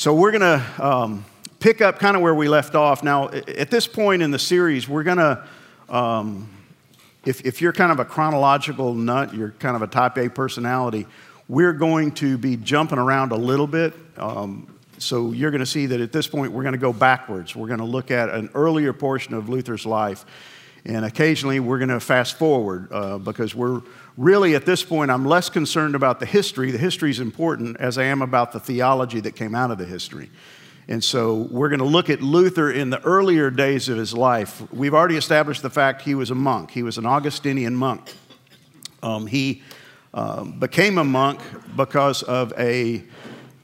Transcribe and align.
So 0.00 0.14
we're 0.14 0.30
going 0.30 0.40
to 0.40 0.82
um, 0.82 1.26
pick 1.58 1.82
up 1.82 1.98
kind 1.98 2.16
of 2.16 2.22
where 2.22 2.34
we 2.34 2.48
left 2.48 2.74
off. 2.74 3.02
Now, 3.02 3.28
at 3.28 3.70
this 3.70 3.86
point 3.86 4.22
in 4.22 4.30
the 4.30 4.38
series, 4.38 4.88
we're 4.88 5.02
going 5.02 5.18
to, 5.18 5.44
um, 5.90 6.48
if, 7.26 7.44
if 7.44 7.60
you're 7.60 7.74
kind 7.74 7.92
of 7.92 8.00
a 8.00 8.06
chronological 8.06 8.94
nut, 8.94 9.34
you're 9.34 9.50
kind 9.58 9.76
of 9.76 9.82
a 9.82 9.86
type 9.86 10.16
A 10.16 10.30
personality, 10.30 11.06
we're 11.48 11.74
going 11.74 12.12
to 12.12 12.38
be 12.38 12.56
jumping 12.56 12.96
around 12.96 13.32
a 13.32 13.36
little 13.36 13.66
bit. 13.66 13.92
Um, 14.16 14.74
so 14.96 15.32
you're 15.32 15.50
going 15.50 15.60
to 15.60 15.66
see 15.66 15.84
that 15.84 16.00
at 16.00 16.12
this 16.12 16.26
point, 16.26 16.52
we're 16.52 16.62
going 16.62 16.72
to 16.72 16.78
go 16.78 16.94
backwards. 16.94 17.54
We're 17.54 17.68
going 17.68 17.80
to 17.80 17.84
look 17.84 18.10
at 18.10 18.30
an 18.30 18.48
earlier 18.54 18.94
portion 18.94 19.34
of 19.34 19.50
Luther's 19.50 19.84
life. 19.84 20.24
And 20.84 21.04
occasionally, 21.04 21.60
we're 21.60 21.78
going 21.78 21.90
to 21.90 22.00
fast 22.00 22.38
forward 22.38 22.88
uh, 22.90 23.18
because 23.18 23.54
we're 23.54 23.82
really, 24.16 24.54
at 24.54 24.64
this 24.64 24.82
point, 24.82 25.10
I'm 25.10 25.26
less 25.26 25.50
concerned 25.50 25.94
about 25.94 26.20
the 26.20 26.26
history. 26.26 26.70
The 26.70 26.78
history 26.78 27.10
is 27.10 27.20
important 27.20 27.76
as 27.78 27.98
I 27.98 28.04
am 28.04 28.22
about 28.22 28.52
the 28.52 28.60
theology 28.60 29.20
that 29.20 29.36
came 29.36 29.54
out 29.54 29.70
of 29.70 29.78
the 29.78 29.84
history. 29.84 30.30
And 30.88 31.04
so 31.04 31.48
we're 31.50 31.68
going 31.68 31.80
to 31.80 31.84
look 31.84 32.10
at 32.10 32.20
Luther 32.20 32.70
in 32.70 32.90
the 32.90 33.00
earlier 33.02 33.50
days 33.50 33.88
of 33.88 33.96
his 33.96 34.12
life. 34.12 34.62
We've 34.72 34.94
already 34.94 35.16
established 35.16 35.62
the 35.62 35.70
fact 35.70 36.02
he 36.02 36.14
was 36.14 36.30
a 36.30 36.34
monk, 36.34 36.70
he 36.70 36.82
was 36.82 36.98
an 36.98 37.06
Augustinian 37.06 37.76
monk. 37.76 38.12
Um, 39.02 39.26
he 39.26 39.62
um, 40.12 40.58
became 40.58 40.98
a 40.98 41.04
monk 41.04 41.40
because 41.76 42.22
of 42.22 42.52
a 42.58 43.04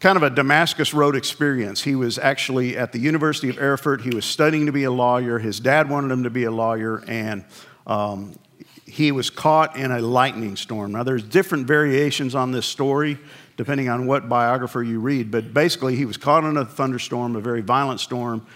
kind 0.01 0.17
of 0.17 0.23
a 0.23 0.31
Damascus 0.31 0.93
Road 0.93 1.17
experience. 1.17 1.83
He 1.83 1.95
was 1.95 2.19
actually 2.19 2.77
at 2.77 2.93
the 2.93 2.99
University 2.99 3.49
of 3.49 3.59
Erfurt. 3.59 4.03
He 4.03 4.15
was 4.15 4.25
studying 4.25 4.67
to 4.67 4.73
be 4.73 4.85
a 4.85 4.91
lawyer. 4.91 5.39
His 5.39 5.61
dad 5.61 5.89
wanted 5.89 6.13
him 6.13 6.23
to 6.25 6.31
be 6.31 6.45
a 6.45 6.51
lawyer, 6.51 7.03
and 7.07 7.45
um, 7.87 8.39
he 8.87 9.13
was 9.13 9.31
caught 9.31 9.77
in 9.77 9.91
a 9.91 10.01
lightning 10.01 10.57
storm. 10.57 10.93
Now, 10.93 11.03
there's 11.03 11.23
different 11.23 11.67
variations 11.67 12.35
on 12.35 12.53
this 12.53 12.67
story 12.67 13.19
depending 13.57 13.89
on 13.89 14.07
what 14.07 14.29
biographer 14.29 14.83
you 14.83 15.01
read, 15.01 15.31
but 15.31 15.55
basically, 15.55 15.97
he 15.97 16.05
was 16.05 16.17
caught 16.17 16.45
in 16.45 16.57
a 16.57 16.65
thunderstorm, 16.65 17.37
a 17.37 17.41
very 17.41 17.63
violent 17.63 18.01
storm, 18.01 18.47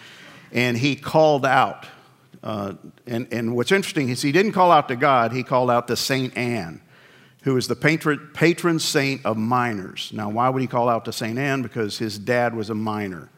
and 0.52 0.76
he 0.76 0.94
called 0.94 1.46
out. 1.46 1.86
Uh, 2.42 2.74
and, 3.06 3.26
and 3.32 3.54
what's 3.54 3.72
interesting 3.72 4.08
is 4.08 4.22
he 4.22 4.32
didn't 4.32 4.52
call 4.52 4.70
out 4.70 4.88
to 4.88 4.96
God, 4.96 5.32
he 5.32 5.42
called 5.42 5.70
out 5.70 5.88
to 5.88 5.96
St. 5.96 6.36
Anne, 6.36 6.80
who 7.42 7.56
is 7.56 7.68
the 7.68 7.76
patron, 7.76 8.30
patron 8.34 8.78
saint 8.78 9.24
of 9.24 9.36
miners. 9.36 10.10
Now, 10.12 10.28
why 10.28 10.48
would 10.48 10.60
he 10.60 10.68
call 10.68 10.88
out 10.88 11.04
to 11.06 11.12
St. 11.12 11.38
Anne? 11.38 11.62
Because 11.62 11.98
his 11.98 12.18
dad 12.18 12.54
was 12.54 12.70
a 12.70 12.74
miner. 12.74 13.30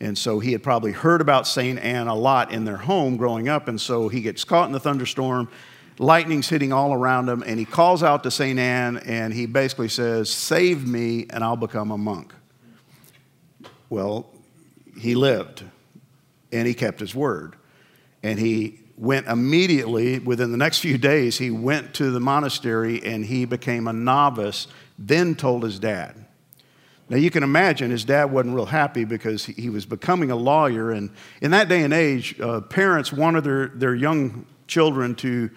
And 0.00 0.16
so 0.16 0.38
he 0.38 0.52
had 0.52 0.62
probably 0.62 0.92
heard 0.92 1.20
about 1.20 1.46
St. 1.46 1.78
Anne 1.78 2.06
a 2.06 2.14
lot 2.14 2.52
in 2.52 2.64
their 2.64 2.76
home 2.76 3.16
growing 3.16 3.48
up, 3.48 3.68
and 3.68 3.80
so 3.80 4.08
he 4.08 4.20
gets 4.20 4.44
caught 4.44 4.66
in 4.66 4.72
the 4.72 4.80
thunderstorm 4.80 5.48
lightning's 5.98 6.48
hitting 6.48 6.72
all 6.72 6.92
around 6.92 7.28
him, 7.28 7.42
and 7.46 7.58
he 7.58 7.64
calls 7.64 8.02
out 8.02 8.22
to 8.22 8.30
St. 8.30 8.58
Anne 8.58 8.98
and 8.98 9.32
he 9.32 9.46
basically 9.46 9.88
says, 9.88 10.30
Save 10.30 10.86
me 10.86 11.26
and 11.30 11.42
I'll 11.42 11.56
become 11.56 11.90
a 11.90 11.98
monk. 11.98 12.34
Well, 13.90 14.26
he 14.98 15.14
lived 15.14 15.64
and 16.52 16.66
he 16.66 16.74
kept 16.74 17.00
his 17.00 17.14
word. 17.14 17.56
And 18.22 18.38
he 18.38 18.80
went 18.98 19.28
immediately, 19.28 20.18
within 20.18 20.50
the 20.50 20.56
next 20.56 20.80
few 20.80 20.98
days, 20.98 21.38
he 21.38 21.50
went 21.50 21.94
to 21.94 22.10
the 22.10 22.20
monastery 22.20 23.02
and 23.04 23.24
he 23.24 23.44
became 23.44 23.86
a 23.86 23.92
novice, 23.92 24.66
then 24.98 25.36
told 25.36 25.62
his 25.62 25.78
dad. 25.78 26.16
Now, 27.08 27.16
you 27.16 27.30
can 27.30 27.42
imagine 27.42 27.90
his 27.90 28.04
dad 28.04 28.26
wasn't 28.26 28.54
real 28.54 28.66
happy 28.66 29.04
because 29.04 29.46
he 29.46 29.70
was 29.70 29.86
becoming 29.86 30.30
a 30.30 30.36
lawyer. 30.36 30.90
And 30.90 31.10
in 31.40 31.52
that 31.52 31.68
day 31.68 31.82
and 31.82 31.94
age, 31.94 32.38
uh, 32.40 32.60
parents 32.60 33.12
wanted 33.12 33.44
their, 33.44 33.68
their 33.68 33.94
young 33.94 34.44
children 34.66 35.14
to 35.16 35.48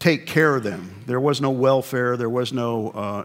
take 0.00 0.26
care 0.26 0.56
of 0.56 0.64
them. 0.64 1.04
There 1.06 1.20
was 1.20 1.40
no 1.40 1.50
welfare, 1.50 2.16
there 2.16 2.30
was 2.30 2.52
no 2.52 2.88
uh, 2.90 3.24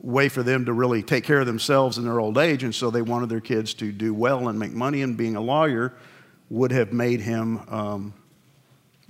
way 0.00 0.28
for 0.28 0.42
them 0.44 0.64
to 0.66 0.72
really 0.72 1.02
take 1.02 1.24
care 1.24 1.40
of 1.40 1.46
themselves 1.46 1.98
in 1.98 2.04
their 2.04 2.20
old 2.20 2.38
age, 2.38 2.62
and 2.62 2.74
so 2.74 2.90
they 2.90 3.02
wanted 3.02 3.28
their 3.28 3.40
kids 3.40 3.74
to 3.74 3.90
do 3.90 4.14
well 4.14 4.48
and 4.48 4.58
make 4.58 4.72
money, 4.72 5.02
and 5.02 5.16
being 5.16 5.34
a 5.34 5.40
lawyer 5.40 5.92
would 6.48 6.70
have 6.70 6.92
made 6.92 7.20
him 7.20 7.60
um, 7.68 8.14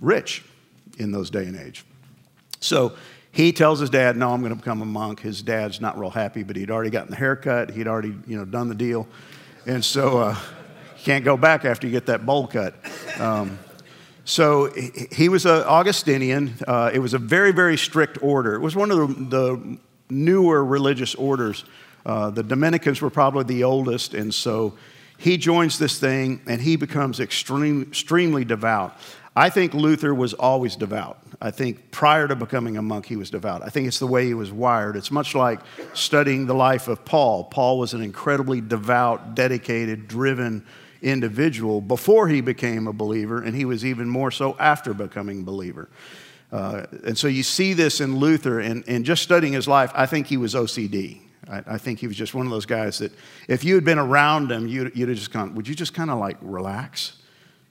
rich 0.03 0.45
in 0.99 1.13
those 1.13 1.31
day 1.31 1.47
and 1.47 1.57
age. 1.57 1.85
So 2.61 2.95
he 3.31 3.53
tells 3.53 3.81
his 3.81 3.89
dad, 3.89 4.17
No, 4.17 4.33
I'm 4.33 4.41
going 4.41 4.53
to 4.53 4.57
become 4.57 4.83
a 4.83 4.87
monk. 4.87 5.21
His 5.21 5.41
dad's 5.41 5.81
not 5.81 5.99
real 5.99 6.11
happy, 6.11 6.43
but 6.43 6.57
he'd 6.57 6.71
already 6.71 6.91
gotten 6.91 7.11
the 7.11 7.17
haircut, 7.17 7.71
he'd 7.71 7.89
already 7.89 8.15
you 8.27 8.37
know, 8.37 8.45
done 8.45 8.69
the 8.69 8.75
deal. 8.75 9.09
And 9.65 9.83
so 9.83 10.19
uh, 10.19 10.37
you 10.99 11.05
can't 11.05 11.25
go 11.25 11.37
back 11.37 11.65
after 11.65 11.87
you 11.87 11.93
get 11.93 12.07
that 12.07 12.27
bowl 12.27 12.47
cut. 12.47 12.75
Um, 13.19 13.59
so 14.25 14.73
he 15.11 15.29
was 15.29 15.47
an 15.47 15.63
Augustinian. 15.63 16.55
Uh, 16.67 16.91
it 16.93 17.01
was 17.01 17.15
a 17.15 17.19
very, 17.19 17.53
very 17.53 17.77
strict 17.77 18.23
order. 18.23 18.55
It 18.55 18.61
was 18.61 18.77
one 18.77 18.91
of 18.91 18.99
the, 18.99 19.37
the 19.37 19.79
newer 20.11 20.65
religious 20.65 21.15
orders. 21.15 21.65
Uh, 22.05 22.31
the 22.31 22.43
Dominicans 22.43 23.01
were 23.01 23.11
probably 23.11 23.45
the 23.45 23.65
oldest, 23.65 24.15
and 24.15 24.33
so 24.33 24.75
he 25.19 25.37
joins 25.37 25.79
this 25.79 26.01
thing 26.01 26.41
and 26.47 26.61
he 26.61 26.75
becomes 26.75 27.21
extreme, 27.21 27.83
extremely 27.83 28.45
devout. 28.45 28.97
I 29.35 29.49
think 29.49 29.73
Luther 29.73 30.15
was 30.15 30.35
always 30.35 30.77
devout. 30.77 31.19
I 31.41 31.51
think 31.51 31.91
prior 31.91 32.29
to 32.29 32.37
becoming 32.37 32.77
a 32.77 32.83
monk, 32.83 33.07
he 33.07 33.17
was 33.17 33.31
devout. 33.31 33.63
I 33.63 33.69
think 33.69 33.89
it's 33.89 33.99
the 33.99 34.07
way 34.07 34.27
he 34.27 34.35
was 34.35 34.53
wired. 34.53 34.95
It's 34.95 35.11
much 35.11 35.35
like 35.35 35.61
studying 35.95 36.47
the 36.47 36.55
life 36.55 36.87
of 36.87 37.05
Paul. 37.05 37.45
Paul 37.45 37.79
was 37.79 37.95
an 37.95 38.03
incredibly 38.03 38.61
devout, 38.61 39.35
dedicated, 39.35 40.07
driven 40.07 40.67
individual 41.01 41.81
before 41.81 42.29
he 42.29 42.41
became 42.41 42.87
a 42.87 42.93
believer, 42.93 43.43
and 43.43 43.57
he 43.57 43.65
was 43.65 43.85
even 43.85 44.09
more 44.09 44.31
so 44.31 44.55
after 44.59 44.93
becoming 44.93 45.41
a 45.41 45.45
believer. 45.45 45.89
Uh, 46.53 46.85
and 47.05 47.17
so 47.17 47.27
you 47.27 47.43
see 47.43 47.73
this 47.73 48.03
in 48.03 48.17
Luther, 48.17 48.61
and, 48.61 48.85
and 48.87 49.05
just 49.05 49.23
studying 49.23 49.55
his 49.55 49.67
life, 49.67 49.91
I 49.95 50.05
think 50.05 50.27
he 50.27 50.37
was 50.37 50.55
OCD. 50.55 51.23
I, 51.51 51.63
I, 51.67 51.79
think 51.79 51.99
he 51.99 52.07
was 52.07 52.17
just 52.17 52.35
one 52.35 52.47
of 52.47 52.53
those 52.53 52.67
guys 52.67 52.99
that 52.99 53.11
if 53.49 53.65
you 53.65 53.75
had 53.75 53.85
been 53.85 53.99
around 53.99 54.53
him, 54.53 54.69
you'd, 54.69 54.95
you'd 54.95 55.09
have 55.09 55.19
just 55.19 55.33
gone, 55.33 55.55
would 55.55 55.67
you 55.67 55.75
just 55.75 55.95
kind 55.95 56.11
of 56.11 56.19
like 56.19 56.37
relax, 56.43 57.17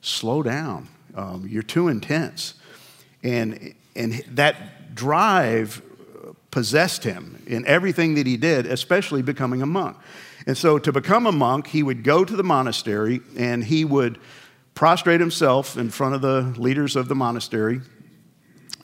slow 0.02 0.42
down? 0.42 0.90
Um, 1.16 1.48
you're 1.48 1.64
too 1.64 1.88
intense. 1.88 2.56
And, 3.24 3.74
and 3.96 4.24
that 4.30 4.96
drive 4.96 5.82
possessed 6.52 7.04
him 7.04 7.42
in 7.48 7.66
everything 7.66 8.16
that 8.16 8.28
he 8.28 8.38
did, 8.38 8.66
especially 8.66 9.22
becoming 9.22 9.62
a 9.62 9.66
monk. 9.66 9.98
And 10.46 10.58
so, 10.58 10.80
to 10.80 10.92
become 10.92 11.26
a 11.26 11.32
monk, 11.32 11.68
he 11.68 11.84
would 11.84 12.04
go 12.04 12.26
to 12.26 12.36
the 12.36 12.44
monastery 12.44 13.22
and 13.38 13.64
he 13.64 13.86
would 13.86 14.20
prostrate 14.74 15.20
himself 15.20 15.78
in 15.78 15.90
front 15.90 16.16
of 16.16 16.22
the 16.22 16.42
leaders 16.60 16.96
of 16.96 17.08
the 17.08 17.16
monastery, 17.16 17.82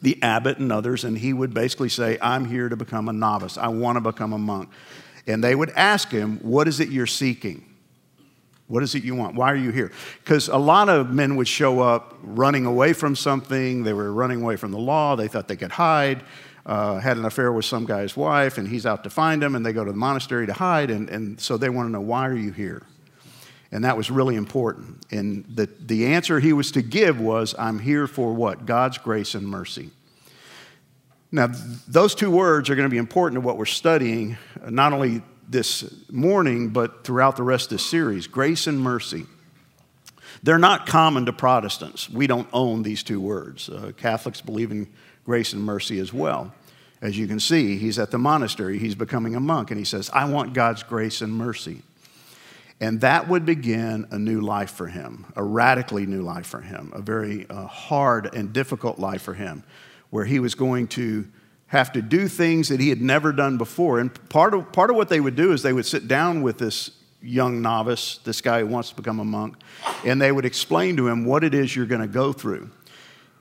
the 0.01 0.21
abbot 0.21 0.59
and 0.59 0.71
others, 0.71 1.03
and 1.03 1.17
he 1.17 1.33
would 1.33 1.53
basically 1.53 1.89
say, 1.89 2.17
I'm 2.21 2.45
here 2.45 2.69
to 2.69 2.75
become 2.75 3.09
a 3.09 3.13
novice. 3.13 3.57
I 3.57 3.69
want 3.69 3.95
to 3.95 4.01
become 4.01 4.33
a 4.33 4.37
monk. 4.37 4.69
And 5.25 5.43
they 5.43 5.55
would 5.55 5.71
ask 5.71 6.09
him, 6.09 6.37
What 6.39 6.67
is 6.67 6.79
it 6.79 6.89
you're 6.89 7.07
seeking? 7.07 7.66
What 8.67 8.83
is 8.83 8.95
it 8.95 9.03
you 9.03 9.15
want? 9.15 9.35
Why 9.35 9.51
are 9.51 9.55
you 9.57 9.71
here? 9.71 9.91
Because 10.23 10.49
a 10.49 10.57
lot 10.57 10.89
of 10.89 11.11
men 11.11 11.37
would 11.37 11.47
show 11.47 11.79
up 11.79 12.17
running 12.21 12.65
away 12.65 12.93
from 12.93 13.15
something. 13.15 13.83
They 13.83 13.93
were 13.93 14.11
running 14.11 14.41
away 14.41 14.57
from 14.57 14.71
the 14.71 14.77
law. 14.77 15.15
They 15.15 15.27
thought 15.27 15.47
they 15.47 15.55
could 15.55 15.71
hide 15.71 16.23
uh, 16.67 16.99
had 16.99 17.15
an 17.15 17.25
affair 17.25 17.51
with 17.51 17.65
some 17.65 17.85
guy's 17.85 18.15
wife, 18.17 18.57
and 18.57 18.67
he's 18.67 18.85
out 18.85 19.05
to 19.05 19.09
find 19.09 19.41
him, 19.41 19.55
and 19.55 19.65
they 19.65 19.71
go 19.71 19.85
to 19.85 19.91
the 19.91 19.97
monastery 19.97 20.45
to 20.45 20.53
hide, 20.53 20.91
and, 20.91 21.09
and 21.09 21.39
so 21.39 21.57
they 21.57 21.69
want 21.69 21.87
to 21.87 21.91
know, 21.91 22.01
why 22.01 22.27
are 22.27 22.35
you 22.35 22.51
here? 22.51 22.83
And 23.71 23.85
that 23.85 23.95
was 23.95 24.11
really 24.11 24.35
important. 24.35 25.05
And 25.09 25.45
the, 25.47 25.69
the 25.79 26.07
answer 26.07 26.39
he 26.39 26.51
was 26.53 26.71
to 26.73 26.81
give 26.81 27.19
was, 27.19 27.55
I'm 27.57 27.79
here 27.79 28.05
for 28.05 28.33
what? 28.33 28.65
God's 28.65 28.97
grace 28.97 29.33
and 29.33 29.47
mercy. 29.47 29.91
Now, 31.31 31.49
those 31.87 32.15
two 32.15 32.31
words 32.31 32.69
are 32.69 32.75
going 32.75 32.85
to 32.85 32.93
be 32.93 32.97
important 32.97 33.41
to 33.41 33.45
what 33.45 33.57
we're 33.57 33.65
studying, 33.65 34.37
not 34.69 34.93
only 34.93 35.21
this 35.47 35.93
morning, 36.11 36.69
but 36.69 37.03
throughout 37.03 37.35
the 37.35 37.43
rest 37.43 37.65
of 37.65 37.77
this 37.77 37.85
series 37.85 38.27
grace 38.27 38.67
and 38.67 38.79
mercy. 38.79 39.25
They're 40.43 40.59
not 40.59 40.85
common 40.85 41.25
to 41.25 41.33
Protestants. 41.33 42.09
We 42.09 42.27
don't 42.27 42.47
own 42.53 42.83
these 42.83 43.01
two 43.01 43.19
words. 43.19 43.69
Uh, 43.69 43.91
Catholics 43.97 44.41
believe 44.41 44.71
in 44.71 44.87
grace 45.25 45.53
and 45.53 45.63
mercy 45.63 45.99
as 45.99 46.13
well. 46.13 46.53
As 47.01 47.17
you 47.17 47.27
can 47.27 47.39
see, 47.39 47.77
he's 47.77 47.99
at 47.99 48.11
the 48.11 48.17
monastery, 48.17 48.79
he's 48.79 48.95
becoming 48.95 49.35
a 49.35 49.39
monk, 49.39 49.71
and 49.71 49.77
he 49.77 49.85
says, 49.85 50.09
I 50.11 50.25
want 50.25 50.53
God's 50.53 50.83
grace 50.83 51.21
and 51.21 51.33
mercy. 51.33 51.81
And 52.79 53.01
that 53.01 53.27
would 53.27 53.45
begin 53.45 54.07
a 54.11 54.19
new 54.19 54.41
life 54.41 54.71
for 54.71 54.87
him, 54.87 55.25
a 55.35 55.43
radically 55.43 56.05
new 56.05 56.21
life 56.21 56.45
for 56.45 56.61
him, 56.61 56.91
a 56.95 57.01
very 57.01 57.47
uh, 57.49 57.65
hard 57.65 58.33
and 58.35 58.53
difficult 58.53 58.99
life 58.99 59.23
for 59.23 59.33
him, 59.33 59.63
where 60.11 60.25
he 60.25 60.39
was 60.39 60.55
going 60.55 60.87
to 60.89 61.27
have 61.67 61.91
to 61.93 62.01
do 62.01 62.27
things 62.27 62.69
that 62.69 62.79
he 62.79 62.89
had 62.89 63.01
never 63.01 63.31
done 63.31 63.57
before. 63.57 63.99
And 63.99 64.29
part 64.29 64.53
of, 64.53 64.71
part 64.71 64.89
of 64.89 64.95
what 64.95 65.09
they 65.09 65.19
would 65.19 65.35
do 65.35 65.51
is 65.51 65.61
they 65.61 65.73
would 65.73 65.85
sit 65.85 66.07
down 66.07 66.41
with 66.41 66.57
this 66.57 66.91
young 67.21 67.61
novice, 67.61 68.19
this 68.23 68.41
guy 68.41 68.59
who 68.61 68.67
wants 68.67 68.89
to 68.89 68.95
become 68.95 69.19
a 69.19 69.25
monk, 69.25 69.55
and 70.05 70.21
they 70.21 70.31
would 70.31 70.45
explain 70.45 70.95
to 70.97 71.07
him 71.07 71.25
what 71.25 71.43
it 71.43 71.53
is 71.53 71.75
you're 71.75 71.85
going 71.85 72.01
to 72.01 72.07
go 72.07 72.31
through. 72.31 72.69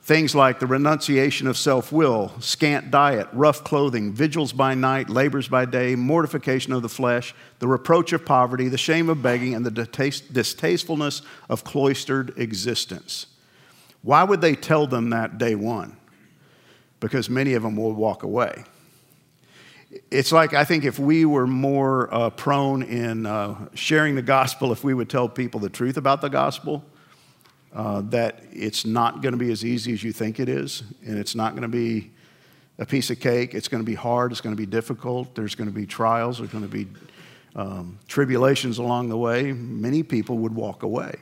Things 0.02 0.37
like 0.37 0.61
the 0.61 0.69
renunciation 0.69 1.49
of 1.49 1.56
self 1.56 1.90
will, 1.90 2.32
scant 2.40 2.93
diet, 2.93 3.26
rough 3.32 3.64
clothing, 3.64 4.12
vigils 4.12 4.52
by 4.52 4.75
night, 4.75 5.11
labors 5.11 5.49
by 5.49 5.64
day, 5.64 5.96
mortification 5.96 6.73
of 6.73 6.82
the 6.82 6.88
flesh, 6.88 7.34
the 7.58 7.67
reproach 7.67 8.12
of 8.12 8.25
poverty, 8.25 8.69
the 8.69 8.78
shame 8.78 9.08
of 9.08 9.20
begging, 9.20 9.55
and 9.55 9.67
the 9.67 9.70
distastefulness 9.70 11.23
of 11.49 11.64
cloistered 11.64 12.38
existence. 12.38 13.26
Why 14.02 14.23
would 14.23 14.40
they 14.40 14.55
tell 14.55 14.87
them 14.87 15.11
that 15.11 15.38
day 15.38 15.56
one? 15.56 15.96
Because 17.00 17.28
many 17.28 17.54
of 17.54 17.62
them 17.62 17.76
will 17.76 17.93
walk 17.93 18.22
away. 18.22 18.64
it's 20.10 20.32
like 20.32 20.54
I 20.54 20.64
think 20.64 20.84
if 20.84 20.98
we 20.98 21.25
were 21.25 21.46
more 21.46 22.12
uh, 22.12 22.31
prone 22.31 22.82
in 22.82 23.26
uh, 23.26 23.69
sharing 23.75 24.14
the 24.14 24.22
gospel, 24.22 24.72
if 24.72 24.84
we 24.84 24.94
would 24.94 25.08
tell 25.08 25.28
people 25.28 25.60
the 25.60 25.69
truth 25.69 25.96
about 25.96 26.20
the 26.20 26.28
gospel, 26.28 26.84
uh, 27.75 28.00
that 28.00 28.43
it's 28.52 28.87
not 28.87 29.22
going 29.22 29.32
to 29.32 29.38
be 29.38 29.52
as 29.52 29.64
easy 29.64 29.93
as 29.93 30.02
you 30.02 30.12
think 30.12 30.40
it 30.40 30.48
is, 30.48 30.82
and 31.06 31.19
it's 31.19 31.34
not 31.34 31.52
going 31.52 31.62
to 31.62 31.69
be 31.69 32.10
a 32.78 32.87
piece 32.87 33.10
of 33.10 33.20
cake. 33.20 33.54
It's 33.54 33.69
going 33.69 33.82
to 33.82 33.87
be 33.87 33.94
hard. 33.94 34.32
It's 34.32 34.40
going 34.40 34.54
to 34.54 34.60
be 34.60 34.66
difficult. 34.66 35.34
There's 35.34 35.54
going 35.54 35.69
to 35.69 35.75
be 35.75 35.87
trials. 35.87 36.38
There's 36.38 36.50
going 36.50 36.64
to 36.64 36.70
be 36.70 36.87
um, 37.54 37.99
tribulations 38.06 38.78
along 38.78 39.08
the 39.08 39.16
way. 39.16 39.52
Many 39.52 40.02
people 40.02 40.38
would 40.38 40.54
walk 40.54 40.82
away. 40.82 41.16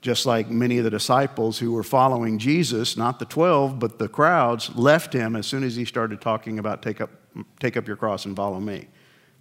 Just 0.00 0.26
like 0.26 0.48
many 0.48 0.78
of 0.78 0.84
the 0.84 0.90
disciples 0.90 1.58
who 1.58 1.72
were 1.72 1.82
following 1.82 2.38
Jesus, 2.38 2.96
not 2.96 3.18
the 3.18 3.24
12, 3.24 3.78
but 3.78 3.98
the 3.98 4.08
crowds, 4.08 4.74
left 4.76 5.12
him 5.12 5.34
as 5.34 5.46
soon 5.46 5.64
as 5.64 5.74
he 5.74 5.84
started 5.84 6.20
talking 6.20 6.58
about 6.58 6.82
take 6.82 7.00
up, 7.00 7.10
take 7.58 7.76
up 7.76 7.86
your 7.86 7.96
cross 7.96 8.24
and 8.24 8.36
follow 8.36 8.60
me. 8.60 8.86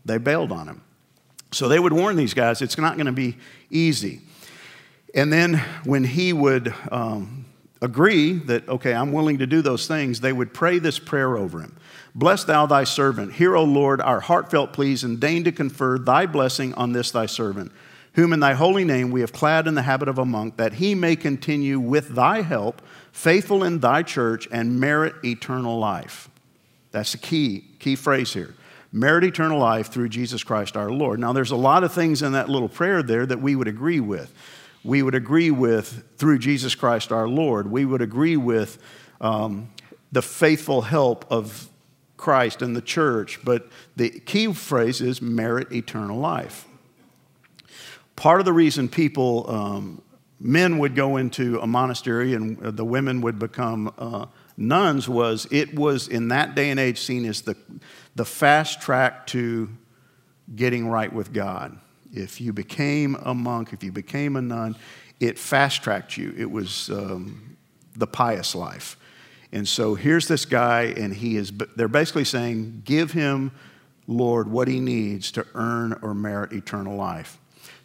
They 0.06 0.18
bailed 0.18 0.51
on 0.51 0.68
him. 0.68 0.81
So 1.51 1.68
they 1.68 1.80
would 1.80 1.94
warn 1.94 2.15
these 2.15 2.33
guys 2.33 2.62
it's 2.62 2.77
not 2.77 2.95
going 2.95 3.06
to 3.06 3.12
be 3.12 3.38
easy. 3.69 4.21
And 5.13 5.31
then 5.31 5.56
when 5.83 6.04
he 6.04 6.33
would 6.33 6.74
um, 6.92 7.45
agree 7.81 8.33
that, 8.33 8.68
okay, 8.68 8.94
I'm 8.94 9.12
willing 9.12 9.38
to 9.39 9.48
do 9.48 9.62
those 9.62 9.88
things, 9.88 10.19
they 10.19 10.33
would 10.33 10.53
pray 10.53 10.80
this 10.80 11.00
prayer 11.00 11.38
over 11.38 11.62
him 11.62 11.77
Bless 12.15 12.44
thou 12.44 12.65
thy 12.65 12.83
servant. 12.83 13.33
Hear, 13.33 13.56
O 13.56 13.63
Lord, 13.63 14.01
our 14.01 14.19
heartfelt 14.19 14.74
pleas, 14.74 15.03
and 15.03 15.19
deign 15.19 15.44
to 15.44 15.51
confer 15.51 16.00
thy 16.00 16.25
blessing 16.25 16.74
on 16.74 16.92
this 16.92 17.12
thy 17.12 17.27
servant, 17.27 17.71
whom 18.17 18.33
in 18.33 18.41
thy 18.41 18.53
holy 18.53 18.83
name 18.83 19.09
we 19.09 19.21
have 19.21 19.31
clad 19.31 19.65
in 19.65 19.75
the 19.75 19.83
habit 19.83 20.09
of 20.09 20.17
a 20.17 20.25
monk, 20.25 20.57
that 20.57 20.73
he 20.73 20.93
may 20.93 21.15
continue 21.15 21.79
with 21.79 22.09
thy 22.09 22.41
help, 22.41 22.81
faithful 23.13 23.63
in 23.63 23.79
thy 23.79 24.03
church, 24.03 24.45
and 24.51 24.77
merit 24.77 25.15
eternal 25.23 25.79
life. 25.79 26.29
That's 26.91 27.13
the 27.13 27.17
key, 27.17 27.63
key 27.79 27.95
phrase 27.95 28.33
here. 28.33 28.53
Merit 28.91 29.23
eternal 29.23 29.59
life 29.59 29.89
through 29.89 30.09
Jesus 30.09 30.43
Christ 30.43 30.75
our 30.75 30.89
Lord. 30.89 31.19
Now, 31.19 31.31
there's 31.31 31.51
a 31.51 31.55
lot 31.55 31.85
of 31.85 31.93
things 31.93 32.21
in 32.21 32.33
that 32.33 32.49
little 32.49 32.69
prayer 32.69 33.01
there 33.01 33.25
that 33.25 33.41
we 33.41 33.55
would 33.55 33.69
agree 33.69 34.01
with 34.01 34.33
we 34.87 35.03
would 35.03 35.15
agree 35.15 35.51
with 35.51 36.03
through 36.17 36.39
Jesus 36.39 36.73
Christ 36.73 37.11
our 37.11 37.27
Lord. 37.27 37.69
We 37.69 37.83
would 37.83 38.01
agree 38.01 38.37
with 38.37 38.81
um, 39.19 39.69
the 40.13 40.21
faithful 40.21 40.81
help 40.81 41.25
of 41.29 41.67
Christ 42.15 42.61
and 42.61 42.73
the 42.73 42.81
church, 42.81 43.39
but 43.43 43.67
the 43.97 44.09
key 44.09 44.53
phrase 44.53 45.01
is 45.01 45.21
merit 45.21 45.73
eternal 45.73 46.17
life. 46.17 46.65
Part 48.17 48.41
of 48.41 48.45
the 48.45 48.51
reason 48.51 48.89
people, 48.89 49.49
um, 49.49 50.01
men 50.39 50.79
would 50.79 50.95
go 50.95 51.17
into 51.17 51.59
a 51.61 51.67
monastery 51.67 52.33
and 52.33 52.57
the 52.57 52.83
women 52.83 53.21
would 53.21 53.39
become 53.39 53.93
uh, 53.97 54.25
nuns 54.57 55.07
was 55.07 55.47
it 55.51 55.75
was 55.75 56.07
in 56.07 56.27
that 56.29 56.55
day 56.55 56.71
and 56.71 56.79
age 56.79 56.99
seen 56.99 57.25
as 57.25 57.41
the, 57.41 57.55
the 58.15 58.25
fast 58.25 58.81
track 58.81 59.27
to 59.27 59.69
getting 60.55 60.87
right 60.87 61.13
with 61.13 61.31
God. 61.31 61.77
If 62.11 62.41
you 62.41 62.53
became 62.53 63.15
a 63.15 63.33
monk, 63.33 63.71
if 63.71 63.83
you 63.83 63.91
became 63.91 64.35
a 64.35 64.41
nun, 64.41 64.75
it 65.19 65.37
fast 65.37 65.83
tracked 65.83 66.17
you. 66.17 66.33
It 66.37 66.49
was 66.49 66.89
um, 66.89 67.57
the 67.95 68.07
pious 68.07 68.55
life. 68.55 68.97
And 69.51 69.67
so 69.67 69.95
here's 69.95 70.27
this 70.27 70.45
guy, 70.45 70.93
and 70.97 71.13
he 71.13 71.37
is, 71.37 71.51
they're 71.75 71.87
basically 71.87 72.25
saying, 72.25 72.81
give 72.83 73.11
him, 73.11 73.51
Lord, 74.07 74.49
what 74.49 74.67
he 74.67 74.79
needs 74.79 75.31
to 75.33 75.45
earn 75.53 75.97
or 76.01 76.13
merit 76.13 76.51
eternal 76.51 76.95
life. 76.95 77.39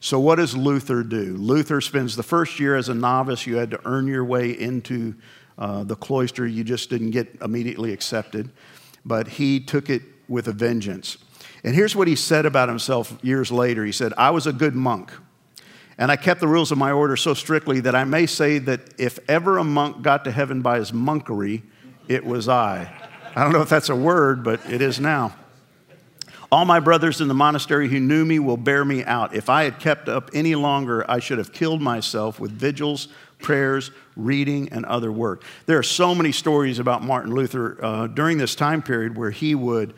So, 0.05 0.19
what 0.19 0.37
does 0.37 0.57
Luther 0.57 1.05
do? 1.05 1.37
Luther 1.37 1.81
spends 1.81 2.17
the 2.17 2.25
first 2.25 2.59
year 2.59 2.75
as 2.75 2.89
a 2.89 2.95
novice. 2.95 3.47
You 3.47 3.55
had 3.55 3.71
to 3.71 3.81
earn 3.85 4.09
your 4.09 4.25
way 4.25 4.51
into 4.51 5.15
uh, 5.57 5.85
the 5.85 5.95
cloister, 5.95 6.45
you 6.45 6.65
just 6.65 6.91
didn't 6.91 7.13
get 7.13 7.37
immediately 7.41 7.93
accepted. 7.93 8.51
But 9.05 9.29
he 9.29 9.61
took 9.61 9.89
it 9.89 10.03
with 10.27 10.49
a 10.49 10.53
vengeance. 10.53 11.19
And 11.63 11.77
here's 11.77 11.95
what 11.95 12.09
he 12.09 12.17
said 12.17 12.47
about 12.47 12.69
himself 12.69 13.17
years 13.23 13.53
later 13.53 13.85
He 13.85 13.93
said, 13.93 14.13
I 14.19 14.31
was 14.31 14.49
a 14.49 14.53
good 14.53 14.75
monk, 14.75 15.13
and 15.97 16.11
I 16.11 16.17
kept 16.17 16.41
the 16.41 16.49
rules 16.49 16.73
of 16.73 16.79
my 16.79 16.91
order 16.91 17.17
so 17.17 17.33
strictly 17.33 17.79
that 17.79 17.95
I 17.95 18.03
may 18.03 18.27
say 18.27 18.59
that 18.59 18.81
if 18.99 19.21
ever 19.29 19.59
a 19.59 19.65
monk 19.65 20.03
got 20.03 20.25
to 20.25 20.33
heaven 20.33 20.63
by 20.63 20.79
his 20.79 20.91
monkery, 20.91 21.63
it 22.09 22.27
was 22.27 22.49
I. 22.49 22.93
I 23.37 23.45
don't 23.45 23.53
know 23.53 23.63
if 23.63 23.69
that's 23.69 23.89
a 23.89 23.95
word, 23.95 24.43
but 24.43 24.69
it 24.69 24.83
is 24.83 24.99
now. 24.99 25.37
All 26.53 26.67
my 26.67 26.81
brothers 26.81 27.23
in 27.23 27.29
the 27.29 27.35
monastery 27.35 27.89
who 27.89 27.99
knew 27.99 28.27
me 28.27 28.39
will 28.39 28.59
bear 28.59 28.85
me 28.85 29.03
out. 29.05 29.35
If 29.35 29.49
I 29.49 29.65
had 29.65 29.81
kept 29.81 30.11
up 30.11 30.29
any 30.35 30.55
longer, 30.55 31.03
I 31.11 31.19
should 31.19 31.39
have 31.39 31.51
killed 31.51 31.81
myself 31.81 32.39
with 32.39 32.53
vigils, 32.53 33.09
prayers, 33.39 33.91
reading, 34.17 34.69
and 34.71 34.85
other 34.85 35.11
work. 35.11 35.45
There 35.65 35.79
are 35.79 35.83
so 35.83 36.15
many 36.15 36.31
stories 36.31 36.79
about 36.79 37.03
Martin 37.03 37.35
Luther 37.35 37.83
uh, 37.83 38.07
during 38.07 38.37
this 38.37 38.55
time 38.55 38.83
period 38.83 39.17
where 39.17 39.31
he 39.31 39.55
would. 39.55 39.95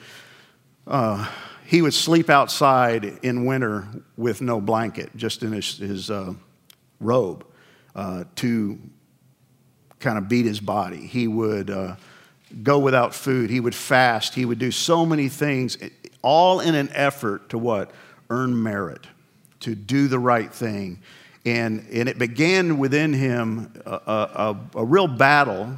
Uh, 0.87 1.29
he 1.67 1.83
would 1.83 1.95
sleep 1.95 2.31
outside 2.31 3.05
in 3.23 3.47
winter 3.47 3.89
with 4.17 4.41
no 4.41 4.61
blanket, 4.61 5.11
just 5.17 5.43
in 5.43 5.51
his, 5.51 5.79
his 5.79 6.11
uh, 6.11 6.35
robe 7.01 7.45
uh, 7.97 8.25
to 8.37 8.79
kind 9.99 10.19
of 10.19 10.29
beat 10.29 10.45
his 10.45 10.61
body. 10.61 11.07
He 11.07 11.27
would 11.27 11.71
uh, 11.71 11.97
go 12.63 12.79
without 12.79 13.15
food. 13.15 13.49
He 13.51 13.61
would 13.61 13.75
fast. 13.75 14.35
He 14.35 14.45
would 14.45 14.59
do 14.59 14.71
so 14.71 15.07
many 15.07 15.29
things, 15.29 15.79
all 16.25 16.61
in 16.61 16.75
an 16.75 16.89
effort 16.93 17.51
to 17.51 17.59
what? 17.59 17.93
Earn 18.31 18.61
merit, 18.61 19.07
to 19.61 19.75
do 19.75 20.09
the 20.09 20.19
right 20.19 20.53
thing. 20.53 21.01
And, 21.45 21.87
and 21.93 22.09
it 22.09 22.19
began 22.19 22.79
within 22.79 23.13
him 23.13 23.73
a, 23.85 23.91
a, 23.93 24.57
a 24.77 24.85
real 24.85 25.07
battle 25.07 25.77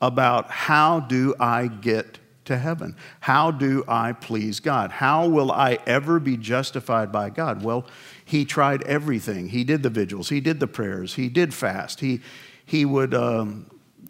about 0.00 0.50
how 0.50 1.00
do 1.00 1.34
I 1.38 1.66
get 1.66 2.18
to 2.46 2.56
heaven? 2.56 2.96
How 3.20 3.50
do 3.50 3.84
I 3.86 4.12
please 4.12 4.58
God? 4.58 4.90
How 4.90 5.28
will 5.28 5.52
I 5.52 5.78
ever 5.86 6.18
be 6.18 6.36
justified 6.36 7.12
by 7.12 7.30
God? 7.30 7.62
Well, 7.62 7.86
he 8.24 8.44
tried 8.44 8.82
everything. 8.84 9.50
He 9.50 9.62
did 9.62 9.82
the 9.82 9.90
vigils, 9.90 10.30
he 10.30 10.40
did 10.40 10.58
the 10.58 10.66
prayers, 10.66 11.14
he 11.14 11.28
did 11.28 11.52
fast. 11.52 12.00
He, 12.00 12.20
he 12.64 12.84
would 12.84 13.12
um, 13.14 13.66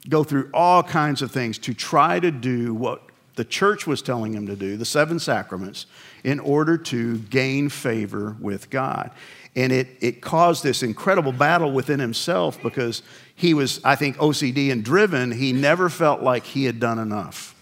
go 0.08 0.22
through 0.24 0.50
all 0.54 0.82
kinds 0.82 1.20
of 1.20 1.32
things 1.32 1.58
to 1.58 1.74
try 1.74 2.20
to 2.20 2.30
do 2.30 2.72
what 2.72 3.02
the 3.34 3.44
church 3.44 3.86
was 3.86 4.02
telling 4.02 4.34
him 4.34 4.46
to 4.46 4.56
do, 4.56 4.76
the 4.76 4.84
seven 4.84 5.18
sacraments, 5.18 5.86
in 6.22 6.38
order 6.40 6.76
to 6.76 7.18
gain 7.18 7.68
favor 7.68 8.36
with 8.40 8.70
God. 8.70 9.10
And 9.54 9.72
it, 9.72 9.88
it 10.00 10.20
caused 10.20 10.62
this 10.62 10.82
incredible 10.82 11.32
battle 11.32 11.72
within 11.72 12.00
himself 12.00 12.62
because 12.62 13.02
he 13.34 13.54
was, 13.54 13.80
I 13.84 13.96
think, 13.96 14.16
OCD 14.16 14.72
and 14.72 14.84
driven. 14.84 15.30
He 15.30 15.52
never 15.52 15.88
felt 15.88 16.22
like 16.22 16.44
he 16.44 16.64
had 16.64 16.80
done 16.80 16.98
enough 16.98 17.52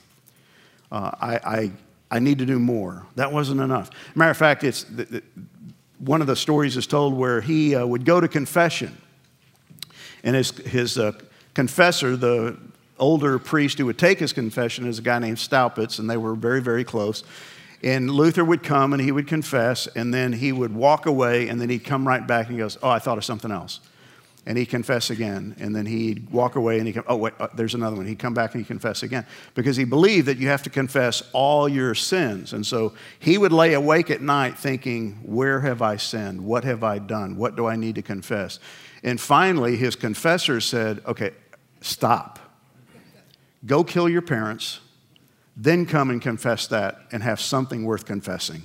uh, 0.93 1.11
I, 1.20 1.34
I, 1.37 1.70
I, 2.11 2.19
need 2.19 2.38
to 2.38 2.46
do 2.46 2.58
more. 2.58 3.06
That 3.14 3.32
wasn't 3.32 3.61
enough. 3.61 3.90
Matter 4.14 4.31
of 4.31 4.37
fact, 4.37 4.64
it's 4.64 4.84
the, 4.84 5.05
the, 5.05 5.23
one 5.99 6.20
of 6.20 6.26
the 6.26 6.37
stories 6.37 6.76
is 6.76 6.87
told 6.87 7.14
where 7.14 7.40
he 7.40 7.75
uh, 7.75 7.87
would 7.87 8.05
go 8.05 8.20
to 8.20 8.28
confession, 8.28 8.97
and 10.25 10.35
his, 10.35 10.50
his 10.50 10.99
uh, 10.99 11.12
confessor, 11.54 12.16
the 12.16 12.56
older 13.00 13.38
priest 13.38 13.78
who 13.78 13.87
would 13.87 13.99
take 13.99 14.21
his 14.21 14.33
confession, 14.33 14.87
is 14.87 14.99
a 15.00 15.02
guy 15.02 15.19
named 15.19 15.38
Staupitz, 15.38 15.99
and 15.99 16.09
they 16.09 16.16
were 16.16 16.35
very, 16.35 16.62
very 16.62 16.85
close. 16.85 17.25
And 17.83 18.11
Luther 18.11 18.45
would 18.45 18.62
come 18.62 18.92
and 18.92 19.02
he 19.02 19.11
would 19.11 19.26
confess, 19.26 19.87
and 19.88 20.14
then 20.14 20.33
he 20.35 20.52
would 20.52 20.75
walk 20.75 21.07
away, 21.07 21.49
and 21.49 21.61
then 21.61 21.71
he'd 21.71 21.85
come 21.85 22.07
right 22.07 22.25
back 22.25 22.47
and 22.47 22.54
he 22.54 22.59
goes, 22.59 22.78
Oh, 22.83 22.90
I 22.90 22.99
thought 22.99 23.19
of 23.19 23.25
something 23.25 23.50
else 23.50 23.80
and 24.47 24.57
he'd 24.57 24.66
confess 24.66 25.11
again. 25.11 25.54
And 25.59 25.76
then 25.76 25.87
he'd 25.87 26.28
walk 26.30 26.57
away 26.57 26.78
and 26.78 26.87
he'd 26.87 26.95
come, 26.95 27.04
oh, 27.07 27.14
wait, 27.14 27.35
uh, 27.38 27.47
there's 27.54 27.75
another 27.75 27.95
one. 27.95 28.07
He'd 28.07 28.19
come 28.19 28.35
back 28.35 28.52
and 28.52 28.61
he'd 28.61 28.66
confess 28.66 29.04
again 29.04 29.25
because 29.54 29.76
he 29.76 29.85
believed 29.85 30.26
that 30.26 30.38
you 30.38 30.49
have 30.49 30.64
to 30.64 30.71
confess 30.71 31.23
all 31.33 31.69
your 31.69 31.95
sins. 31.95 32.52
And 32.52 32.66
so 32.66 32.95
he 33.21 33.38
would 33.38 33.52
lay 33.52 33.75
awake 33.75 34.11
at 34.11 34.21
night 34.23 34.59
thinking, 34.59 35.21
where 35.23 35.61
have 35.61 35.83
I 35.83 35.99
sinned? 35.99 36.45
What 36.45 36.64
have 36.64 36.83
I 36.83 36.99
done? 36.99 37.37
What 37.37 37.54
do 37.54 37.66
I 37.66 37.76
need 37.76 37.95
to 37.95 38.02
confess? 38.02 38.59
And 39.04 39.21
finally, 39.21 39.76
his 39.76 39.95
confessor 39.95 40.61
said, 40.61 41.00
okay, 41.07 41.30
stop. 41.80 42.39
Go 43.67 43.85
kill 43.85 44.09
your 44.09 44.23
parents, 44.23 44.81
then 45.57 45.87
come 45.87 46.11
and 46.11 46.21
confess 46.21 46.67
that 46.69 47.00
and 47.12 47.23
have 47.23 47.40
something 47.40 47.85
worth 47.85 48.07
confessing. 48.07 48.62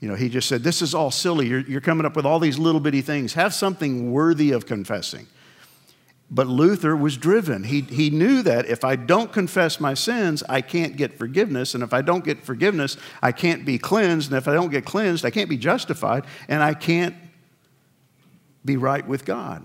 You 0.00 0.08
know, 0.08 0.14
he 0.14 0.28
just 0.28 0.48
said, 0.48 0.62
This 0.62 0.82
is 0.82 0.94
all 0.94 1.10
silly. 1.10 1.46
You're, 1.46 1.60
you're 1.60 1.80
coming 1.80 2.06
up 2.06 2.16
with 2.16 2.26
all 2.26 2.38
these 2.38 2.58
little 2.58 2.80
bitty 2.80 3.02
things. 3.02 3.34
Have 3.34 3.54
something 3.54 4.12
worthy 4.12 4.52
of 4.52 4.66
confessing. 4.66 5.26
But 6.30 6.46
Luther 6.46 6.96
was 6.96 7.16
driven. 7.16 7.64
He, 7.64 7.82
he 7.82 8.10
knew 8.10 8.42
that 8.42 8.66
if 8.66 8.84
I 8.84 8.96
don't 8.96 9.32
confess 9.32 9.78
my 9.78 9.94
sins, 9.94 10.42
I 10.48 10.62
can't 10.62 10.96
get 10.96 11.16
forgiveness. 11.16 11.74
And 11.74 11.82
if 11.82 11.92
I 11.92 12.02
don't 12.02 12.24
get 12.24 12.42
forgiveness, 12.42 12.96
I 13.22 13.30
can't 13.30 13.64
be 13.64 13.78
cleansed. 13.78 14.30
And 14.30 14.38
if 14.38 14.48
I 14.48 14.54
don't 14.54 14.70
get 14.70 14.84
cleansed, 14.84 15.24
I 15.24 15.30
can't 15.30 15.50
be 15.50 15.58
justified. 15.58 16.24
And 16.48 16.62
I 16.62 16.74
can't 16.74 17.14
be 18.64 18.76
right 18.76 19.06
with 19.06 19.24
God. 19.24 19.62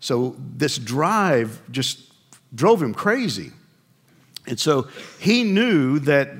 So 0.00 0.36
this 0.38 0.78
drive 0.78 1.60
just 1.70 2.00
drove 2.54 2.82
him 2.82 2.94
crazy. 2.94 3.52
And 4.48 4.58
so 4.58 4.88
he 5.18 5.44
knew 5.44 5.98
that 6.00 6.30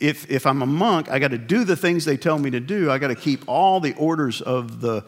if, 0.00 0.30
if 0.30 0.46
I'm 0.46 0.62
a 0.62 0.66
monk, 0.66 1.10
I 1.10 1.18
got 1.18 1.32
to 1.32 1.38
do 1.38 1.64
the 1.64 1.76
things 1.76 2.04
they 2.04 2.16
tell 2.16 2.38
me 2.38 2.50
to 2.50 2.60
do. 2.60 2.90
I 2.90 2.98
got 2.98 3.08
to 3.08 3.14
keep 3.14 3.44
all 3.46 3.80
the 3.80 3.94
orders 3.94 4.40
of 4.40 4.80
the, 4.80 5.04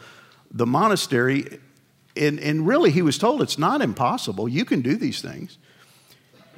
the 0.50 0.66
monastery. 0.66 1.60
And, 2.16 2.38
and 2.40 2.66
really, 2.66 2.90
he 2.90 3.02
was 3.02 3.16
told 3.18 3.40
it's 3.40 3.58
not 3.58 3.80
impossible. 3.80 4.48
You 4.48 4.64
can 4.64 4.82
do 4.82 4.96
these 4.96 5.22
things. 5.22 5.58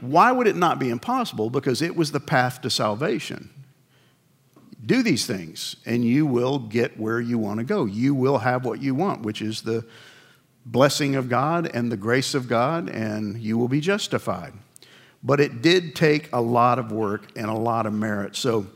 Why 0.01 0.33
would 0.33 0.49
it 0.49 0.57
not 0.57 0.79
be 0.79 0.89
impossible? 0.91 1.51
Because 1.51 1.81
it 1.81 1.95
was 1.95 2.11
the 2.11 2.21
path 2.21 2.63
to 2.63 2.71
salvation. 2.71 3.51
do 4.85 5.03
these 5.03 5.27
things, 5.27 5.77
and 5.87 6.05
you 6.05 6.27
will 6.27 6.59
get 6.59 6.99
where 6.99 7.21
you 7.21 7.39
want 7.39 7.59
to 7.59 7.65
go. 7.65 7.85
You 7.85 8.15
will 8.15 8.39
have 8.39 8.65
what 8.65 8.83
you 8.83 8.95
want, 8.95 9.23
which 9.23 9.41
is 9.41 9.63
the 9.63 9.85
blessing 10.67 11.15
of 11.15 11.29
God 11.29 11.71
and 11.73 11.91
the 11.91 11.97
grace 11.97 12.35
of 12.35 12.49
God, 12.49 12.89
and 12.89 13.41
you 13.41 13.57
will 13.57 13.69
be 13.69 13.81
justified. 13.81 14.53
But 15.23 15.41
it 15.41 15.63
did 15.63 15.95
take 15.95 16.29
a 16.33 16.41
lot 16.41 16.79
of 16.79 16.91
work 16.91 17.29
and 17.37 17.47
a 17.47 17.55
lot 17.55 17.87
of 17.87 17.93
merit. 17.93 18.35
So 18.35 18.67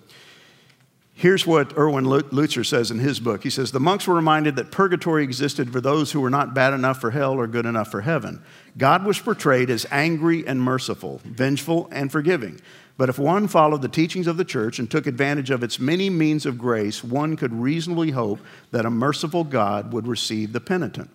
here's 1.15 1.47
what 1.47 1.76
Erwin 1.76 2.05
Lutzer 2.05 2.65
says 2.65 2.91
in 2.91 2.99
his 2.99 3.19
book. 3.19 3.43
He 3.43 3.50
says, 3.50 3.73
The 3.73 3.81
monks 3.81 4.07
were 4.07 4.15
reminded 4.15 4.57
that 4.57 4.71
purgatory 4.71 5.25
existed 5.25 5.73
for 5.73 5.81
those 5.81 6.12
who 6.12 6.21
were 6.21 6.31
not 6.31 6.55
bad 6.55 6.73
enough 6.73 7.00
for 7.00 7.11
hell 7.11 7.35
or 7.35 7.47
good 7.47 7.67
enough 7.67 7.91
for 7.91 8.03
heaven. 8.03 8.43
God 8.79 9.05
was 9.05 9.19
portrayed 9.19 9.71
as 9.71 9.87
angry 9.91 10.47
and 10.47 10.61
merciful, 10.61 11.21
vengeful 11.25 11.88
and 11.91 12.12
forgiving. 12.12 12.61
But 12.99 13.09
if 13.09 13.19
one 13.19 13.49
followed 13.49 13.83
the 13.83 13.88
teachings 13.88 14.26
of 14.26 14.37
the 14.37 14.45
church 14.45 14.79
and 14.79 14.91
took 14.91 15.07
advantage 15.07 15.50
of 15.50 15.62
its 15.62 15.79
many 15.79 16.09
means 16.09 16.47
of 16.47 16.57
grace, 16.57 17.05
one 17.05 17.37
could 17.37 17.53
reasonably 17.53 18.12
hope 18.12 18.38
that 18.71 18.87
a 18.87 18.91
merciful 18.91 19.45
God 19.45 19.93
would 19.93 20.07
receive 20.07 20.53
the 20.53 20.61
penitent. 20.61 21.11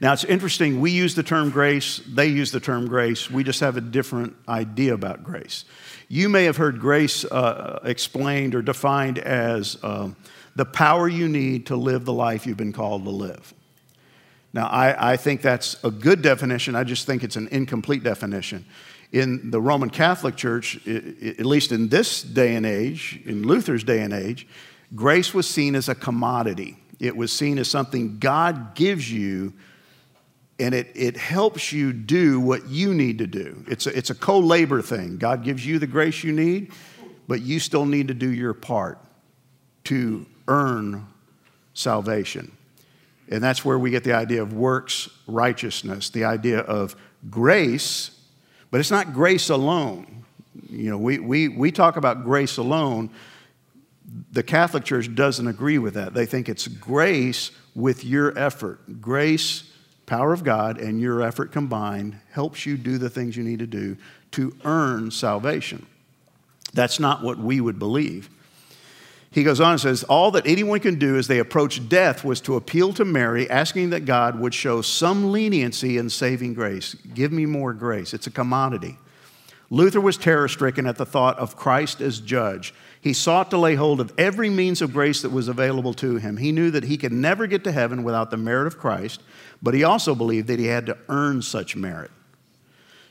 Now, 0.00 0.12
it's 0.12 0.24
interesting. 0.24 0.80
We 0.80 0.92
use 0.92 1.14
the 1.14 1.24
term 1.24 1.50
grace, 1.50 2.00
they 2.06 2.28
use 2.28 2.52
the 2.52 2.60
term 2.60 2.86
grace. 2.86 3.30
We 3.30 3.42
just 3.42 3.60
have 3.60 3.76
a 3.76 3.80
different 3.80 4.36
idea 4.48 4.94
about 4.94 5.24
grace. 5.24 5.64
You 6.08 6.28
may 6.28 6.44
have 6.44 6.56
heard 6.56 6.80
grace 6.80 7.24
uh, 7.24 7.80
explained 7.84 8.54
or 8.54 8.62
defined 8.62 9.18
as 9.18 9.76
uh, 9.82 10.10
the 10.54 10.64
power 10.64 11.08
you 11.08 11.28
need 11.28 11.66
to 11.66 11.76
live 11.76 12.04
the 12.04 12.12
life 12.12 12.46
you've 12.46 12.56
been 12.56 12.72
called 12.72 13.04
to 13.04 13.10
live. 13.10 13.52
Now, 14.52 14.68
I, 14.68 15.12
I 15.12 15.16
think 15.16 15.42
that's 15.42 15.82
a 15.84 15.90
good 15.90 16.22
definition. 16.22 16.74
I 16.74 16.84
just 16.84 17.06
think 17.06 17.22
it's 17.22 17.36
an 17.36 17.48
incomplete 17.48 18.02
definition. 18.02 18.64
In 19.12 19.50
the 19.50 19.60
Roman 19.60 19.90
Catholic 19.90 20.36
Church, 20.36 20.76
at 20.86 21.44
least 21.44 21.72
in 21.72 21.88
this 21.88 22.22
day 22.22 22.54
and 22.54 22.64
age, 22.64 23.20
in 23.24 23.46
Luther's 23.46 23.84
day 23.84 24.00
and 24.00 24.12
age, 24.12 24.46
grace 24.94 25.34
was 25.34 25.48
seen 25.48 25.74
as 25.74 25.88
a 25.88 25.94
commodity. 25.94 26.76
It 27.00 27.16
was 27.16 27.32
seen 27.32 27.58
as 27.58 27.68
something 27.68 28.18
God 28.18 28.74
gives 28.74 29.10
you 29.12 29.52
and 30.58 30.74
it, 30.74 30.90
it 30.94 31.16
helps 31.16 31.72
you 31.72 31.92
do 31.92 32.40
what 32.40 32.68
you 32.68 32.92
need 32.92 33.18
to 33.18 33.26
do. 33.26 33.64
It's 33.68 33.86
a, 33.86 33.96
it's 33.96 34.10
a 34.10 34.14
co 34.14 34.38
labor 34.38 34.82
thing. 34.82 35.18
God 35.18 35.44
gives 35.44 35.64
you 35.64 35.78
the 35.78 35.86
grace 35.86 36.24
you 36.24 36.32
need, 36.32 36.72
but 37.28 37.42
you 37.42 37.60
still 37.60 37.86
need 37.86 38.08
to 38.08 38.14
do 38.14 38.30
your 38.30 38.54
part 38.54 38.98
to 39.84 40.26
earn 40.48 41.06
salvation. 41.74 42.52
And 43.30 43.42
that's 43.42 43.64
where 43.64 43.78
we 43.78 43.90
get 43.90 44.04
the 44.04 44.14
idea 44.14 44.42
of 44.42 44.52
works 44.52 45.08
righteousness, 45.26 46.10
the 46.10 46.24
idea 46.24 46.60
of 46.60 46.96
grace, 47.30 48.10
but 48.70 48.80
it's 48.80 48.90
not 48.90 49.12
grace 49.12 49.50
alone. 49.50 50.24
You 50.68 50.90
know, 50.90 50.98
we, 50.98 51.18
we, 51.18 51.48
we 51.48 51.70
talk 51.70 51.96
about 51.96 52.24
grace 52.24 52.56
alone. 52.56 53.10
The 54.32 54.42
Catholic 54.42 54.84
Church 54.84 55.14
doesn't 55.14 55.46
agree 55.46 55.78
with 55.78 55.94
that. 55.94 56.14
They 56.14 56.26
think 56.26 56.48
it's 56.48 56.66
grace 56.66 57.50
with 57.74 58.04
your 58.04 58.36
effort. 58.36 59.00
Grace 59.00 59.67
power 60.08 60.32
of 60.32 60.42
God 60.42 60.80
and 60.80 61.00
your 61.00 61.22
effort 61.22 61.52
combined 61.52 62.18
helps 62.32 62.66
you 62.66 62.76
do 62.76 62.98
the 62.98 63.10
things 63.10 63.36
you 63.36 63.44
need 63.44 63.60
to 63.60 63.66
do 63.66 63.96
to 64.32 64.56
earn 64.64 65.10
salvation. 65.10 65.86
That's 66.72 66.98
not 66.98 67.22
what 67.22 67.38
we 67.38 67.60
would 67.60 67.78
believe. 67.78 68.28
He 69.30 69.44
goes 69.44 69.60
on 69.60 69.72
and 69.72 69.80
says, 69.80 70.04
All 70.04 70.30
that 70.32 70.46
anyone 70.46 70.80
can 70.80 70.98
do 70.98 71.16
as 71.16 71.28
they 71.28 71.38
approach 71.38 71.88
death 71.88 72.24
was 72.24 72.40
to 72.42 72.56
appeal 72.56 72.92
to 72.94 73.04
Mary, 73.04 73.48
asking 73.48 73.90
that 73.90 74.06
God 74.06 74.40
would 74.40 74.54
show 74.54 74.80
some 74.80 75.30
leniency 75.30 75.98
in 75.98 76.08
saving 76.08 76.54
grace. 76.54 76.94
Give 77.14 77.30
me 77.30 77.44
more 77.44 77.74
grace. 77.74 78.14
It's 78.14 78.26
a 78.26 78.30
commodity. 78.30 78.96
Luther 79.70 80.00
was 80.00 80.16
terror 80.16 80.48
stricken 80.48 80.86
at 80.86 80.96
the 80.96 81.04
thought 81.04 81.38
of 81.38 81.56
Christ 81.56 82.00
as 82.00 82.20
judge. 82.20 82.72
He 83.00 83.12
sought 83.12 83.50
to 83.50 83.58
lay 83.58 83.74
hold 83.74 84.00
of 84.00 84.12
every 84.16 84.48
means 84.48 84.80
of 84.80 84.94
grace 84.94 85.20
that 85.22 85.30
was 85.30 85.46
available 85.46 85.92
to 85.94 86.16
him. 86.16 86.38
He 86.38 86.52
knew 86.52 86.70
that 86.70 86.84
he 86.84 86.96
could 86.96 87.12
never 87.12 87.46
get 87.46 87.64
to 87.64 87.72
heaven 87.72 88.02
without 88.02 88.30
the 88.30 88.38
merit 88.38 88.66
of 88.66 88.78
Christ, 88.78 89.22
but 89.62 89.74
he 89.74 89.84
also 89.84 90.14
believed 90.14 90.48
that 90.48 90.58
he 90.58 90.66
had 90.66 90.86
to 90.86 90.98
earn 91.08 91.42
such 91.42 91.76
merit. 91.76 92.10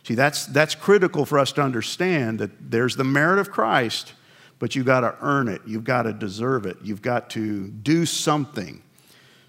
See, 0.04 0.16
that's, 0.16 0.46
that's 0.46 0.74
critical 0.74 1.26
for 1.26 1.38
us 1.38 1.52
to 1.54 1.62
understand 1.62 2.40
that 2.40 2.72
there's 2.72 2.96
the 2.96 3.04
merit 3.04 3.40
of 3.40 3.52
Christ, 3.52 4.14
but 4.58 4.76
you've 4.76 4.86
got 4.86 5.02
to 5.02 5.16
earn 5.22 5.50
it. 5.50 5.62
You've 5.66 5.84
got 5.84 6.04
to 6.04 6.14
deserve 6.14 6.66
it. 6.66 6.78
You've 6.82 7.02
got 7.02 7.30
to 7.32 7.68
do 7.68 8.06
something. 8.06 8.82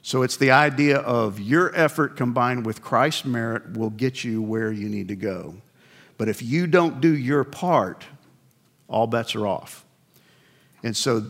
So 0.02 0.22
it's 0.22 0.36
the 0.36 0.50
idea 0.50 0.98
of 0.98 1.38
your 1.38 1.74
effort 1.76 2.16
combined 2.16 2.66
with 2.66 2.82
Christ's 2.82 3.24
merit 3.24 3.76
will 3.76 3.90
get 3.90 4.24
you 4.24 4.42
where 4.42 4.72
you 4.72 4.88
need 4.88 5.08
to 5.08 5.16
go. 5.16 5.54
But 6.16 6.28
if 6.28 6.42
you 6.42 6.66
don't 6.66 7.00
do 7.00 7.16
your 7.16 7.44
part, 7.44 8.04
all 8.88 9.06
bets 9.06 9.36
are 9.36 9.46
off. 9.46 9.84
And 10.82 10.96
so 10.96 11.28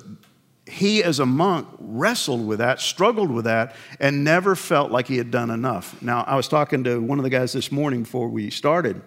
he, 0.68 1.02
as 1.02 1.18
a 1.18 1.26
monk, 1.26 1.66
wrestled 1.78 2.46
with 2.46 2.58
that, 2.58 2.80
struggled 2.80 3.30
with 3.30 3.46
that, 3.46 3.74
and 3.98 4.24
never 4.24 4.54
felt 4.54 4.90
like 4.90 5.06
he 5.06 5.16
had 5.16 5.30
done 5.30 5.50
enough. 5.50 6.00
Now, 6.02 6.24
I 6.26 6.36
was 6.36 6.48
talking 6.48 6.84
to 6.84 7.00
one 7.00 7.18
of 7.18 7.24
the 7.24 7.30
guys 7.30 7.52
this 7.52 7.72
morning 7.72 8.02
before 8.02 8.28
we 8.28 8.50
started, 8.50 9.00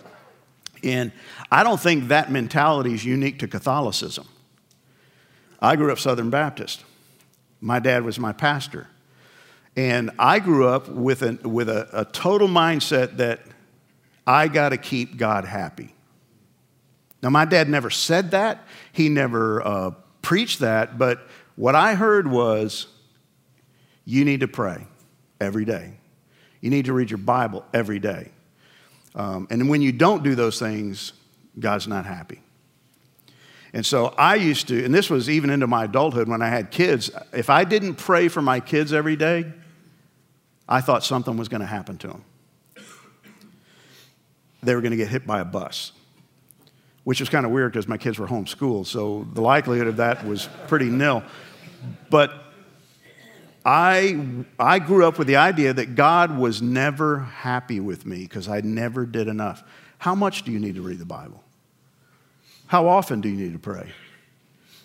and 0.84 1.12
I 1.52 1.64
don't 1.64 1.80
think 1.80 2.08
that 2.08 2.32
mentality 2.32 2.94
is 2.94 3.06
unique 3.06 3.40
to 3.40 3.48
Catholicism. 3.48 4.28
I 5.62 5.76
grew 5.76 5.92
up 5.92 6.00
Southern 6.00 6.32
Baptist. 6.32 6.84
My 7.60 7.80
dad 7.80 8.04
was 8.04 8.18
my 8.18 8.34
pastor. 8.34 8.88
And 9.76 10.12
I 10.18 10.40
grew 10.40 10.68
up 10.68 10.90
with, 10.90 11.22
a, 11.22 11.40
with 11.48 11.70
a, 11.70 11.88
a 11.94 12.06
total 12.06 12.48
mindset 12.48 13.18
that 13.18 13.42
I 14.26 14.48
got 14.48 14.70
to 14.70 14.78
keep 14.78 15.18
God 15.18 15.46
happy. 15.46 15.94
Now, 17.22 17.30
my 17.30 17.46
dad 17.46 17.70
never 17.70 17.92
said 17.92 18.32
that, 18.32 18.66
he 18.92 19.08
never 19.08 19.66
uh, 19.66 19.92
preached 20.22 20.60
that, 20.60 20.98
but 20.98 21.28
what 21.56 21.76
I 21.76 21.96
heard 21.96 22.30
was 22.30 22.88
you 24.06 24.26
need 24.26 24.40
to 24.42 24.48
pray 24.48 24.86
every 25.40 25.66
day. 25.66 25.94
You 26.60 26.70
need 26.70 26.86
to 26.86 26.94
read 26.94 27.10
your 27.10 27.18
Bible 27.18 27.66
every 27.74 28.00
day. 28.00 28.32
Um, 29.16 29.48
and 29.50 29.70
when 29.70 29.82
you 29.82 29.92
don't 29.92 30.24
do 30.24 30.36
those 30.36 30.60
things, 30.60 31.14
God's 31.60 31.88
not 31.88 32.06
happy. 32.06 32.42
And 33.74 33.86
so 33.86 34.14
I 34.18 34.36
used 34.36 34.68
to, 34.68 34.84
and 34.84 34.94
this 34.94 35.10
was 35.10 35.30
even 35.30 35.50
into 35.50 35.68
my 35.68 35.86
adulthood 35.86 36.28
when 36.28 36.42
I 36.42 36.50
had 36.50 36.72
kids, 36.72 37.10
if 37.32 37.50
I 37.50 37.64
didn't 37.64 37.96
pray 37.96 38.28
for 38.28 38.42
my 38.42 38.60
kids 38.60 38.92
every 38.92 39.16
day, 39.16 39.52
I 40.68 40.82
thought 40.82 41.04
something 41.04 41.38
was 41.38 41.48
going 41.48 41.62
to 41.62 41.68
happen 41.68 41.98
to 42.00 42.08
them. 42.08 42.26
They 44.64 44.76
were 44.76 44.82
going 44.82 44.92
to 44.92 44.98
get 44.98 45.08
hit 45.08 45.26
by 45.26 45.40
a 45.40 45.46
bus 45.46 45.94
which 47.04 47.20
was 47.20 47.30
kind 47.30 47.46
of 47.46 47.52
weird 47.52 47.72
because 47.72 47.88
my 47.88 47.98
kids 47.98 48.20
were 48.20 48.28
homeschooled, 48.28 48.86
so 48.86 49.28
the 49.34 49.42
likelihood 49.42 49.88
of 49.88 49.98
that 49.98 50.26
was 50.26 50.48
pretty 50.68 50.90
nil. 50.90 51.24
But 52.10 52.34
I, 53.66 54.44
I 54.60 54.80
grew 54.80 55.06
up 55.06 55.18
with 55.18 55.28
the 55.28 55.36
idea 55.36 55.74
that 55.74 55.96
God 55.96 56.38
was 56.38 56.62
never 56.62 57.20
happy 57.20 57.80
with 57.80 58.06
me 58.06 58.20
because 58.20 58.48
I 58.48 58.62
never 58.62 59.06
did 59.06 59.28
enough. 59.28 59.64
How 60.00 60.16
much 60.16 60.44
do 60.44 60.52
you 60.52 60.60
need 60.60 60.76
to 60.76 60.82
read 60.82 61.00
the 61.00 61.06
Bible? 61.06 61.44
How 62.68 62.88
often 62.88 63.22
do 63.22 63.30
you 63.30 63.36
need 63.36 63.54
to 63.54 63.60
pray? 63.60 63.92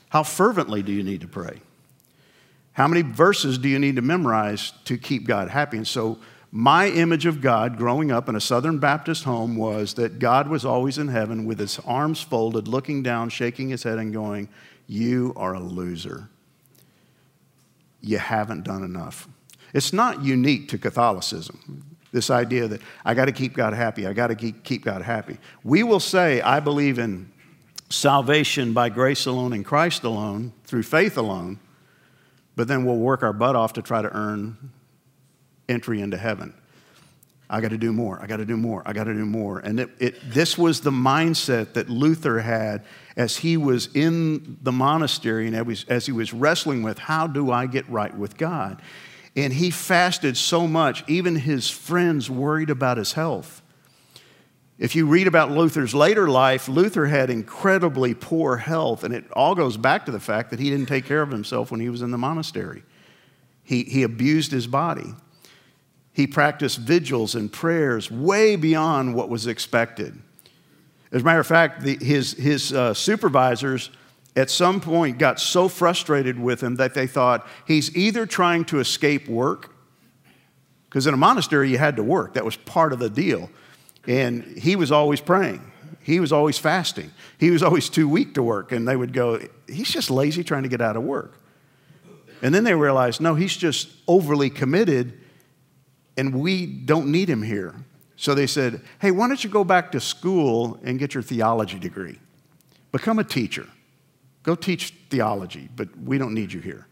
How 0.08 0.22
fervently 0.22 0.82
do 0.82 0.92
you 0.92 1.02
need 1.02 1.22
to 1.22 1.28
pray? 1.28 1.60
How 2.72 2.86
many 2.86 3.02
verses 3.02 3.56
do 3.56 3.68
you 3.68 3.78
need 3.78 3.96
to 3.96 4.02
memorize 4.02 4.72
to 4.84 4.98
keep 4.98 5.26
God 5.26 5.48
happy? 5.48 5.78
And 5.78 5.88
so 5.88 6.18
my 6.52 6.88
image 6.88 7.26
of 7.26 7.40
God 7.40 7.76
growing 7.76 8.10
up 8.10 8.28
in 8.28 8.36
a 8.36 8.40
Southern 8.40 8.78
Baptist 8.78 9.24
home 9.24 9.56
was 9.56 9.94
that 9.94 10.18
God 10.18 10.48
was 10.48 10.64
always 10.64 10.96
in 10.96 11.08
heaven 11.08 11.44
with 11.44 11.58
his 11.58 11.78
arms 11.80 12.22
folded, 12.22 12.68
looking 12.68 13.02
down, 13.02 13.28
shaking 13.28 13.68
his 13.68 13.82
head, 13.82 13.98
and 13.98 14.12
going, 14.12 14.48
You 14.86 15.32
are 15.36 15.54
a 15.54 15.60
loser. 15.60 16.28
You 18.00 18.18
haven't 18.18 18.64
done 18.64 18.84
enough. 18.84 19.28
It's 19.74 19.92
not 19.92 20.22
unique 20.22 20.68
to 20.68 20.78
Catholicism, 20.78 21.84
this 22.12 22.30
idea 22.30 22.68
that 22.68 22.80
I 23.04 23.14
got 23.14 23.26
to 23.26 23.32
keep 23.32 23.52
God 23.52 23.74
happy, 23.74 24.06
I 24.06 24.12
got 24.12 24.28
to 24.28 24.34
keep 24.34 24.84
God 24.84 25.02
happy. 25.02 25.38
We 25.64 25.82
will 25.82 26.00
say, 26.00 26.40
I 26.40 26.60
believe 26.60 26.98
in 26.98 27.30
salvation 27.90 28.72
by 28.72 28.88
grace 28.88 29.26
alone 29.26 29.52
in 29.52 29.64
Christ 29.64 30.04
alone, 30.04 30.52
through 30.64 30.84
faith 30.84 31.18
alone, 31.18 31.58
but 32.54 32.68
then 32.68 32.84
we'll 32.84 32.96
work 32.96 33.22
our 33.22 33.32
butt 33.32 33.54
off 33.56 33.74
to 33.74 33.82
try 33.82 34.00
to 34.00 34.10
earn 34.16 34.70
entry 35.68 36.00
into 36.00 36.16
heaven. 36.16 36.54
I 37.48 37.60
got 37.60 37.70
to 37.70 37.78
do 37.78 37.92
more. 37.92 38.20
I 38.20 38.26
got 38.26 38.38
to 38.38 38.44
do 38.44 38.56
more. 38.56 38.82
I 38.84 38.92
got 38.92 39.04
to 39.04 39.14
do 39.14 39.24
more. 39.24 39.60
And 39.60 39.78
it, 39.78 39.90
it, 40.00 40.32
this 40.32 40.58
was 40.58 40.80
the 40.80 40.90
mindset 40.90 41.74
that 41.74 41.88
Luther 41.88 42.40
had 42.40 42.84
as 43.16 43.36
he 43.36 43.56
was 43.56 43.88
in 43.94 44.58
the 44.62 44.72
monastery 44.72 45.46
and 45.46 45.54
as, 45.54 45.84
as 45.88 46.06
he 46.06 46.12
was 46.12 46.32
wrestling 46.32 46.82
with 46.82 46.98
how 46.98 47.28
do 47.28 47.52
I 47.52 47.66
get 47.66 47.88
right 47.88 48.14
with 48.16 48.36
God. 48.36 48.82
And 49.36 49.52
he 49.52 49.70
fasted 49.70 50.36
so 50.36 50.66
much, 50.66 51.04
even 51.08 51.36
his 51.36 51.70
friends 51.70 52.28
worried 52.28 52.70
about 52.70 52.96
his 52.96 53.12
health. 53.12 53.62
If 54.78 54.94
you 54.94 55.06
read 55.06 55.26
about 55.26 55.50
Luther's 55.50 55.94
later 55.94 56.28
life, 56.28 56.68
Luther 56.68 57.06
had 57.06 57.30
incredibly 57.30 58.12
poor 58.12 58.56
health, 58.56 59.04
and 59.04 59.14
it 59.14 59.24
all 59.32 59.54
goes 59.54 59.76
back 59.76 60.04
to 60.06 60.12
the 60.12 60.20
fact 60.20 60.50
that 60.50 60.58
he 60.58 60.68
didn't 60.68 60.86
take 60.86 61.06
care 61.06 61.22
of 61.22 61.30
himself 61.30 61.70
when 61.70 61.80
he 61.80 61.88
was 61.88 62.02
in 62.02 62.10
the 62.10 62.18
monastery. 62.18 62.82
He, 63.62 63.84
he 63.84 64.02
abused 64.02 64.52
his 64.52 64.66
body. 64.66 65.14
He 66.16 66.26
practiced 66.26 66.78
vigils 66.78 67.34
and 67.34 67.52
prayers 67.52 68.10
way 68.10 68.56
beyond 68.56 69.14
what 69.14 69.28
was 69.28 69.46
expected. 69.46 70.18
As 71.12 71.20
a 71.20 71.24
matter 71.26 71.40
of 71.40 71.46
fact, 71.46 71.82
the, 71.82 71.98
his, 72.00 72.32
his 72.32 72.72
uh, 72.72 72.94
supervisors 72.94 73.90
at 74.34 74.50
some 74.50 74.80
point 74.80 75.18
got 75.18 75.38
so 75.38 75.68
frustrated 75.68 76.40
with 76.40 76.62
him 76.62 76.76
that 76.76 76.94
they 76.94 77.06
thought 77.06 77.46
he's 77.66 77.94
either 77.94 78.24
trying 78.24 78.64
to 78.64 78.80
escape 78.80 79.28
work, 79.28 79.74
because 80.88 81.06
in 81.06 81.12
a 81.12 81.18
monastery 81.18 81.68
you 81.68 81.76
had 81.76 81.96
to 81.96 82.02
work, 82.02 82.32
that 82.32 82.46
was 82.46 82.56
part 82.56 82.94
of 82.94 82.98
the 82.98 83.10
deal. 83.10 83.50
And 84.06 84.42
he 84.56 84.74
was 84.74 84.90
always 84.90 85.20
praying, 85.20 85.70
he 86.00 86.18
was 86.18 86.32
always 86.32 86.56
fasting, 86.56 87.10
he 87.36 87.50
was 87.50 87.62
always 87.62 87.90
too 87.90 88.08
weak 88.08 88.32
to 88.36 88.42
work. 88.42 88.72
And 88.72 88.88
they 88.88 88.96
would 88.96 89.12
go, 89.12 89.38
he's 89.68 89.90
just 89.90 90.10
lazy 90.10 90.42
trying 90.42 90.62
to 90.62 90.70
get 90.70 90.80
out 90.80 90.96
of 90.96 91.02
work. 91.02 91.42
And 92.40 92.54
then 92.54 92.64
they 92.64 92.74
realized, 92.74 93.20
no, 93.20 93.34
he's 93.34 93.54
just 93.54 93.90
overly 94.08 94.48
committed 94.48 95.20
and 96.16 96.34
we 96.34 96.66
don't 96.66 97.10
need 97.10 97.28
him 97.28 97.42
here. 97.42 97.74
So 98.16 98.34
they 98.34 98.46
said, 98.46 98.80
hey, 99.00 99.10
why 99.10 99.28
don't 99.28 99.42
you 99.44 99.50
go 99.50 99.64
back 99.64 99.92
to 99.92 100.00
school 100.00 100.80
and 100.82 100.98
get 100.98 101.14
your 101.14 101.22
theology 101.22 101.78
degree? 101.78 102.18
Become 102.92 103.18
a 103.18 103.24
teacher. 103.24 103.66
Go 104.42 104.54
teach 104.54 104.94
theology, 105.10 105.68
but 105.76 105.88
we 105.98 106.18
don't 106.18 106.32
need 106.32 106.52
you 106.52 106.60
here. 106.60 106.86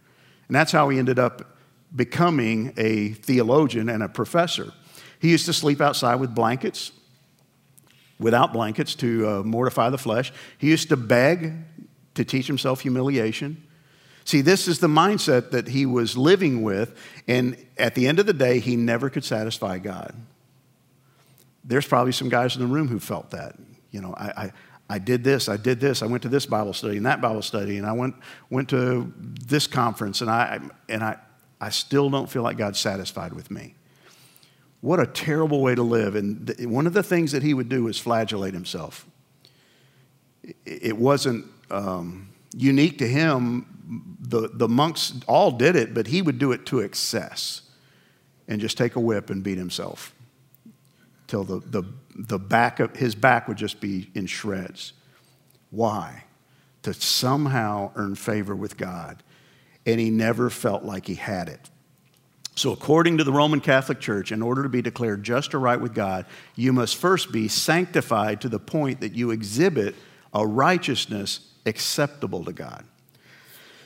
And 0.48 0.54
that's 0.54 0.72
how 0.72 0.88
he 0.90 0.98
ended 0.98 1.18
up 1.18 1.56
becoming 1.94 2.74
a 2.76 3.10
theologian 3.10 3.88
and 3.88 4.02
a 4.02 4.08
professor. 4.08 4.72
He 5.18 5.30
used 5.30 5.46
to 5.46 5.52
sleep 5.52 5.80
outside 5.80 6.16
with 6.16 6.34
blankets, 6.34 6.92
without 8.18 8.52
blankets 8.52 8.94
to 8.96 9.28
uh, 9.28 9.42
mortify 9.42 9.88
the 9.90 9.98
flesh. 9.98 10.32
He 10.58 10.68
used 10.68 10.88
to 10.90 10.96
beg 10.96 11.54
to 12.14 12.24
teach 12.24 12.46
himself 12.46 12.80
humiliation. 12.80 13.66
See, 14.24 14.40
this 14.40 14.68
is 14.68 14.78
the 14.78 14.88
mindset 14.88 15.50
that 15.50 15.68
he 15.68 15.84
was 15.84 16.16
living 16.16 16.62
with, 16.62 16.98
and 17.28 17.56
at 17.76 17.94
the 17.94 18.06
end 18.06 18.18
of 18.18 18.26
the 18.26 18.32
day, 18.32 18.58
he 18.58 18.74
never 18.74 19.10
could 19.10 19.24
satisfy 19.24 19.78
God. 19.78 20.14
There's 21.62 21.86
probably 21.86 22.12
some 22.12 22.30
guys 22.30 22.56
in 22.56 22.62
the 22.62 22.66
room 22.66 22.88
who 22.88 22.98
felt 22.98 23.30
that. 23.30 23.56
You 23.90 24.00
know, 24.00 24.14
I, 24.16 24.26
I, 24.26 24.52
I 24.88 24.98
did 24.98 25.24
this, 25.24 25.48
I 25.48 25.56
did 25.56 25.78
this, 25.78 26.02
I 26.02 26.06
went 26.06 26.22
to 26.22 26.28
this 26.28 26.46
Bible 26.46 26.72
study 26.72 26.96
and 26.96 27.06
that 27.06 27.20
Bible 27.20 27.42
study, 27.42 27.76
and 27.76 27.86
I 27.86 27.92
went, 27.92 28.16
went 28.50 28.70
to 28.70 29.12
this 29.16 29.66
conference, 29.66 30.20
and, 30.20 30.30
I, 30.30 30.60
and 30.88 31.02
I, 31.02 31.18
I 31.60 31.70
still 31.70 32.10
don't 32.10 32.28
feel 32.28 32.42
like 32.42 32.56
God's 32.56 32.80
satisfied 32.80 33.32
with 33.32 33.50
me. 33.50 33.74
What 34.80 35.00
a 35.00 35.06
terrible 35.06 35.62
way 35.62 35.74
to 35.74 35.82
live. 35.82 36.14
And 36.14 36.46
th- 36.46 36.68
one 36.68 36.86
of 36.86 36.92
the 36.92 37.02
things 37.02 37.32
that 37.32 37.42
he 37.42 37.54
would 37.54 37.70
do 37.70 37.88
is 37.88 37.98
flagellate 37.98 38.52
himself. 38.52 39.06
It 40.66 40.98
wasn't 40.98 41.46
um, 41.70 42.28
unique 42.56 42.98
to 42.98 43.08
him 43.08 43.66
the, 44.20 44.48
the 44.52 44.68
monks 44.68 45.14
all 45.26 45.50
did 45.50 45.76
it, 45.76 45.94
but 45.94 46.06
he 46.06 46.22
would 46.22 46.38
do 46.38 46.52
it 46.52 46.66
to 46.66 46.80
excess 46.80 47.62
and 48.48 48.60
just 48.60 48.78
take 48.78 48.96
a 48.96 49.00
whip 49.00 49.30
and 49.30 49.42
beat 49.42 49.58
himself 49.58 50.14
till 51.26 51.44
the, 51.44 51.60
the, 51.60 51.82
the 52.14 52.38
back 52.38 52.80
of 52.80 52.96
his 52.96 53.14
back 53.14 53.48
would 53.48 53.56
just 53.56 53.80
be 53.80 54.10
in 54.14 54.26
shreds. 54.26 54.92
Why? 55.70 56.24
To 56.82 56.94
somehow 56.94 57.92
earn 57.96 58.14
favor 58.14 58.54
with 58.54 58.76
God. 58.76 59.22
And 59.86 60.00
he 60.00 60.10
never 60.10 60.48
felt 60.48 60.84
like 60.84 61.06
he 61.06 61.14
had 61.14 61.48
it. 61.48 61.70
So, 62.56 62.72
according 62.72 63.18
to 63.18 63.24
the 63.24 63.32
Roman 63.32 63.60
Catholic 63.60 64.00
Church, 64.00 64.30
in 64.30 64.40
order 64.40 64.62
to 64.62 64.68
be 64.68 64.80
declared 64.80 65.24
just 65.24 65.54
or 65.54 65.58
right 65.58 65.80
with 65.80 65.92
God, 65.92 66.24
you 66.54 66.72
must 66.72 66.96
first 66.96 67.32
be 67.32 67.48
sanctified 67.48 68.40
to 68.42 68.48
the 68.48 68.60
point 68.60 69.00
that 69.00 69.14
you 69.14 69.32
exhibit 69.32 69.96
a 70.32 70.46
righteousness 70.46 71.40
acceptable 71.66 72.44
to 72.44 72.52
God. 72.52 72.84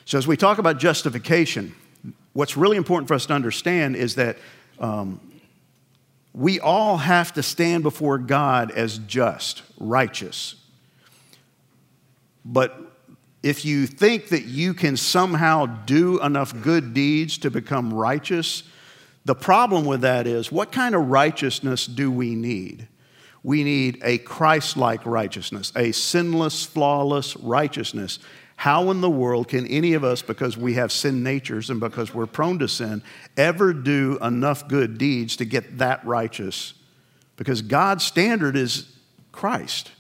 So, 0.05 0.19
as 0.19 0.27
we 0.27 0.37
talk 0.37 0.59
about 0.59 0.79
justification, 0.79 1.75
what's 2.33 2.57
really 2.57 2.77
important 2.77 3.09
for 3.09 3.15
us 3.15 3.27
to 3.27 3.35
understand 3.35 3.97
is 3.97 4.15
that 4.15 4.39
um, 4.79 5.21
we 6.33 6.61
all 6.61 6.97
have 6.97 7.33
to 7.35 7.43
stand 7.43 7.83
before 7.83 8.17
God 8.19 8.71
as 8.71 8.99
just, 8.99 9.63
righteous. 9.79 10.55
But 12.45 12.89
if 13.43 13.65
you 13.65 13.87
think 13.87 14.29
that 14.29 14.45
you 14.45 14.75
can 14.75 14.97
somehow 14.97 15.67
do 15.67 16.21
enough 16.23 16.61
good 16.63 16.95
deeds 16.95 17.39
to 17.39 17.51
become 17.51 17.93
righteous, 17.93 18.63
the 19.25 19.35
problem 19.35 19.85
with 19.85 20.01
that 20.03 20.27
is 20.27 20.51
what 20.51 20.73
kind 20.73 20.95
of 20.95 21.09
righteousness 21.09 21.87
do 21.87 22.11
we 22.11 22.35
need? 22.35 22.89
We 23.43 23.65
need 23.65 24.01
a 24.03 24.19
Christ 24.19 24.77
like 24.77 25.07
righteousness, 25.07 25.73
a 25.77 25.93
sinless, 25.93 26.65
flawless 26.65 27.37
righteousness. 27.37 28.19
How 28.57 28.91
in 28.91 29.01
the 29.01 29.11
world 29.11 29.49
can 29.49 29.67
any 29.69 29.95
of 29.95 30.03
us, 30.03 30.21
because 30.21 30.57
we 30.57 30.75
have 30.75 30.91
sin 30.91 31.23
natures 31.23 31.71
and 31.71 31.79
because 31.79 32.13
we're 32.13 32.27
prone 32.27 32.59
to 32.59 32.67
sin, 32.67 33.03
ever 33.37 33.73
do 33.73 34.19
enough 34.21 34.67
good 34.67 34.99
deeds 34.99 35.37
to 35.37 35.45
get 35.45 35.79
that 35.79 36.05
righteous? 36.05 36.75
Because 37.37 37.63
God's 37.63 38.05
standard 38.05 38.57
is 38.57 38.93
Christ. 39.31 39.93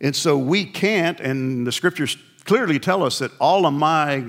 And 0.00 0.16
so 0.16 0.38
we 0.38 0.64
can't, 0.64 1.20
and 1.20 1.66
the 1.66 1.72
scriptures 1.72 2.16
clearly 2.44 2.78
tell 2.78 3.02
us 3.02 3.18
that 3.18 3.30
all 3.38 3.66
of 3.66 3.74
my 3.74 4.24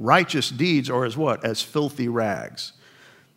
righteous 0.00 0.50
deeds 0.50 0.90
are 0.90 1.04
as 1.04 1.16
what? 1.16 1.44
As 1.44 1.62
filthy 1.62 2.08
rags. 2.08 2.72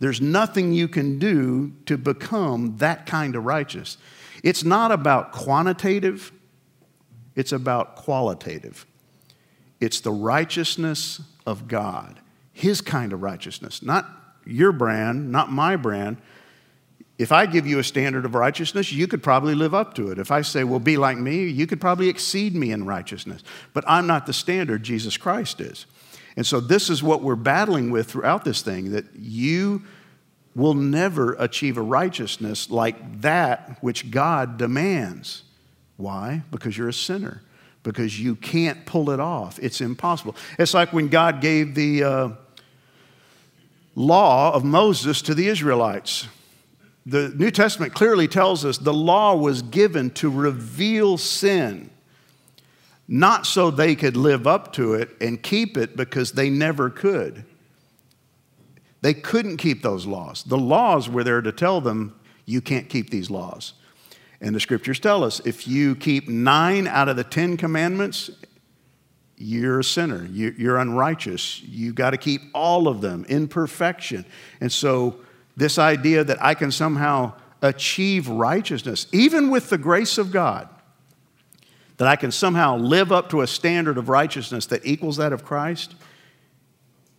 There's 0.03 0.19
nothing 0.19 0.73
you 0.73 0.89
can 0.89 1.17
do 1.17 1.71
to 1.85 1.97
become 1.97 2.75
that 2.79 3.05
kind 3.05 3.37
of 3.37 3.45
righteous. 3.45 3.97
It's 4.43 4.65
not 4.65 4.91
about 4.91 5.31
quantitative, 5.31 6.33
it's 7.37 7.53
about 7.53 7.95
qualitative. 7.95 8.85
It's 9.79 10.01
the 10.01 10.11
righteousness 10.11 11.21
of 11.45 11.69
God, 11.69 12.19
His 12.51 12.81
kind 12.81 13.13
of 13.13 13.21
righteousness, 13.21 13.81
not 13.81 14.05
your 14.45 14.73
brand, 14.73 15.31
not 15.31 15.53
my 15.53 15.77
brand. 15.77 16.17
If 17.17 17.31
I 17.31 17.45
give 17.45 17.65
you 17.65 17.79
a 17.79 17.83
standard 17.83 18.25
of 18.25 18.35
righteousness, 18.35 18.91
you 18.91 19.07
could 19.07 19.23
probably 19.23 19.55
live 19.55 19.73
up 19.73 19.93
to 19.93 20.11
it. 20.11 20.19
If 20.19 20.31
I 20.31 20.41
say, 20.41 20.65
well, 20.65 20.81
be 20.81 20.97
like 20.97 21.17
me, 21.17 21.45
you 21.45 21.65
could 21.65 21.79
probably 21.79 22.09
exceed 22.09 22.55
me 22.55 22.71
in 22.71 22.85
righteousness. 22.85 23.41
But 23.71 23.85
I'm 23.87 24.05
not 24.05 24.25
the 24.25 24.33
standard, 24.33 24.83
Jesus 24.83 25.15
Christ 25.15 25.61
is. 25.61 25.85
And 26.35 26.45
so 26.45 26.59
this 26.59 26.89
is 26.89 27.03
what 27.03 27.21
we're 27.21 27.35
battling 27.35 27.91
with 27.91 28.09
throughout 28.09 28.43
this 28.43 28.61
thing 28.61 28.91
that 28.91 29.05
you 29.15 29.83
will 30.55 30.73
never 30.73 31.33
achieve 31.33 31.77
a 31.77 31.81
righteousness 31.81 32.69
like 32.69 33.21
that 33.21 33.77
which 33.81 34.11
God 34.11 34.57
demands. 34.57 35.43
Why? 35.97 36.43
Because 36.51 36.77
you're 36.77 36.89
a 36.89 36.93
sinner 36.93 37.41
because 37.83 38.19
you 38.19 38.35
can't 38.35 38.85
pull 38.85 39.09
it 39.09 39.19
off. 39.19 39.59
It's 39.61 39.81
impossible. 39.81 40.35
It's 40.57 40.73
like 40.73 40.93
when 40.93 41.09
God 41.09 41.41
gave 41.41 41.75
the 41.75 42.03
uh, 42.03 42.29
law 43.95 44.53
of 44.53 44.63
Moses 44.63 45.21
to 45.23 45.35
the 45.35 45.47
Israelites. 45.47 46.27
The 47.05 47.29
New 47.35 47.51
Testament 47.51 47.93
clearly 47.93 48.29
tells 48.29 48.63
us 48.63 48.77
the 48.77 48.93
law 48.93 49.35
was 49.35 49.61
given 49.61 50.09
to 50.11 50.29
reveal 50.29 51.17
sin, 51.17 51.89
not 53.07 53.45
so 53.45 53.69
they 53.69 53.95
could 53.95 54.15
live 54.15 54.47
up 54.47 54.73
to 54.73 54.93
it 54.93 55.09
and 55.19 55.41
keep 55.41 55.77
it 55.77 55.95
because 55.97 56.31
they 56.31 56.49
never 56.49 56.89
could. 56.89 57.45
They 59.01 59.13
couldn't 59.13 59.57
keep 59.57 59.81
those 59.81 60.05
laws. 60.05 60.43
The 60.43 60.57
laws 60.57 61.09
were 61.09 61.23
there 61.23 61.41
to 61.41 61.51
tell 61.51 61.81
them, 61.81 62.15
you 62.45 62.61
can't 62.61 62.87
keep 62.87 63.09
these 63.09 63.29
laws. 63.29 63.73
And 64.39 64.55
the 64.55 64.59
scriptures 64.59 64.99
tell 64.99 65.23
us 65.23 65.41
if 65.45 65.67
you 65.67 65.95
keep 65.95 66.27
nine 66.27 66.87
out 66.87 67.09
of 67.09 67.15
the 67.15 67.23
Ten 67.23 67.57
Commandments, 67.57 68.29
you're 69.37 69.79
a 69.79 69.83
sinner. 69.83 70.25
You're 70.25 70.77
unrighteous. 70.77 71.61
You've 71.63 71.95
got 71.95 72.11
to 72.11 72.17
keep 72.17 72.41
all 72.53 72.87
of 72.87 73.01
them 73.01 73.25
in 73.27 73.47
perfection. 73.47 74.25
And 74.61 74.71
so, 74.71 75.19
this 75.55 75.77
idea 75.77 76.23
that 76.23 76.41
I 76.41 76.55
can 76.55 76.71
somehow 76.71 77.33
achieve 77.61 78.27
righteousness, 78.27 79.07
even 79.11 79.49
with 79.49 79.69
the 79.69 79.77
grace 79.77 80.17
of 80.17 80.31
God, 80.31 80.67
that 81.97 82.07
I 82.07 82.15
can 82.15 82.31
somehow 82.31 82.77
live 82.77 83.11
up 83.11 83.29
to 83.29 83.41
a 83.41 83.47
standard 83.47 83.97
of 83.97 84.09
righteousness 84.09 84.65
that 84.67 84.85
equals 84.85 85.17
that 85.17 85.33
of 85.33 85.43
Christ, 85.43 85.95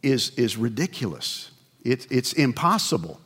is, 0.02 0.30
is 0.30 0.56
ridiculous. 0.56 1.50
It, 1.82 2.06
it's 2.10 2.32
impossible. 2.34 3.20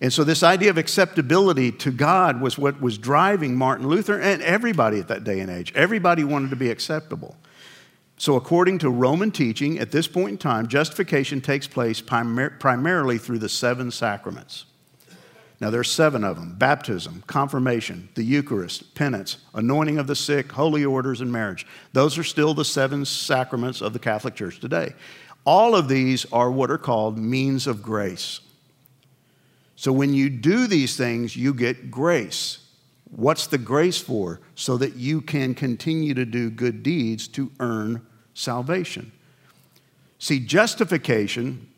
And 0.00 0.12
so, 0.12 0.24
this 0.24 0.42
idea 0.42 0.68
of 0.68 0.76
acceptability 0.76 1.72
to 1.72 1.90
God 1.90 2.42
was 2.42 2.58
what 2.58 2.82
was 2.82 2.98
driving 2.98 3.56
Martin 3.56 3.88
Luther 3.88 4.20
and 4.20 4.42
everybody 4.42 4.98
at 4.98 5.08
that 5.08 5.24
day 5.24 5.40
and 5.40 5.50
age. 5.50 5.72
Everybody 5.74 6.22
wanted 6.22 6.50
to 6.50 6.56
be 6.56 6.70
acceptable. 6.70 7.34
So, 8.18 8.36
according 8.36 8.78
to 8.80 8.90
Roman 8.90 9.30
teaching, 9.30 9.78
at 9.78 9.92
this 9.92 10.06
point 10.06 10.30
in 10.32 10.38
time, 10.38 10.68
justification 10.68 11.40
takes 11.40 11.66
place 11.66 12.02
primar- 12.02 12.58
primarily 12.60 13.16
through 13.16 13.38
the 13.38 13.48
seven 13.48 13.90
sacraments. 13.90 14.66
Now, 15.58 15.70
there's 15.70 15.90
seven 15.90 16.22
of 16.22 16.36
them 16.36 16.54
baptism, 16.58 17.24
confirmation, 17.26 18.10
the 18.14 18.22
Eucharist, 18.22 18.94
penance, 18.94 19.38
anointing 19.54 19.98
of 19.98 20.06
the 20.06 20.16
sick, 20.16 20.52
holy 20.52 20.84
orders, 20.84 21.20
and 21.20 21.32
marriage. 21.32 21.66
Those 21.92 22.18
are 22.18 22.24
still 22.24 22.52
the 22.52 22.64
seven 22.64 23.04
sacraments 23.04 23.80
of 23.80 23.92
the 23.92 23.98
Catholic 23.98 24.34
Church 24.34 24.60
today. 24.60 24.94
All 25.46 25.74
of 25.74 25.88
these 25.88 26.26
are 26.32 26.50
what 26.50 26.70
are 26.70 26.78
called 26.78 27.16
means 27.16 27.66
of 27.66 27.82
grace. 27.82 28.40
So 29.76 29.92
when 29.92 30.12
you 30.12 30.28
do 30.28 30.66
these 30.66 30.96
things, 30.96 31.36
you 31.36 31.54
get 31.54 31.90
grace. 31.90 32.58
What's 33.10 33.46
the 33.46 33.58
grace 33.58 33.98
for? 33.98 34.40
So 34.56 34.76
that 34.78 34.96
you 34.96 35.20
can 35.20 35.54
continue 35.54 36.12
to 36.14 36.24
do 36.24 36.50
good 36.50 36.82
deeds 36.82 37.28
to 37.28 37.50
earn 37.60 38.04
salvation. 38.34 39.12
See, 40.18 40.40
justification 40.40 41.68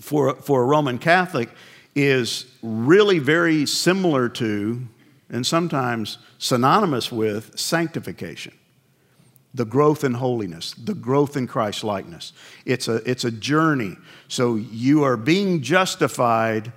for, 0.00 0.34
for 0.36 0.62
a 0.62 0.66
Roman 0.66 0.98
Catholic 0.98 1.50
is 1.96 2.46
really 2.62 3.18
very 3.18 3.66
similar 3.66 4.28
to, 4.28 4.86
and 5.30 5.44
sometimes 5.44 6.18
synonymous 6.38 7.10
with, 7.10 7.58
sanctification. 7.58 8.52
the 9.56 9.64
growth 9.64 10.04
in 10.04 10.14
holiness, 10.14 10.74
the 10.74 10.94
growth 10.94 11.36
in 11.36 11.46
Christ 11.46 11.82
likeness. 11.82 12.34
It's 12.66 12.88
a, 12.88 12.96
it's 13.10 13.24
a 13.24 13.30
journey. 13.30 13.96
So 14.28 14.56
you 14.56 15.02
are 15.04 15.16
being 15.16 15.62
justified 15.62 16.72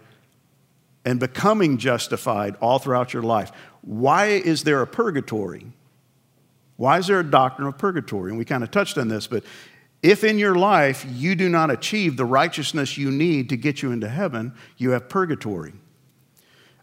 and 1.03 1.19
becoming 1.19 1.77
justified 1.77 2.55
all 2.61 2.79
throughout 2.79 3.13
your 3.13 3.23
life. 3.23 3.51
Why 3.81 4.27
is 4.27 4.63
there 4.63 4.81
a 4.81 4.87
purgatory? 4.87 5.65
Why 6.77 6.99
is 6.99 7.07
there 7.07 7.19
a 7.19 7.23
doctrine 7.23 7.67
of 7.67 7.77
purgatory? 7.77 8.29
And 8.29 8.39
we 8.39 8.45
kind 8.45 8.63
of 8.63 8.71
touched 8.71 8.97
on 8.97 9.09
this, 9.09 9.27
but 9.27 9.43
if 10.01 10.23
in 10.23 10.39
your 10.39 10.55
life 10.55 11.05
you 11.09 11.35
do 11.35 11.49
not 11.49 11.69
achieve 11.69 12.15
the 12.15 12.25
righteousness 12.25 12.97
you 12.97 13.11
need 13.11 13.49
to 13.49 13.57
get 13.57 13.81
you 13.81 13.91
into 13.91 14.07
heaven, 14.07 14.53
you 14.77 14.91
have 14.91 15.09
purgatory. 15.09 15.73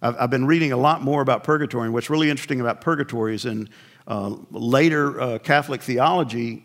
I've, 0.03 0.17
I've 0.21 0.31
been 0.31 0.47
reading 0.47 0.73
a 0.73 0.77
lot 0.77 1.03
more 1.03 1.23
about 1.23 1.43
purgatory, 1.43 1.85
and 1.85 1.95
what's 1.95 2.11
really 2.11 2.31
interesting 2.31 2.61
about 2.61 2.81
purgatory 2.81 3.35
is 3.35 3.47
in 3.47 3.69
uh, 4.07 4.37
later 4.51 5.21
uh, 5.21 5.39
Catholic 5.39 5.83
theology, 5.83 6.65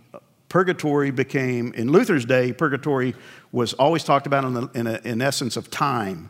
purgatory 0.50 1.12
became, 1.12 1.74
in 1.74 1.92
Luther's 1.92 2.26
day, 2.26 2.52
purgatory 2.52 3.16
was 3.52 3.74
always 3.74 4.04
talked 4.04 4.28
about 4.28 4.44
in, 4.44 4.54
the, 4.54 4.70
in, 4.74 4.88
a, 4.88 5.00
in 5.06 5.22
essence 5.22 5.56
of 5.56 5.72
time 5.72 6.30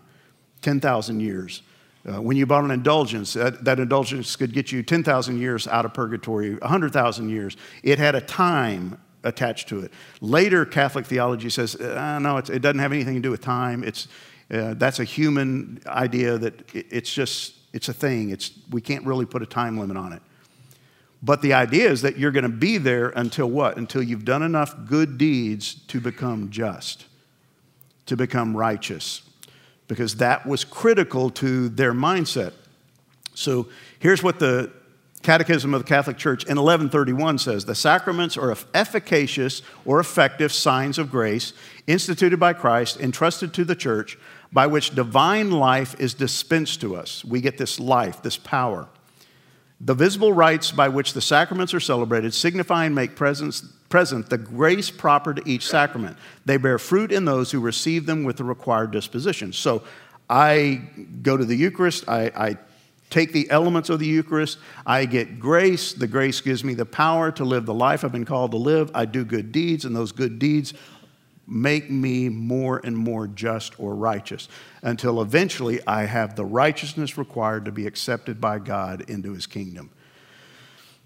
10,000 0.62 1.20
years. 1.20 1.64
Uh, 2.08 2.22
when 2.22 2.38
you 2.38 2.46
bought 2.46 2.64
an 2.64 2.72
indulgence, 2.72 3.34
that, 3.34 3.64
that 3.64 3.80
indulgence 3.80 4.36
could 4.36 4.54
get 4.54 4.72
you 4.72 4.84
10,000 4.84 5.40
years 5.40 5.68
out 5.68 5.86
of 5.86 5.94
purgatory, 5.94 6.56
100,000 6.56 7.30
years. 7.30 7.58
It 7.84 8.00
had 8.00 8.16
a 8.16 8.22
time 8.22 9.00
attached 9.24 9.70
to 9.70 9.80
it. 9.80 9.92
Later, 10.20 10.66
Catholic 10.66 11.06
theology 11.06 11.50
says, 11.50 11.76
uh, 11.76 12.20
no, 12.20 12.38
it 12.38 12.62
doesn't 12.62 12.80
have 12.80 12.92
anything 12.92 13.16
to 13.16 13.22
do 13.22 13.32
with 13.32 13.42
time. 13.42 13.84
It's, 13.84 14.08
uh, 14.50 14.74
that's 14.76 15.00
a 15.00 15.04
human 15.04 15.82
idea 15.88 16.38
that 16.38 16.76
it, 16.76 16.88
it's 16.90 17.14
just, 17.14 17.56
it's 17.74 17.90
a 17.90 17.94
thing. 17.94 18.32
It's, 18.32 18.52
we 18.72 18.82
can't 18.82 19.06
really 19.06 19.26
put 19.26 19.42
a 19.42 19.46
time 19.46 19.78
limit 19.78 19.98
on 19.98 20.14
it. 20.14 20.22
But 21.24 21.42
the 21.42 21.54
idea 21.54 21.90
is 21.90 22.02
that 22.02 22.18
you're 22.18 22.32
going 22.32 22.44
to 22.44 22.50
be 22.50 22.80
there 22.80 23.10
until 23.10 23.48
what? 23.48 23.78
Until 23.78 24.02
you've 24.02 24.26
done 24.26 24.42
enough 24.42 24.76
good 24.88 25.18
deeds 25.18 25.76
to 25.88 26.02
become 26.02 26.50
just, 26.50 27.06
to 28.08 28.18
become 28.18 28.58
righteous, 28.58 29.22
because 29.88 30.16
that 30.16 30.48
was 30.48 30.64
critical 30.64 31.30
to 31.30 31.70
their 31.70 31.94
mindset. 31.94 32.54
So 33.36 33.68
here's 34.00 34.24
what 34.24 34.40
the 34.40 34.72
Catechism 35.24 35.74
of 35.74 35.84
the 35.84 35.88
Catholic 35.88 36.18
Church 36.18 36.44
in 36.44 36.58
1131 36.58 37.38
says 37.38 37.66
The 37.66 37.76
sacraments 37.76 38.38
are 38.38 38.56
efficacious 38.74 39.62
or 39.86 40.00
effective 40.00 40.52
signs 40.52 40.98
of 40.98 41.12
grace 41.12 41.54
instituted 41.86 42.40
by 42.40 42.54
Christ, 42.54 43.00
entrusted 43.00 43.54
to 43.54 43.64
the 43.64 43.76
church, 43.76 44.18
by 44.52 44.68
which 44.68 44.96
divine 44.96 45.52
life 45.52 46.00
is 46.00 46.14
dispensed 46.14 46.82
to 46.82 46.96
us. 46.96 47.24
We 47.24 47.40
get 47.40 47.58
this 47.58 47.80
life, 47.80 48.22
this 48.24 48.38
power. 48.38 48.88
The 49.80 49.94
visible 49.94 50.34
rites 50.34 50.72
by 50.72 50.90
which 50.90 51.14
the 51.14 51.22
sacraments 51.22 51.74
are 51.74 51.80
celebrated 51.80 52.34
signify 52.34 52.86
and 52.86 52.94
make 52.94 53.16
presence, 53.16 53.62
present 53.90 54.30
the 54.30 54.38
grace 54.38 54.92
proper 54.92 55.34
to 55.34 55.50
each 55.50 55.68
sacrament. 55.68 56.18
They 56.46 56.58
bear 56.58 56.78
fruit 56.78 57.12
in 57.12 57.26
those 57.26 57.52
who 57.52 57.60
receive 57.60 58.06
them 58.06 58.24
with 58.24 58.38
the 58.38 58.44
required 58.44 58.92
disposition. 58.92 59.54
So 59.54 59.84
I 60.30 60.82
go 61.24 61.36
to 61.36 61.46
the 61.46 61.56
Eucharist, 61.56 62.08
I, 62.08 62.32
I 62.36 62.58
take 63.12 63.34
the 63.34 63.50
elements 63.52 63.90
of 63.90 64.00
the 64.00 64.08
Eucharist, 64.08 64.58
I 64.86 65.06
get 65.06 65.40
grace. 65.40 65.94
The 65.94 66.08
grace 66.08 66.42
gives 66.42 66.64
me 66.64 66.74
the 66.74 66.86
power 66.86 67.32
to 67.34 67.44
live 67.44 67.68
the 67.68 67.74
life 67.74 68.04
I've 68.04 68.12
been 68.12 68.26
called 68.26 68.52
to 68.52 68.58
live. 68.58 68.90
I 68.96 69.06
do 69.06 69.24
good 69.24 69.52
deeds, 69.52 69.86
and 69.86 69.96
those 69.96 70.12
good 70.12 70.40
deeds 70.40 70.74
make 71.48 71.92
me 71.92 72.30
more 72.30 72.80
and 72.84 72.98
more 72.98 73.28
just 73.28 73.78
or 73.80 73.94
righteous 73.94 74.48
until 74.82 75.22
eventually 75.22 75.86
I 75.86 76.06
have 76.06 76.36
the 76.36 76.46
righteousness 76.46 77.18
required 77.18 77.66
to 77.66 77.72
be 77.72 77.86
accepted 77.86 78.40
by 78.40 78.60
God 78.60 79.10
into 79.10 79.34
his 79.34 79.46
kingdom. 79.48 79.92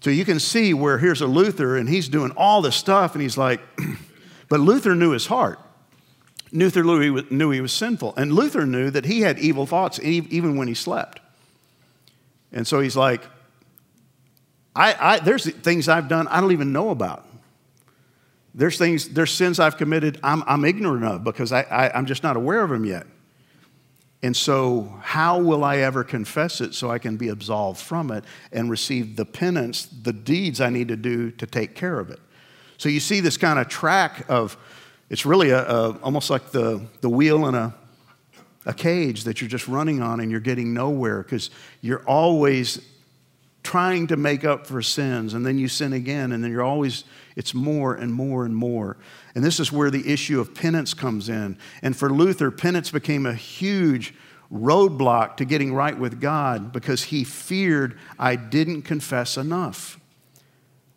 So 0.00 0.10
you 0.10 0.24
can 0.24 0.38
see 0.38 0.72
where 0.72 0.98
here's 0.98 1.20
a 1.20 1.26
Luther 1.26 1.76
and 1.76 1.88
he's 1.88 2.08
doing 2.08 2.30
all 2.36 2.62
this 2.62 2.76
stuff 2.76 3.14
and 3.14 3.22
he's 3.22 3.36
like, 3.36 3.60
but 4.48 4.60
Luther 4.60 4.94
knew 4.94 5.10
his 5.10 5.26
heart. 5.26 5.58
Luther 6.52 6.84
knew 6.84 7.50
he 7.50 7.60
was 7.60 7.72
sinful. 7.72 8.14
And 8.16 8.32
Luther 8.32 8.66
knew 8.66 8.90
that 8.90 9.06
he 9.06 9.22
had 9.22 9.38
evil 9.38 9.66
thoughts 9.66 9.98
even 10.00 10.56
when 10.56 10.68
he 10.68 10.74
slept. 10.74 11.20
And 12.52 12.66
so 12.66 12.80
he's 12.80 12.96
like, 12.96 13.22
I, 14.74 14.94
I, 14.98 15.18
there's 15.20 15.50
things 15.50 15.88
I've 15.88 16.08
done 16.08 16.28
I 16.28 16.40
don't 16.40 16.52
even 16.52 16.72
know 16.72 16.90
about. 16.90 17.26
There's 18.54 18.78
things, 18.78 19.10
there's 19.10 19.32
sins 19.32 19.60
I've 19.60 19.76
committed 19.76 20.18
I'm, 20.22 20.42
I'm 20.46 20.64
ignorant 20.64 21.04
of 21.04 21.24
because 21.24 21.52
I, 21.52 21.62
I, 21.62 21.96
I'm 21.96 22.06
just 22.06 22.22
not 22.22 22.36
aware 22.36 22.62
of 22.62 22.70
them 22.70 22.84
yet. 22.84 23.06
And 24.22 24.34
so, 24.34 24.98
how 25.02 25.38
will 25.38 25.62
I 25.62 25.78
ever 25.78 26.02
confess 26.02 26.60
it 26.60 26.74
so 26.74 26.90
I 26.90 26.98
can 26.98 27.16
be 27.16 27.28
absolved 27.28 27.78
from 27.78 28.10
it 28.10 28.24
and 28.50 28.70
receive 28.70 29.14
the 29.14 29.26
penance, 29.26 29.86
the 29.86 30.12
deeds 30.12 30.60
I 30.60 30.70
need 30.70 30.88
to 30.88 30.96
do 30.96 31.30
to 31.32 31.46
take 31.46 31.74
care 31.74 32.00
of 32.00 32.10
it? 32.10 32.18
So, 32.78 32.88
you 32.88 32.98
see 32.98 33.20
this 33.20 33.36
kind 33.36 33.58
of 33.58 33.68
track 33.68 34.24
of 34.28 34.56
it's 35.10 35.26
really 35.26 35.50
a, 35.50 35.64
a, 35.64 35.98
almost 35.98 36.30
like 36.30 36.50
the, 36.50 36.84
the 37.02 37.10
wheel 37.10 37.46
in 37.46 37.54
a, 37.54 37.74
a 38.66 38.74
cage 38.74 39.24
that 39.24 39.40
you're 39.40 39.48
just 39.48 39.68
running 39.68 40.02
on 40.02 40.20
and 40.20 40.30
you're 40.30 40.40
getting 40.40 40.74
nowhere 40.74 41.22
because 41.22 41.50
you're 41.80 42.04
always 42.04 42.80
trying 43.62 44.08
to 44.08 44.16
make 44.16 44.44
up 44.44 44.66
for 44.66 44.82
sins 44.82 45.34
and 45.34 45.46
then 45.46 45.56
you 45.58 45.68
sin 45.68 45.92
again 45.92 46.32
and 46.32 46.42
then 46.42 46.50
you're 46.50 46.62
always 46.62 47.04
it's 47.36 47.54
more 47.54 47.94
and 47.94 48.12
more 48.12 48.44
and 48.44 48.54
more. 48.54 48.96
And 49.34 49.44
this 49.44 49.60
is 49.60 49.70
where 49.70 49.90
the 49.90 50.10
issue 50.10 50.40
of 50.40 50.54
penance 50.54 50.94
comes 50.94 51.28
in. 51.28 51.58
And 51.82 51.96
for 51.96 52.10
luther 52.10 52.50
penance 52.50 52.90
became 52.90 53.24
a 53.24 53.34
huge 53.34 54.14
roadblock 54.52 55.36
to 55.36 55.44
getting 55.44 55.74
right 55.74 55.98
with 55.98 56.20
god 56.20 56.72
because 56.72 57.02
he 57.02 57.24
feared 57.24 57.98
i 58.18 58.36
didn't 58.36 58.82
confess 58.82 59.36
enough. 59.36 59.98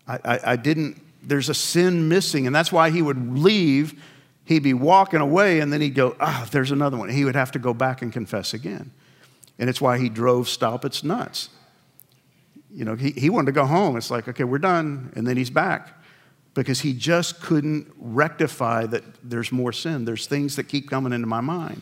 I, 0.08 0.20
I, 0.24 0.40
I 0.52 0.56
didn't 0.56 1.02
there's 1.22 1.50
a 1.50 1.54
sin 1.54 2.08
missing 2.10 2.48
and 2.48 2.56
that's 2.56 2.72
why 2.72 2.90
he 2.90 3.02
would 3.02 3.38
leave 3.38 4.02
he'd 4.50 4.64
be 4.64 4.74
walking 4.74 5.22
away 5.22 5.62
and 5.62 5.72
then 5.72 5.80
he'd 5.80 5.96
go 5.96 6.16
ah 6.20 6.44
oh, 6.44 6.50
there's 6.52 6.72
another 6.72 6.98
one 6.98 7.10
he 7.10 7.24
would 7.24 7.36
have 7.36 7.52
to 7.52 7.60
go 7.60 7.74
back 7.74 8.02
and 8.02 8.12
confess 8.12 8.54
again 8.54 8.92
and 9.58 9.70
it's 9.70 9.80
why 9.80 9.98
he 9.98 10.10
drove 10.10 10.48
Staupitz 10.48 11.04
nuts 11.04 11.50
you 12.72 12.86
know, 12.86 12.96
he, 12.96 13.12
he 13.12 13.30
wanted 13.30 13.48
to 13.48 13.52
go 13.52 13.66
home. 13.66 13.98
It's 13.98 14.12
like, 14.12 14.28
okay, 14.28 14.44
we're 14.44 14.60
done. 14.60 15.12
And 15.16 15.26
then 15.26 15.38
he's 15.38 15.50
back 15.50 15.94
because 16.54 16.82
he 16.82 16.94
just 16.94 17.42
couldn't 17.42 17.92
rectify 17.98 18.86
that 18.88 19.04
there's 19.24 19.52
more 19.52 19.72
sin. 19.72 20.06
There's 20.06 20.28
things 20.28 20.56
that 20.56 20.66
keep 20.66 20.90
coming 20.90 21.14
into 21.14 21.28
my 21.28 21.42
mind. 21.42 21.82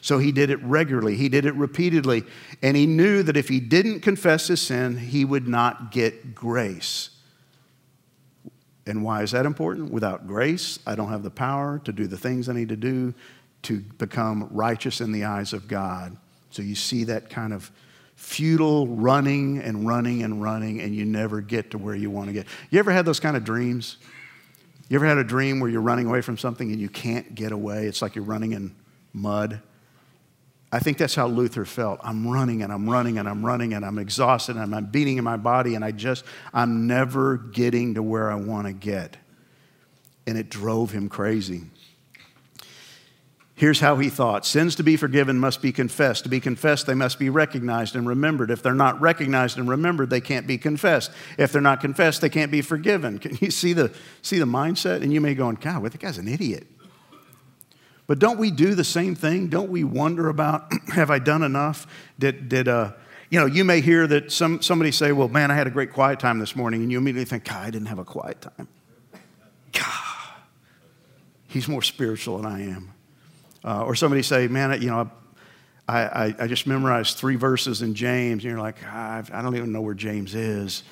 So 0.00 0.18
he 0.18 0.30
did 0.30 0.50
it 0.50 0.62
regularly, 0.62 1.16
he 1.16 1.28
did 1.28 1.44
it 1.44 1.54
repeatedly. 1.54 2.22
And 2.62 2.76
he 2.76 2.86
knew 2.86 3.22
that 3.24 3.36
if 3.36 3.48
he 3.48 3.58
didn't 3.58 4.00
confess 4.00 4.46
his 4.46 4.60
sin, 4.60 4.96
he 4.96 5.24
would 5.24 5.48
not 5.48 5.90
get 5.90 6.36
grace. 6.36 7.10
And 8.88 9.04
why 9.04 9.22
is 9.22 9.32
that 9.32 9.44
important? 9.44 9.92
Without 9.92 10.26
grace, 10.26 10.78
I 10.86 10.94
don't 10.94 11.10
have 11.10 11.22
the 11.22 11.30
power 11.30 11.78
to 11.84 11.92
do 11.92 12.06
the 12.06 12.16
things 12.16 12.48
I 12.48 12.54
need 12.54 12.70
to 12.70 12.76
do 12.76 13.12
to 13.62 13.80
become 13.80 14.48
righteous 14.50 15.00
in 15.00 15.12
the 15.12 15.24
eyes 15.24 15.52
of 15.52 15.68
God. 15.68 16.16
So 16.50 16.62
you 16.62 16.74
see 16.74 17.04
that 17.04 17.28
kind 17.28 17.52
of 17.52 17.70
futile 18.16 18.86
running 18.86 19.58
and 19.58 19.86
running 19.86 20.22
and 20.22 20.42
running, 20.42 20.80
and 20.80 20.94
you 20.94 21.04
never 21.04 21.40
get 21.40 21.72
to 21.72 21.78
where 21.78 21.94
you 21.94 22.10
want 22.10 22.28
to 22.28 22.32
get. 22.32 22.46
You 22.70 22.78
ever 22.78 22.90
had 22.90 23.04
those 23.04 23.20
kind 23.20 23.36
of 23.36 23.44
dreams? 23.44 23.98
You 24.88 24.96
ever 24.96 25.06
had 25.06 25.18
a 25.18 25.24
dream 25.24 25.60
where 25.60 25.68
you're 25.68 25.82
running 25.82 26.06
away 26.06 26.22
from 26.22 26.38
something 26.38 26.72
and 26.72 26.80
you 26.80 26.88
can't 26.88 27.34
get 27.34 27.52
away? 27.52 27.86
It's 27.86 28.00
like 28.00 28.14
you're 28.14 28.24
running 28.24 28.52
in 28.52 28.74
mud. 29.12 29.60
I 30.70 30.80
think 30.80 30.98
that's 30.98 31.14
how 31.14 31.26
Luther 31.28 31.64
felt. 31.64 31.98
I'm 32.02 32.28
running 32.28 32.62
and 32.62 32.70
I'm 32.70 32.88
running 32.88 33.18
and 33.18 33.26
I'm 33.28 33.44
running 33.44 33.72
and 33.72 33.84
I'm 33.84 33.98
exhausted 33.98 34.56
and 34.56 34.74
I'm 34.74 34.86
beating 34.86 35.16
in 35.16 35.24
my 35.24 35.38
body 35.38 35.74
and 35.74 35.84
I 35.84 35.92
just, 35.92 36.24
I'm 36.52 36.86
never 36.86 37.38
getting 37.38 37.94
to 37.94 38.02
where 38.02 38.30
I 38.30 38.34
want 38.34 38.66
to 38.66 38.74
get. 38.74 39.16
And 40.26 40.36
it 40.36 40.50
drove 40.50 40.90
him 40.90 41.08
crazy. 41.08 41.62
Here's 43.58 43.80
how 43.80 43.96
he 43.96 44.08
thought 44.08 44.46
Sins 44.46 44.76
to 44.76 44.84
be 44.84 44.96
forgiven 44.96 45.38
must 45.38 45.62
be 45.62 45.72
confessed. 45.72 46.22
To 46.24 46.28
be 46.28 46.38
confessed, 46.38 46.86
they 46.86 46.94
must 46.94 47.18
be 47.18 47.28
recognized 47.28 47.96
and 47.96 48.06
remembered. 48.06 48.52
If 48.52 48.62
they're 48.62 48.72
not 48.72 49.00
recognized 49.00 49.58
and 49.58 49.68
remembered, 49.68 50.10
they 50.10 50.20
can't 50.20 50.46
be 50.46 50.58
confessed. 50.58 51.10
If 51.38 51.50
they're 51.50 51.60
not 51.60 51.80
confessed, 51.80 52.20
they 52.20 52.28
can't 52.28 52.52
be 52.52 52.62
forgiven. 52.62 53.18
Can 53.18 53.36
you 53.40 53.50
see 53.50 53.72
the, 53.72 53.92
see 54.22 54.38
the 54.38 54.44
mindset? 54.44 55.02
And 55.02 55.12
you 55.12 55.20
may 55.20 55.34
go, 55.34 55.50
God, 55.50 55.82
well, 55.82 55.90
that 55.90 56.00
guy's 56.00 56.18
an 56.18 56.28
idiot. 56.28 56.68
But 58.08 58.18
don't 58.18 58.38
we 58.38 58.50
do 58.50 58.74
the 58.74 58.84
same 58.84 59.14
thing? 59.14 59.48
Don't 59.48 59.70
we 59.70 59.84
wonder 59.84 60.28
about, 60.28 60.72
have 60.94 61.10
I 61.10 61.20
done 61.20 61.44
enough? 61.44 61.86
Did, 62.18 62.48
did 62.48 62.66
uh, 62.66 62.92
you 63.30 63.38
know, 63.38 63.44
you 63.44 63.64
may 63.64 63.82
hear 63.82 64.06
that 64.06 64.32
some, 64.32 64.62
somebody 64.62 64.90
say, 64.90 65.12
well, 65.12 65.28
man, 65.28 65.50
I 65.50 65.54
had 65.54 65.66
a 65.66 65.70
great 65.70 65.92
quiet 65.92 66.18
time 66.18 66.38
this 66.38 66.56
morning. 66.56 66.82
And 66.82 66.90
you 66.90 66.96
immediately 66.96 67.26
think, 67.26 67.44
God, 67.44 67.66
I 67.66 67.70
didn't 67.70 67.88
have 67.88 67.98
a 67.98 68.04
quiet 68.04 68.40
time. 68.40 68.66
God, 69.72 70.34
he's 71.48 71.68
more 71.68 71.82
spiritual 71.82 72.38
than 72.38 72.46
I 72.46 72.62
am. 72.70 72.94
Uh, 73.62 73.84
or 73.84 73.94
somebody 73.94 74.22
say, 74.22 74.48
man, 74.48 74.80
you 74.80 74.88
know, 74.88 75.10
I, 75.86 76.00
I, 76.00 76.34
I, 76.40 76.46
just 76.46 76.66
memorized 76.66 77.18
three 77.18 77.36
verses 77.36 77.82
in 77.82 77.94
James, 77.94 78.44
and 78.44 78.50
you're 78.50 78.60
like, 78.60 78.76
ah, 78.86 79.22
I 79.32 79.42
don't 79.42 79.56
even 79.56 79.72
know 79.72 79.80
where 79.80 79.94
James 79.94 80.34
is. 80.34 80.82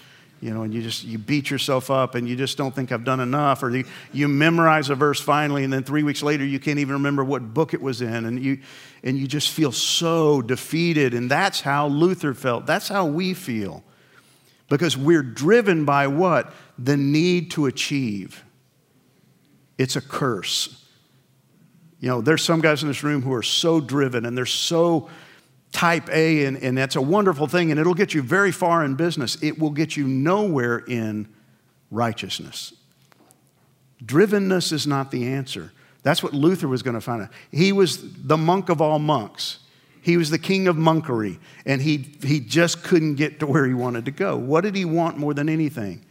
You 0.40 0.52
know, 0.52 0.62
and 0.62 0.74
you 0.74 0.82
just 0.82 1.04
you 1.04 1.16
beat 1.16 1.50
yourself 1.50 1.90
up 1.90 2.14
and 2.14 2.28
you 2.28 2.36
just 2.36 2.58
don't 2.58 2.74
think 2.74 2.92
I've 2.92 3.04
done 3.04 3.20
enough. 3.20 3.62
Or 3.62 3.74
you, 3.74 3.84
you 4.12 4.28
memorize 4.28 4.90
a 4.90 4.94
verse 4.94 5.20
finally, 5.20 5.64
and 5.64 5.72
then 5.72 5.82
three 5.82 6.02
weeks 6.02 6.22
later 6.22 6.44
you 6.44 6.60
can't 6.60 6.78
even 6.78 6.94
remember 6.94 7.24
what 7.24 7.54
book 7.54 7.72
it 7.72 7.80
was 7.80 8.02
in, 8.02 8.26
and 8.26 8.42
you 8.42 8.58
and 9.02 9.16
you 9.16 9.26
just 9.26 9.50
feel 9.50 9.72
so 9.72 10.42
defeated. 10.42 11.14
And 11.14 11.30
that's 11.30 11.62
how 11.62 11.86
Luther 11.86 12.34
felt. 12.34 12.66
That's 12.66 12.88
how 12.88 13.06
we 13.06 13.32
feel. 13.32 13.82
Because 14.68 14.96
we're 14.96 15.22
driven 15.22 15.84
by 15.84 16.08
what? 16.08 16.52
The 16.78 16.96
need 16.96 17.52
to 17.52 17.66
achieve. 17.66 18.44
It's 19.78 19.96
a 19.96 20.00
curse. 20.00 20.84
You 22.00 22.08
know, 22.08 22.20
there's 22.20 22.42
some 22.42 22.60
guys 22.60 22.82
in 22.82 22.88
this 22.88 23.02
room 23.02 23.22
who 23.22 23.32
are 23.32 23.42
so 23.42 23.80
driven 23.80 24.26
and 24.26 24.36
they're 24.36 24.44
so 24.44 25.08
type 25.72 26.08
A, 26.10 26.44
and, 26.44 26.56
and 26.58 26.76
that's 26.76 26.96
a 26.96 27.02
wonderful 27.02 27.46
thing, 27.46 27.70
and 27.70 27.78
it'll 27.78 27.94
get 27.94 28.14
you 28.14 28.22
very 28.22 28.52
far 28.52 28.84
in 28.84 28.94
business. 28.94 29.36
It 29.42 29.58
will 29.58 29.70
get 29.70 29.96
you 29.96 30.06
nowhere 30.06 30.78
in 30.78 31.28
righteousness. 31.90 32.72
Drivenness 34.04 34.72
is 34.72 34.86
not 34.86 35.10
the 35.10 35.26
answer. 35.28 35.72
That's 36.02 36.22
what 36.22 36.32
Luther 36.32 36.68
was 36.68 36.82
going 36.82 36.94
to 36.94 37.00
find 37.00 37.22
out. 37.22 37.30
He 37.50 37.72
was 37.72 38.12
the 38.22 38.36
monk 38.36 38.68
of 38.68 38.80
all 38.80 38.98
monks. 38.98 39.58
He 40.02 40.16
was 40.16 40.30
the 40.30 40.38
king 40.38 40.68
of 40.68 40.76
monkery, 40.76 41.38
and 41.64 41.82
he, 41.82 42.14
he 42.22 42.38
just 42.38 42.84
couldn't 42.84 43.16
get 43.16 43.40
to 43.40 43.46
where 43.46 43.66
he 43.66 43.74
wanted 43.74 44.04
to 44.04 44.12
go. 44.12 44.36
What 44.36 44.60
did 44.60 44.76
he 44.76 44.84
want 44.84 45.18
more 45.18 45.34
than 45.34 45.48
anything? 45.48 46.04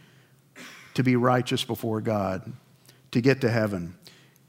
To 0.94 1.02
be 1.02 1.16
righteous 1.16 1.64
before 1.64 2.02
God, 2.02 2.52
to 3.12 3.22
get 3.22 3.40
to 3.40 3.50
heaven. 3.50 3.96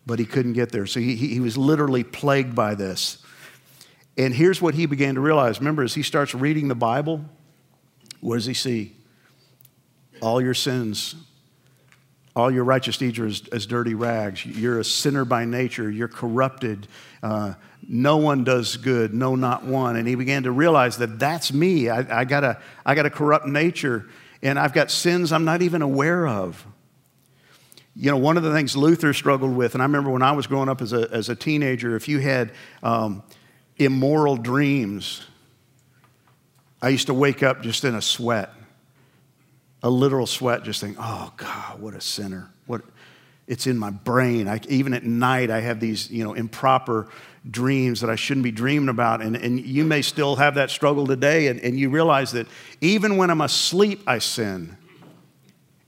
But 0.05 0.19
he 0.19 0.25
couldn't 0.25 0.53
get 0.53 0.71
there. 0.71 0.85
So 0.85 0.99
he, 0.99 1.15
he 1.15 1.39
was 1.39 1.57
literally 1.57 2.03
plagued 2.03 2.55
by 2.55 2.75
this. 2.75 3.23
And 4.17 4.33
here's 4.33 4.61
what 4.61 4.73
he 4.73 4.85
began 4.85 5.15
to 5.15 5.21
realize. 5.21 5.59
Remember, 5.59 5.83
as 5.83 5.93
he 5.93 6.03
starts 6.03 6.33
reading 6.33 6.67
the 6.67 6.75
Bible, 6.75 7.23
what 8.19 8.35
does 8.35 8.45
he 8.45 8.53
see? 8.53 8.95
All 10.21 10.41
your 10.41 10.55
sins 10.55 11.15
all 12.37 12.51
your 12.51 12.63
righteous 12.63 12.97
deeds 12.97 13.17
are 13.17 13.25
as, 13.25 13.41
as, 13.51 13.65
dirty 13.65 13.95
rags. 13.95 14.45
You're 14.45 14.79
a 14.79 14.83
sinner 14.83 15.25
by 15.25 15.45
nature. 15.45 15.89
You're 15.89 16.07
corrupted. 16.07 16.87
Uh, 17.23 17.55
no 17.87 18.17
one 18.17 18.43
does 18.43 18.77
good, 18.77 19.11
no, 19.11 19.35
not 19.35 19.63
one. 19.63 19.95
And 19.95 20.07
he 20.07 20.13
began 20.13 20.43
to 20.43 20.51
realize 20.51 20.97
that 20.97 21.17
that's 21.17 21.51
me. 21.51 21.89
I, 21.89 22.19
I, 22.21 22.25
got 22.25 22.43
a, 22.43 22.61
I 22.85 22.93
got 22.93 23.07
a 23.07 23.09
corrupt 23.09 23.47
nature, 23.47 24.05
and 24.43 24.59
I've 24.59 24.71
got 24.71 24.91
sins 24.91 25.31
I'm 25.31 25.45
not 25.45 25.63
even 25.63 25.81
aware 25.81 26.27
of. 26.27 26.63
You 27.95 28.11
know, 28.11 28.17
one 28.17 28.37
of 28.37 28.43
the 28.43 28.53
things 28.53 28.77
Luther 28.77 29.13
struggled 29.13 29.55
with, 29.55 29.73
and 29.73 29.81
I 29.81 29.85
remember 29.85 30.11
when 30.11 30.21
I 30.21 30.33
was 30.33 30.45
growing 30.45 30.69
up 30.69 30.83
as 30.83 30.93
a, 30.93 31.09
as 31.11 31.29
a 31.29 31.35
teenager, 31.35 31.95
if 31.95 32.07
you 32.07 32.19
had 32.19 32.51
um, 32.83 33.23
immoral 33.77 34.37
dreams, 34.37 35.25
I 36.81 36.89
used 36.89 37.07
to 37.07 37.13
wake 37.13 37.43
up 37.43 37.61
just 37.61 37.83
in 37.83 37.95
a 37.95 38.01
sweat 38.01 38.53
a 39.83 39.89
literal 39.89 40.27
sweat, 40.27 40.63
just 40.63 40.81
think, 40.81 40.97
oh 40.99 41.31
God, 41.37 41.79
what 41.79 41.93
a 41.93 42.01
sinner. 42.01 42.51
What 42.65 42.81
it's 43.47 43.67
in 43.67 43.77
my 43.77 43.91
brain. 43.91 44.47
I, 44.47 44.59
even 44.67 44.93
at 44.93 45.03
night, 45.03 45.49
I 45.49 45.61
have 45.61 45.79
these, 45.79 46.11
you 46.11 46.23
know, 46.23 46.33
improper 46.33 47.07
dreams 47.49 48.01
that 48.01 48.09
I 48.09 48.15
shouldn't 48.15 48.43
be 48.43 48.51
dreaming 48.51 48.89
about. 48.89 49.21
And, 49.21 49.37
and 49.37 49.65
you 49.65 49.85
may 49.85 50.01
still 50.01 50.35
have 50.35 50.55
that 50.55 50.69
struggle 50.69 51.07
today, 51.07 51.47
and, 51.47 51.61
and 51.61 51.79
you 51.79 51.89
realize 51.89 52.33
that 52.33 52.47
even 52.81 53.15
when 53.15 53.29
I'm 53.29 53.39
asleep, 53.39 54.01
I 54.05 54.19
sin. 54.19 54.75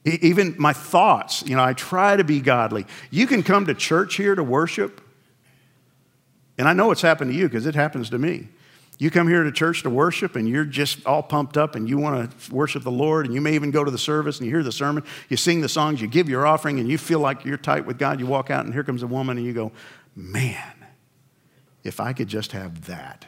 Even 0.06 0.56
my 0.58 0.72
thoughts, 0.72 1.44
you 1.46 1.58
know, 1.58 1.64
I 1.64 1.74
try 1.74 2.16
to 2.16 2.24
be 2.24 2.40
godly. 2.40 2.86
You 3.12 3.28
can 3.28 3.44
come 3.44 3.66
to 3.66 3.74
church 3.74 4.16
here 4.16 4.34
to 4.34 4.44
worship, 4.44 5.02
and 6.60 6.68
I 6.68 6.74
know 6.74 6.92
it's 6.92 7.02
happened 7.02 7.32
to 7.32 7.38
you 7.38 7.48
because 7.48 7.66
it 7.66 7.74
happens 7.74 8.10
to 8.10 8.20
me. 8.20 8.50
You 8.98 9.10
come 9.10 9.30
here 9.30 9.44
to 9.44 9.52
church 9.52 9.84
to 9.84 9.90
worship 9.90 10.36
and 10.36 10.48
you're 10.48 10.66
just 10.66 11.06
all 11.06 11.24
pumped 11.24 11.56
up 11.56 11.76
and 11.76 11.88
you 11.88 11.98
want 11.98 12.30
to 12.30 12.54
worship 12.54 12.84
the 12.84 12.92
Lord 12.92 13.26
and 13.26 13.34
you 13.34 13.40
may 13.40 13.56
even 13.56 13.72
go 13.72 13.86
to 13.86 13.90
the 13.90 13.98
service 13.98 14.40
and 14.40 14.46
you 14.46 14.54
hear 14.54 14.62
the 14.62 14.74
sermon, 14.74 15.06
you 15.30 15.38
sing 15.38 15.62
the 15.62 15.70
songs, 15.70 16.02
you 16.02 16.08
give 16.08 16.28
your 16.28 16.46
offering 16.46 16.82
and 16.82 16.90
you 16.90 16.98
feel 16.98 17.22
like 17.22 17.46
you're 17.46 17.58
tight 17.58 17.86
with 17.86 17.98
God. 17.98 18.20
You 18.20 18.26
walk 18.26 18.52
out 18.52 18.66
and 18.66 18.74
here 18.74 18.84
comes 18.84 19.04
a 19.04 19.08
woman 19.08 19.38
and 19.38 19.46
you 19.46 19.54
go, 19.54 19.72
man, 20.18 20.74
if 21.86 22.02
I 22.02 22.12
could 22.12 22.28
just 22.28 22.52
have 22.52 22.88
that. 22.88 23.26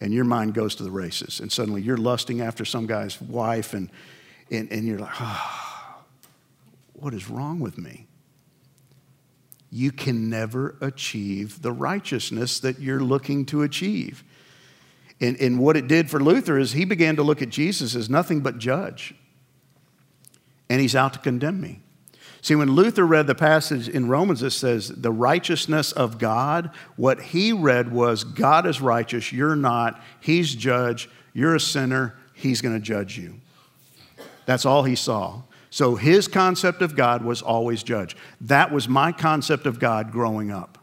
And 0.00 0.14
your 0.14 0.24
mind 0.24 0.54
goes 0.54 0.74
to 0.76 0.82
the 0.82 0.90
races 0.90 1.40
and 1.40 1.52
suddenly 1.52 1.82
you're 1.82 1.98
lusting 1.98 2.40
after 2.40 2.64
some 2.64 2.86
guy's 2.86 3.20
wife 3.20 3.74
and, 3.74 3.90
and, 4.50 4.72
and 4.72 4.86
you're 4.86 4.98
like, 4.98 5.20
oh, 5.20 6.04
what 6.94 7.12
is 7.12 7.28
wrong 7.28 7.60
with 7.60 7.76
me? 7.76 8.06
You 9.70 9.92
can 9.92 10.28
never 10.28 10.76
achieve 10.80 11.62
the 11.62 11.72
righteousness 11.72 12.60
that 12.60 12.80
you're 12.80 13.00
looking 13.00 13.46
to 13.46 13.62
achieve. 13.62 14.24
And, 15.20 15.40
and 15.40 15.58
what 15.58 15.76
it 15.76 15.86
did 15.86 16.10
for 16.10 16.18
Luther 16.18 16.58
is 16.58 16.72
he 16.72 16.84
began 16.84 17.16
to 17.16 17.22
look 17.22 17.42
at 17.42 17.50
Jesus 17.50 17.94
as 17.94 18.10
nothing 18.10 18.40
but 18.40 18.58
judge. 18.58 19.14
And 20.68 20.80
he's 20.80 20.96
out 20.96 21.12
to 21.12 21.18
condemn 21.18 21.60
me. 21.60 21.80
See, 22.42 22.54
when 22.54 22.72
Luther 22.72 23.06
read 23.06 23.26
the 23.26 23.34
passage 23.34 23.88
in 23.88 24.08
Romans 24.08 24.40
that 24.40 24.52
says 24.52 24.88
the 24.88 25.12
righteousness 25.12 25.92
of 25.92 26.18
God, 26.18 26.70
what 26.96 27.20
he 27.20 27.52
read 27.52 27.92
was 27.92 28.24
God 28.24 28.66
is 28.66 28.80
righteous, 28.80 29.30
you're 29.30 29.56
not, 29.56 30.00
he's 30.20 30.54
judge, 30.54 31.10
you're 31.34 31.54
a 31.54 31.60
sinner, 31.60 32.16
he's 32.32 32.62
to 32.62 32.80
judge 32.80 33.18
you. 33.18 33.40
That's 34.46 34.64
all 34.64 34.84
he 34.84 34.96
saw. 34.96 35.42
So 35.70 35.94
his 35.94 36.26
concept 36.26 36.82
of 36.82 36.96
God 36.96 37.24
was 37.24 37.42
always 37.42 37.84
judge. 37.84 38.16
That 38.40 38.72
was 38.72 38.88
my 38.88 39.12
concept 39.12 39.66
of 39.66 39.78
God 39.78 40.10
growing 40.10 40.50
up. 40.50 40.78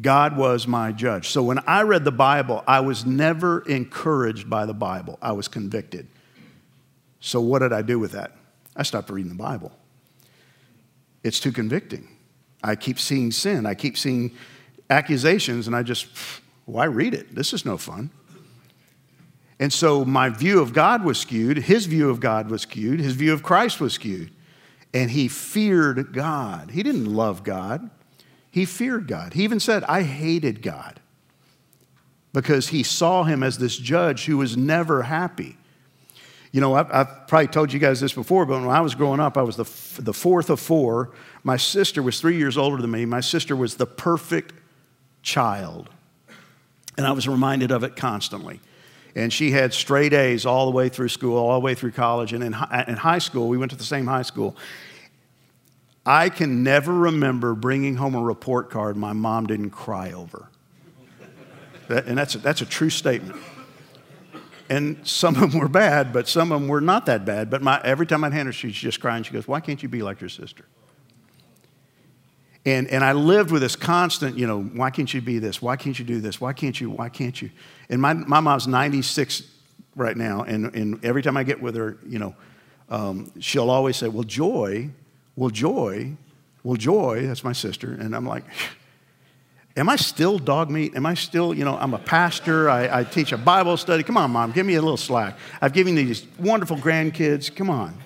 God 0.00 0.36
was 0.36 0.66
my 0.66 0.92
judge. 0.92 1.28
So 1.28 1.42
when 1.42 1.60
I 1.60 1.82
read 1.82 2.04
the 2.04 2.12
Bible, 2.12 2.62
I 2.66 2.80
was 2.80 3.06
never 3.06 3.60
encouraged 3.62 4.50
by 4.50 4.66
the 4.66 4.74
Bible, 4.74 5.18
I 5.22 5.32
was 5.32 5.48
convicted. 5.48 6.08
So 7.20 7.40
what 7.40 7.60
did 7.60 7.72
I 7.72 7.82
do 7.82 7.98
with 7.98 8.12
that? 8.12 8.32
I 8.74 8.82
stopped 8.82 9.08
reading 9.08 9.30
the 9.30 9.42
Bible. 9.42 9.72
It's 11.22 11.40
too 11.40 11.52
convicting. 11.52 12.08
I 12.62 12.76
keep 12.76 12.98
seeing 12.98 13.30
sin, 13.30 13.64
I 13.64 13.74
keep 13.74 13.96
seeing 13.96 14.34
accusations, 14.90 15.66
and 15.66 15.74
I 15.74 15.82
just, 15.82 16.08
why 16.66 16.84
read 16.84 17.14
it? 17.14 17.34
This 17.34 17.52
is 17.52 17.64
no 17.64 17.78
fun. 17.78 18.10
And 19.58 19.72
so 19.72 20.04
my 20.04 20.28
view 20.28 20.60
of 20.60 20.72
God 20.72 21.04
was 21.04 21.18
skewed, 21.18 21.56
his 21.58 21.86
view 21.86 22.10
of 22.10 22.20
God 22.20 22.50
was 22.50 22.62
skewed, 22.62 23.00
his 23.00 23.14
view 23.14 23.32
of 23.32 23.42
Christ 23.42 23.80
was 23.80 23.94
skewed. 23.94 24.30
And 24.92 25.10
he 25.10 25.28
feared 25.28 26.12
God. 26.12 26.70
He 26.70 26.82
didn't 26.82 27.06
love 27.06 27.42
God. 27.42 27.90
He 28.50 28.64
feared 28.64 29.06
God. 29.06 29.34
He 29.34 29.44
even 29.44 29.60
said, 29.60 29.84
I 29.84 30.02
hated 30.02 30.62
God 30.62 31.00
because 32.32 32.68
he 32.68 32.82
saw 32.82 33.24
him 33.24 33.42
as 33.42 33.58
this 33.58 33.76
judge 33.76 34.26
who 34.26 34.36
was 34.38 34.56
never 34.56 35.02
happy. 35.02 35.56
You 36.52 36.60
know, 36.60 36.74
I've, 36.74 36.90
I've, 36.92 37.26
probably 37.26 37.48
told 37.48 37.72
you 37.72 37.78
guys 37.78 38.00
this 38.00 38.12
before, 38.12 38.46
but 38.46 38.60
when 38.60 38.70
I 38.70 38.80
was 38.80 38.94
growing 38.94 39.20
up, 39.20 39.36
I 39.36 39.42
was 39.42 39.56
the, 39.56 39.64
f- 39.64 39.98
the 40.00 40.14
fourth 40.14 40.48
of 40.48 40.60
four. 40.60 41.12
My 41.42 41.56
sister 41.56 42.02
was 42.02 42.20
three 42.20 42.36
years 42.36 42.56
older 42.56 42.80
than 42.80 42.90
me. 42.90 43.04
My 43.04 43.20
sister 43.20 43.54
was 43.56 43.76
the 43.76 43.86
perfect 43.86 44.54
child. 45.22 45.90
And 46.96 47.06
I 47.06 47.12
was 47.12 47.28
reminded 47.28 47.70
of 47.70 47.84
it 47.84 47.96
constantly. 47.96 48.60
And 49.16 49.32
she 49.32 49.50
had 49.50 49.72
straight 49.72 50.12
A's 50.12 50.44
all 50.44 50.66
the 50.66 50.76
way 50.76 50.90
through 50.90 51.08
school, 51.08 51.38
all 51.38 51.58
the 51.58 51.64
way 51.64 51.74
through 51.74 51.92
college. 51.92 52.34
And 52.34 52.44
in, 52.44 52.54
in 52.86 52.96
high 52.96 53.18
school, 53.18 53.48
we 53.48 53.56
went 53.56 53.70
to 53.70 53.76
the 53.76 53.82
same 53.82 54.06
high 54.06 54.22
school. 54.22 54.54
I 56.04 56.28
can 56.28 56.62
never 56.62 56.92
remember 56.92 57.54
bringing 57.54 57.96
home 57.96 58.14
a 58.14 58.22
report 58.22 58.70
card 58.70 58.96
my 58.96 59.14
mom 59.14 59.46
didn't 59.46 59.70
cry 59.70 60.12
over. 60.12 60.48
That, 61.88 62.06
and 62.06 62.18
that's 62.18 62.34
a, 62.34 62.38
that's 62.38 62.60
a 62.60 62.66
true 62.66 62.90
statement. 62.90 63.40
And 64.68 65.06
some 65.08 65.34
of 65.42 65.52
them 65.52 65.60
were 65.60 65.68
bad, 65.68 66.12
but 66.12 66.28
some 66.28 66.52
of 66.52 66.60
them 66.60 66.68
were 66.68 66.82
not 66.82 67.06
that 67.06 67.24
bad. 67.24 67.48
But 67.48 67.62
my, 67.62 67.80
every 67.82 68.06
time 68.06 68.22
I'd 68.22 68.34
hand 68.34 68.46
her, 68.46 68.52
she's 68.52 68.74
just 68.74 69.00
crying. 69.00 69.22
She 69.22 69.32
goes, 69.32 69.48
Why 69.48 69.60
can't 69.60 69.82
you 69.82 69.88
be 69.88 70.02
like 70.02 70.20
your 70.20 70.28
sister? 70.28 70.66
And, 72.66 72.88
and 72.88 73.02
I 73.02 73.12
lived 73.12 73.50
with 73.50 73.62
this 73.62 73.76
constant, 73.76 74.36
you 74.36 74.46
know, 74.46 74.60
why 74.60 74.90
can't 74.90 75.12
you 75.14 75.22
be 75.22 75.38
this? 75.38 75.62
Why 75.62 75.76
can't 75.76 75.98
you 75.98 76.04
do 76.04 76.20
this? 76.20 76.40
Why 76.40 76.52
can't 76.52 76.78
you? 76.78 76.90
Why 76.90 77.08
can't 77.08 77.40
you? 77.40 77.50
And 77.88 78.02
my, 78.02 78.12
my 78.12 78.40
mom's 78.40 78.66
96 78.66 79.42
right 79.94 80.16
now. 80.16 80.42
And, 80.42 80.74
and 80.74 81.02
every 81.04 81.22
time 81.22 81.38
I 81.38 81.44
get 81.44 81.62
with 81.62 81.76
her, 81.76 81.96
you 82.06 82.18
know, 82.18 82.34
um, 82.90 83.32
she'll 83.40 83.70
always 83.70 83.96
say, 83.96 84.08
Well, 84.08 84.24
joy 84.24 84.90
well, 85.36 85.50
Joy, 85.50 86.16
well, 86.64 86.76
Joy, 86.76 87.26
that's 87.26 87.44
my 87.44 87.52
sister. 87.52 87.92
And 87.92 88.16
I'm 88.16 88.26
like, 88.26 88.44
am 89.76 89.90
I 89.90 89.96
still 89.96 90.38
dog 90.38 90.70
meat? 90.70 90.96
Am 90.96 91.04
I 91.04 91.12
still, 91.12 91.52
you 91.52 91.64
know, 91.64 91.76
I'm 91.76 91.92
a 91.92 91.98
pastor. 91.98 92.70
I, 92.70 93.00
I, 93.00 93.04
teach 93.04 93.32
a 93.32 93.38
Bible 93.38 93.76
study. 93.76 94.02
Come 94.02 94.16
on, 94.16 94.30
mom, 94.30 94.52
give 94.52 94.64
me 94.64 94.74
a 94.74 94.80
little 94.80 94.96
slack. 94.96 95.36
I've 95.60 95.74
given 95.74 95.94
these 95.94 96.26
wonderful 96.38 96.78
grandkids. 96.78 97.54
Come 97.54 97.68
on. 97.68 98.02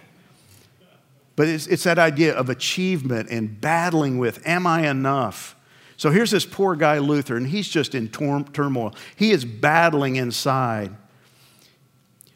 But 1.40 1.48
it's, 1.48 1.66
it's 1.68 1.84
that 1.84 1.98
idea 1.98 2.34
of 2.34 2.50
achievement 2.50 3.30
and 3.30 3.58
battling 3.58 4.18
with, 4.18 4.46
am 4.46 4.66
I 4.66 4.90
enough? 4.90 5.56
So 5.96 6.10
here's 6.10 6.30
this 6.30 6.44
poor 6.44 6.76
guy, 6.76 6.98
Luther, 6.98 7.34
and 7.34 7.46
he's 7.46 7.66
just 7.66 7.94
in 7.94 8.10
turmoil. 8.10 8.94
He 9.16 9.30
is 9.30 9.46
battling 9.46 10.16
inside. 10.16 10.94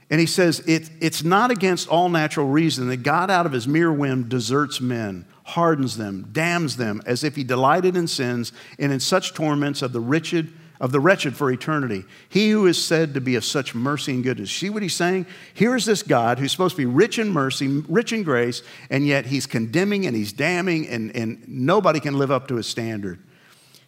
And 0.08 0.20
he 0.20 0.26
says, 0.26 0.60
it, 0.60 0.88
It's 1.02 1.22
not 1.22 1.50
against 1.50 1.86
all 1.86 2.08
natural 2.08 2.48
reason 2.48 2.88
that 2.88 3.02
God, 3.02 3.30
out 3.30 3.44
of 3.44 3.52
his 3.52 3.68
mere 3.68 3.92
whim, 3.92 4.26
deserts 4.26 4.80
men, 4.80 5.26
hardens 5.44 5.98
them, 5.98 6.30
damns 6.32 6.78
them, 6.78 7.02
as 7.04 7.22
if 7.24 7.36
he 7.36 7.44
delighted 7.44 7.98
in 7.98 8.06
sins 8.06 8.54
and 8.78 8.90
in 8.90 9.00
such 9.00 9.34
torments 9.34 9.82
of 9.82 9.92
the 9.92 10.00
wretched. 10.00 10.50
Of 10.80 10.90
the 10.90 11.00
wretched 11.00 11.36
for 11.36 11.50
eternity. 11.50 12.04
He 12.28 12.50
who 12.50 12.66
is 12.66 12.82
said 12.82 13.14
to 13.14 13.20
be 13.20 13.36
of 13.36 13.44
such 13.44 13.74
mercy 13.74 14.12
and 14.12 14.24
goodness. 14.24 14.50
See 14.50 14.70
what 14.70 14.82
he's 14.82 14.94
saying? 14.94 15.26
Here's 15.54 15.84
this 15.84 16.02
God 16.02 16.38
who's 16.38 16.50
supposed 16.50 16.74
to 16.74 16.82
be 16.82 16.86
rich 16.86 17.18
in 17.18 17.30
mercy, 17.30 17.68
rich 17.88 18.12
in 18.12 18.24
grace, 18.24 18.62
and 18.90 19.06
yet 19.06 19.26
he's 19.26 19.46
condemning 19.46 20.04
and 20.06 20.16
he's 20.16 20.32
damning, 20.32 20.88
and, 20.88 21.14
and 21.14 21.44
nobody 21.48 22.00
can 22.00 22.18
live 22.18 22.32
up 22.32 22.48
to 22.48 22.56
his 22.56 22.66
standard. 22.66 23.20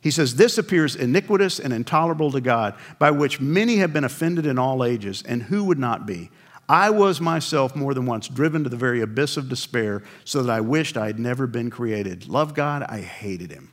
He 0.00 0.12
says, 0.12 0.36
This 0.36 0.56
appears 0.56 0.94
iniquitous 0.94 1.58
and 1.58 1.72
intolerable 1.72 2.30
to 2.30 2.40
God, 2.40 2.74
by 3.00 3.10
which 3.10 3.40
many 3.40 3.78
have 3.78 3.92
been 3.92 4.04
offended 4.04 4.46
in 4.46 4.56
all 4.56 4.84
ages, 4.84 5.24
and 5.26 5.42
who 5.42 5.64
would 5.64 5.80
not 5.80 6.06
be? 6.06 6.30
I 6.68 6.90
was 6.90 7.20
myself 7.20 7.76
more 7.76 7.94
than 7.94 8.06
once 8.06 8.28
driven 8.28 8.64
to 8.64 8.70
the 8.70 8.76
very 8.76 9.00
abyss 9.00 9.36
of 9.36 9.48
despair 9.48 10.02
so 10.24 10.42
that 10.42 10.52
I 10.52 10.60
wished 10.60 10.96
I 10.96 11.06
had 11.06 11.18
never 11.18 11.46
been 11.46 11.70
created. 11.70 12.28
Love 12.28 12.54
God, 12.54 12.84
I 12.84 13.00
hated 13.00 13.50
him. 13.50 13.72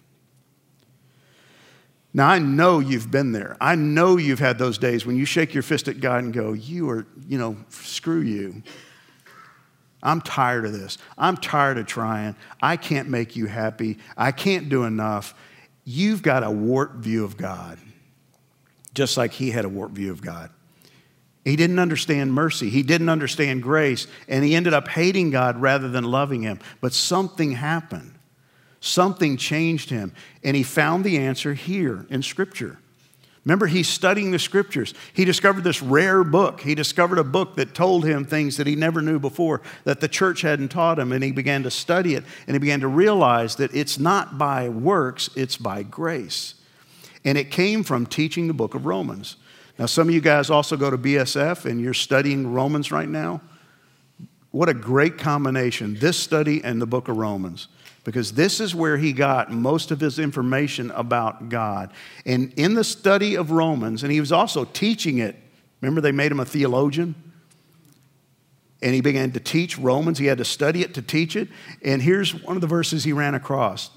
Now, 2.13 2.29
I 2.29 2.39
know 2.39 2.79
you've 2.79 3.09
been 3.09 3.31
there. 3.31 3.57
I 3.59 3.75
know 3.75 4.17
you've 4.17 4.39
had 4.39 4.59
those 4.59 4.77
days 4.77 5.05
when 5.05 5.15
you 5.15 5.25
shake 5.25 5.53
your 5.53 5.63
fist 5.63 5.87
at 5.87 5.99
God 5.99 6.23
and 6.23 6.33
go, 6.33 6.53
You 6.53 6.89
are, 6.89 7.07
you 7.27 7.37
know, 7.37 7.57
screw 7.69 8.21
you. 8.21 8.61
I'm 10.03 10.21
tired 10.21 10.65
of 10.65 10.73
this. 10.73 10.97
I'm 11.17 11.37
tired 11.37 11.77
of 11.77 11.87
trying. 11.87 12.35
I 12.61 12.75
can't 12.77 13.09
make 13.09 13.35
you 13.35 13.47
happy. 13.47 13.97
I 14.17 14.31
can't 14.31 14.69
do 14.69 14.83
enough. 14.83 15.33
You've 15.85 16.21
got 16.21 16.43
a 16.43 16.51
warped 16.51 16.97
view 16.97 17.23
of 17.23 17.37
God, 17.37 17.79
just 18.93 19.17
like 19.17 19.31
he 19.31 19.51
had 19.51 19.65
a 19.65 19.69
warped 19.69 19.95
view 19.95 20.11
of 20.11 20.21
God. 20.21 20.49
He 21.45 21.55
didn't 21.55 21.79
understand 21.79 22.33
mercy. 22.33 22.69
He 22.69 22.83
didn't 22.83 23.09
understand 23.09 23.63
grace. 23.63 24.07
And 24.27 24.45
he 24.45 24.55
ended 24.55 24.73
up 24.73 24.87
hating 24.87 25.31
God 25.31 25.59
rather 25.59 25.89
than 25.89 26.03
loving 26.03 26.41
him. 26.41 26.59
But 26.79 26.93
something 26.93 27.53
happened. 27.53 28.13
Something 28.85 29.37
changed 29.37 29.89
him. 29.89 30.11
And 30.43 30.57
he 30.57 30.63
found 30.63 31.05
the 31.05 31.17
answer 31.17 31.53
here 31.53 32.05
in 32.09 32.21
Scripture. 32.21 32.79
Remember, 33.45 33.65
he's 33.65 33.87
studying 33.87 34.31
the 34.31 34.39
scriptures. 34.39 34.93
He 35.13 35.23
discovered 35.23 35.63
this 35.63 35.81
rare 35.81 36.23
book. 36.23 36.59
He 36.61 36.75
discovered 36.75 37.17
a 37.17 37.23
book 37.23 37.55
that 37.55 37.73
told 37.73 38.05
him 38.05 38.25
things 38.25 38.55
that 38.57 38.67
he 38.67 38.75
never 38.75 39.01
knew 39.01 39.19
before, 39.19 39.61
that 39.83 39.99
the 39.99 40.07
church 40.09 40.41
hadn't 40.41 40.69
taught 40.69 40.99
him. 40.99 41.13
And 41.13 41.23
he 41.23 41.31
began 41.31 41.63
to 41.63 41.71
study 41.71 42.15
it. 42.15 42.25
And 42.45 42.55
he 42.55 42.59
began 42.59 42.81
to 42.81 42.87
realize 42.89 43.55
that 43.57 43.73
it's 43.73 43.97
not 43.97 44.37
by 44.37 44.67
works, 44.67 45.29
it's 45.35 45.55
by 45.55 45.83
grace. 45.83 46.55
And 47.23 47.37
it 47.37 47.51
came 47.51 47.83
from 47.83 48.05
teaching 48.05 48.47
the 48.47 48.53
book 48.53 48.75
of 48.75 48.85
Romans. 48.85 49.37
Now, 49.79 49.85
some 49.85 50.09
of 50.09 50.13
you 50.13 50.21
guys 50.21 50.49
also 50.49 50.75
go 50.75 50.89
to 50.89 50.97
BSF 50.97 51.65
and 51.65 51.79
you're 51.79 51.93
studying 51.93 52.53
Romans 52.53 52.91
right 52.91 53.09
now. 53.09 53.41
What 54.51 54.69
a 54.69 54.73
great 54.73 55.17
combination, 55.17 55.95
this 55.95 56.17
study 56.17 56.63
and 56.63 56.81
the 56.81 56.85
book 56.85 57.07
of 57.07 57.17
Romans, 57.17 57.69
because 58.03 58.33
this 58.33 58.59
is 58.59 58.75
where 58.75 58.97
he 58.97 59.13
got 59.13 59.51
most 59.51 59.91
of 59.91 59.99
his 59.99 60.19
information 60.19 60.91
about 60.91 61.49
God. 61.49 61.91
And 62.25 62.53
in 62.57 62.73
the 62.73 62.83
study 62.83 63.35
of 63.35 63.51
Romans, 63.51 64.03
and 64.03 64.11
he 64.11 64.19
was 64.19 64.31
also 64.31 64.65
teaching 64.65 65.19
it, 65.19 65.35
remember 65.81 66.01
they 66.01 66.11
made 66.11 66.31
him 66.31 66.39
a 66.39 66.45
theologian? 66.45 67.15
And 68.81 68.93
he 68.93 69.01
began 69.01 69.31
to 69.31 69.39
teach 69.39 69.77
Romans. 69.77 70.19
He 70.19 70.25
had 70.25 70.39
to 70.39 70.45
study 70.45 70.81
it 70.81 70.93
to 70.95 71.01
teach 71.01 71.37
it. 71.37 71.47
And 71.81 72.01
here's 72.01 72.33
one 72.43 72.57
of 72.57 72.61
the 72.61 72.67
verses 72.67 73.05
he 73.05 73.13
ran 73.13 73.35
across 73.35 73.89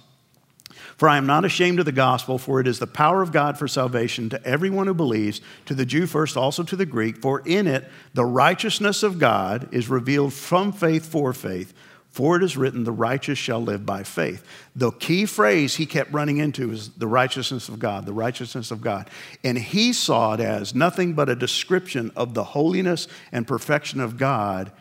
for 0.97 1.09
I 1.09 1.19
am 1.19 1.27
not 1.27 1.45
ashamed 1.45 1.79
of 1.79 1.85
the 1.85 1.93
gospel, 1.93 2.39
for 2.39 2.59
it 2.59 2.67
is 2.67 2.79
the 2.79 2.87
power 2.87 3.21
of 3.21 3.33
God 3.33 3.59
for 3.59 3.69
salvation 3.69 4.31
to 4.31 4.43
everyone 4.47 4.87
who 4.87 4.95
believes, 4.95 5.43
to 5.67 5.75
the 5.75 5.85
Jew 5.85 6.07
first, 6.07 6.37
also 6.37 6.63
to 6.63 6.77
the 6.77 6.87
Greek. 6.87 7.19
For 7.19 7.43
in 7.45 7.67
it 7.67 7.89
the 8.15 8.25
righteousness 8.25 9.03
of 9.03 9.19
God 9.19 9.69
is 9.73 9.91
revealed 9.91 10.33
from 10.33 10.73
faith 10.73 11.07
for 11.07 11.33
faith. 11.35 11.75
For 12.17 12.39
it 12.39 12.43
is 12.43 12.57
written, 12.57 12.85
the 12.85 12.93
righteous 12.93 13.37
shall 13.39 13.61
live 13.61 13.85
by 13.85 14.03
faith. 14.03 14.43
The 14.75 14.91
key 14.91 15.27
phrase 15.27 15.75
he 15.75 15.85
kept 15.85 16.15
running 16.15 16.39
into 16.39 16.73
is 16.73 16.89
the 16.93 17.07
righteousness 17.07 17.69
of 17.69 17.79
God, 17.79 18.07
the 18.07 18.15
righteousness 18.15 18.71
of 18.71 18.81
God. 18.81 19.11
And 19.45 19.59
he 19.59 19.93
saw 19.93 20.33
it 20.33 20.41
as 20.41 20.75
nothing 20.75 21.13
but 21.13 21.29
a 21.29 21.37
description 21.37 22.11
of 22.17 22.33
the 22.33 22.43
holiness 22.43 23.07
and 23.33 23.47
perfection 23.47 24.01
of 24.01 24.17
God 24.17 24.73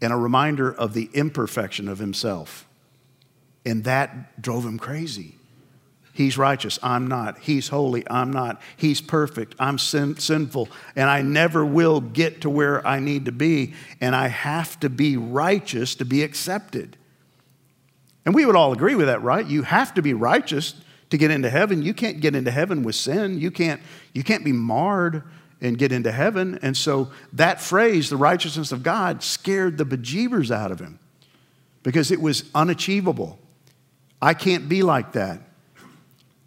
and 0.00 0.12
a 0.12 0.16
reminder 0.16 0.74
of 0.74 0.92
the 0.92 1.08
imperfection 1.14 1.86
of 1.86 2.00
himself. 2.00 2.66
And 3.64 3.84
that 3.84 4.42
drove 4.42 4.64
him 4.64 4.80
crazy. 4.80 5.36
He's 6.14 6.36
righteous, 6.36 6.78
I'm 6.82 7.06
not. 7.06 7.38
He's 7.38 7.68
holy, 7.68 8.04
I'm 8.10 8.30
not. 8.30 8.60
He's 8.76 9.00
perfect, 9.00 9.54
I'm 9.58 9.78
sin- 9.78 10.18
sinful, 10.18 10.68
and 10.94 11.08
I 11.08 11.22
never 11.22 11.64
will 11.64 12.00
get 12.00 12.42
to 12.42 12.50
where 12.50 12.86
I 12.86 13.00
need 13.00 13.24
to 13.24 13.32
be, 13.32 13.72
and 14.00 14.14
I 14.14 14.28
have 14.28 14.78
to 14.80 14.90
be 14.90 15.16
righteous 15.16 15.94
to 15.96 16.04
be 16.04 16.22
accepted. 16.22 16.98
And 18.24 18.34
we 18.34 18.44
would 18.44 18.56
all 18.56 18.72
agree 18.72 18.94
with 18.94 19.06
that, 19.06 19.22
right? 19.22 19.44
You 19.46 19.62
have 19.62 19.94
to 19.94 20.02
be 20.02 20.14
righteous 20.14 20.74
to 21.10 21.18
get 21.18 21.30
into 21.30 21.50
heaven. 21.50 21.82
You 21.82 21.94
can't 21.94 22.20
get 22.20 22.34
into 22.34 22.50
heaven 22.50 22.82
with 22.82 22.94
sin. 22.94 23.38
You 23.38 23.50
can't, 23.50 23.80
you 24.12 24.22
can't 24.22 24.44
be 24.44 24.52
marred 24.52 25.22
and 25.60 25.78
get 25.78 25.92
into 25.92 26.12
heaven. 26.12 26.58
And 26.62 26.76
so 26.76 27.10
that 27.32 27.60
phrase, 27.60 28.10
the 28.10 28.16
righteousness 28.16 28.72
of 28.72 28.82
God, 28.82 29.22
scared 29.22 29.78
the 29.78 29.84
bejeebers 29.84 30.50
out 30.50 30.70
of 30.70 30.80
him 30.80 30.98
because 31.82 32.10
it 32.10 32.20
was 32.20 32.44
unachievable. 32.54 33.38
I 34.20 34.34
can't 34.34 34.68
be 34.68 34.82
like 34.82 35.12
that. 35.12 35.40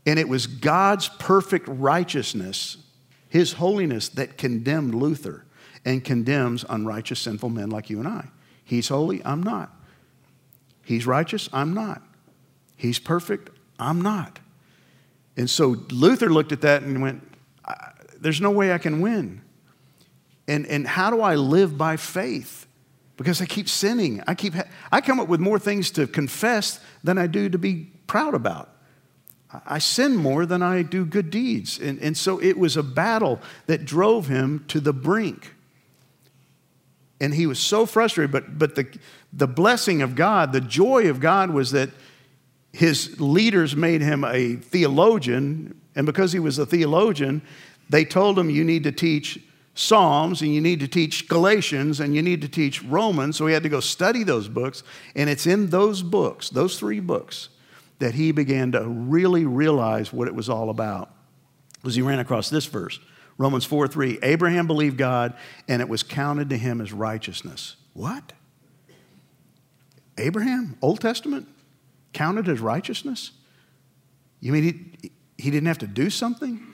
And 0.06 0.20
it 0.20 0.30
was 0.30 0.48
God's 0.48 1.10
perfect 1.10 1.68
righteousness, 1.68 2.78
his 3.28 3.54
holiness, 3.54 4.10
that 4.10 4.38
condemned 4.38 4.94
Luther 4.94 5.46
and 5.84 6.04
condemns 6.04 6.66
unrighteous, 6.70 7.20
sinful 7.20 7.50
men 7.50 7.70
like 7.70 7.90
you 7.90 8.00
and 8.00 8.08
I. 8.08 8.30
He's 8.64 8.88
holy, 8.88 9.24
I'm 9.24 9.42
not. 9.42 9.72
He's 10.84 11.06
righteous, 11.06 11.50
I'm 11.54 11.74
not. 11.74 12.02
He's 12.76 13.00
perfect, 13.00 13.50
I'm 13.80 14.02
not. 14.02 14.40
And 15.38 15.50
so 15.50 15.78
Luther 15.92 16.30
looked 16.30 16.52
at 16.52 16.62
that 16.62 16.84
and 16.84 17.02
went, 17.02 17.24
There's 18.20 18.42
no 18.42 18.52
way 18.52 18.74
I 18.74 18.78
can 18.78 19.02
win. 19.02 19.42
And, 20.48 20.66
and 20.68 20.88
how 20.88 21.10
do 21.10 21.22
I 21.22 21.36
live 21.36 21.78
by 21.78 21.98
faith? 21.98 22.68
Because 23.18 23.42
I 23.42 23.46
keep 23.46 23.70
sinning. 23.70 24.22
I, 24.28 24.36
keep, 24.36 24.54
I 24.92 25.02
come 25.02 25.20
up 25.20 25.28
with 25.28 25.40
more 25.40 25.58
things 25.58 25.90
to 25.92 26.06
confess 26.06 26.80
than 27.04 27.18
I 27.18 27.28
do 27.28 27.50
to 27.50 27.58
be 27.58 27.90
proud 28.08 28.36
about. 28.36 28.75
I 29.66 29.80
sin 29.80 30.16
more 30.16 30.46
than 30.46 30.62
I 30.62 30.82
do 30.82 31.06
good 31.06 31.30
deeds. 31.30 31.80
And, 31.80 32.00
and 32.00 32.18
so 32.18 32.42
it 32.42 32.58
was 32.58 32.78
a 32.78 32.84
battle 32.84 33.42
that 33.68 33.86
drove 33.86 34.28
him 34.28 34.66
to 34.70 34.80
the 34.80 34.94
brink. 34.94 35.54
And 37.22 37.34
he 37.34 37.48
was 37.48 37.60
so 37.60 37.86
frustrated, 37.86 38.32
but, 38.32 38.60
but 38.60 38.76
the, 38.76 38.88
the 39.32 39.48
blessing 39.48 40.02
of 40.02 40.16
God, 40.16 40.52
the 40.52 40.62
joy 40.62 41.10
of 41.10 41.20
God 41.20 41.50
was 41.52 41.72
that 41.72 41.90
his 42.74 43.20
leaders 43.22 43.76
made 43.76 44.02
him 44.02 44.24
a 44.24 44.56
theologian. 44.56 45.80
And 45.96 46.06
because 46.06 46.34
he 46.34 46.40
was 46.40 46.60
a 46.60 46.66
theologian, 46.66 47.42
they 47.90 48.04
told 48.04 48.38
him, 48.38 48.50
You 48.50 48.64
need 48.64 48.84
to 48.84 48.92
teach 48.92 49.40
Psalms 49.76 50.42
and 50.42 50.54
you 50.54 50.62
need 50.62 50.80
to 50.80 50.88
teach 50.88 51.28
Galatians 51.28 52.00
and 52.00 52.16
you 52.16 52.22
need 52.22 52.42
to 52.42 52.48
teach 52.48 52.82
Romans. 52.84 53.38
So 53.38 53.46
he 53.48 53.54
had 53.54 53.64
to 53.64 53.70
go 53.70 53.82
study 53.82 54.24
those 54.24 54.48
books. 54.48 54.84
And 55.16 55.30
it's 55.30 55.46
in 55.46 55.70
those 55.70 56.02
books, 56.02 56.50
those 56.50 56.80
three 56.80 57.00
books, 57.00 57.50
that 58.00 58.14
he 58.14 58.32
began 58.32 58.72
to 58.74 58.88
really 58.88 59.46
realize 59.46 60.12
what 60.12 60.28
it 60.28 60.36
was 60.36 60.50
all 60.50 60.70
about. 60.70 61.12
Was 61.84 61.96
he 61.96 62.02
ran 62.02 62.20
across 62.20 62.50
this 62.50 62.66
verse, 62.66 63.00
Romans 63.38 63.66
4 63.66 63.88
3. 63.88 64.20
Abraham 64.24 64.68
believed 64.68 64.98
God, 64.98 65.34
and 65.68 65.82
it 65.82 65.90
was 65.90 66.04
counted 66.04 66.50
to 66.50 66.58
him 66.58 66.82
as 66.82 66.92
righteousness. 66.92 67.76
What? 67.94 68.34
Abraham, 70.18 70.78
Old 70.82 71.02
Testament, 71.02 71.48
counted 72.14 72.48
as 72.48 72.60
righteousness? 72.60 73.32
You 74.40 74.52
mean 74.54 74.64
he, 75.02 75.12
he 75.38 75.52
didn't 75.52 75.68
have 75.68 75.80
to 75.80 75.88
do 75.88 76.10
something? 76.10 76.66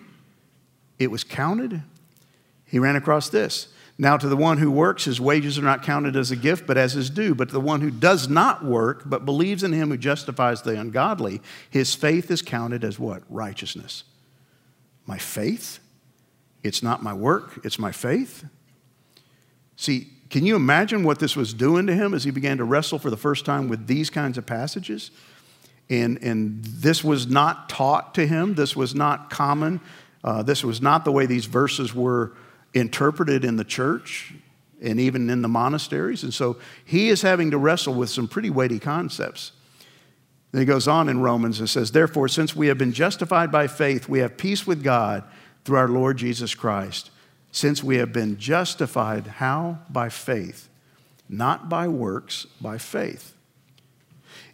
It 0.99 1.09
was 1.09 1.23
counted? 1.23 1.81
He 2.65 2.79
ran 2.79 2.95
across 2.95 3.29
this. 3.29 3.67
Now, 3.97 4.17
to 4.17 4.27
the 4.27 4.37
one 4.37 4.57
who 4.57 4.71
works, 4.71 5.05
his 5.05 5.21
wages 5.21 5.59
are 5.59 5.63
not 5.63 5.83
counted 5.83 6.15
as 6.15 6.31
a 6.31 6.35
gift, 6.35 6.65
but 6.65 6.77
as 6.77 6.93
his 6.93 7.09
due. 7.09 7.35
But 7.35 7.49
to 7.49 7.53
the 7.53 7.59
one 7.59 7.81
who 7.81 7.91
does 7.91 8.27
not 8.27 8.63
work, 8.65 9.03
but 9.05 9.25
believes 9.25 9.63
in 9.63 9.73
him 9.73 9.89
who 9.89 9.97
justifies 9.97 10.61
the 10.61 10.79
ungodly, 10.79 11.41
his 11.69 11.93
faith 11.93 12.31
is 12.31 12.41
counted 12.41 12.83
as 12.83 12.97
what? 12.97 13.23
Righteousness. 13.29 14.03
My 15.05 15.17
faith? 15.17 15.79
It's 16.63 16.83
not 16.83 17.03
my 17.03 17.13
work, 17.13 17.59
it's 17.63 17.79
my 17.79 17.91
faith. 17.91 18.45
See, 19.75 20.07
can 20.29 20.45
you 20.45 20.55
imagine 20.55 21.03
what 21.03 21.19
this 21.19 21.35
was 21.35 21.53
doing 21.53 21.87
to 21.87 21.93
him 21.93 22.13
as 22.13 22.23
he 22.23 22.31
began 22.31 22.57
to 22.57 22.63
wrestle 22.63 22.99
for 22.99 23.09
the 23.09 23.17
first 23.17 23.45
time 23.45 23.67
with 23.67 23.87
these 23.87 24.09
kinds 24.09 24.37
of 24.37 24.45
passages? 24.45 25.11
And, 25.89 26.21
and 26.23 26.63
this 26.63 27.03
was 27.03 27.27
not 27.27 27.67
taught 27.67 28.15
to 28.15 28.25
him, 28.25 28.55
this 28.55 28.75
was 28.75 28.95
not 28.95 29.29
common, 29.29 29.81
uh, 30.23 30.43
this 30.43 30.63
was 30.63 30.81
not 30.81 31.03
the 31.03 31.11
way 31.11 31.25
these 31.25 31.45
verses 31.45 31.93
were 31.93 32.31
interpreted 32.73 33.43
in 33.43 33.57
the 33.57 33.63
church 33.63 34.33
and 34.81 34.99
even 34.99 35.29
in 35.29 35.41
the 35.41 35.47
monasteries. 35.47 36.23
And 36.23 36.33
so 36.33 36.57
he 36.83 37.09
is 37.09 37.21
having 37.21 37.51
to 37.51 37.57
wrestle 37.57 37.93
with 37.93 38.09
some 38.09 38.27
pretty 38.27 38.49
weighty 38.49 38.79
concepts. 38.79 39.51
Then 40.51 40.61
he 40.61 40.65
goes 40.65 40.87
on 40.87 41.07
in 41.07 41.21
Romans 41.21 41.59
and 41.59 41.69
says, 41.69 41.91
Therefore, 41.91 42.27
since 42.27 42.55
we 42.55 42.67
have 42.67 42.77
been 42.77 42.91
justified 42.91 43.51
by 43.51 43.67
faith, 43.67 44.09
we 44.09 44.19
have 44.19 44.37
peace 44.37 44.67
with 44.67 44.83
God 44.83 45.23
through 45.63 45.77
our 45.77 45.87
Lord 45.87 46.17
Jesus 46.17 46.55
Christ. 46.55 47.11
Since 47.51 47.83
we 47.83 47.97
have 47.97 48.11
been 48.11 48.37
justified, 48.37 49.27
how? 49.27 49.79
By 49.89 50.09
faith. 50.09 50.67
Not 51.29 51.69
by 51.69 51.87
works, 51.87 52.47
by 52.59 52.77
faith. 52.77 53.33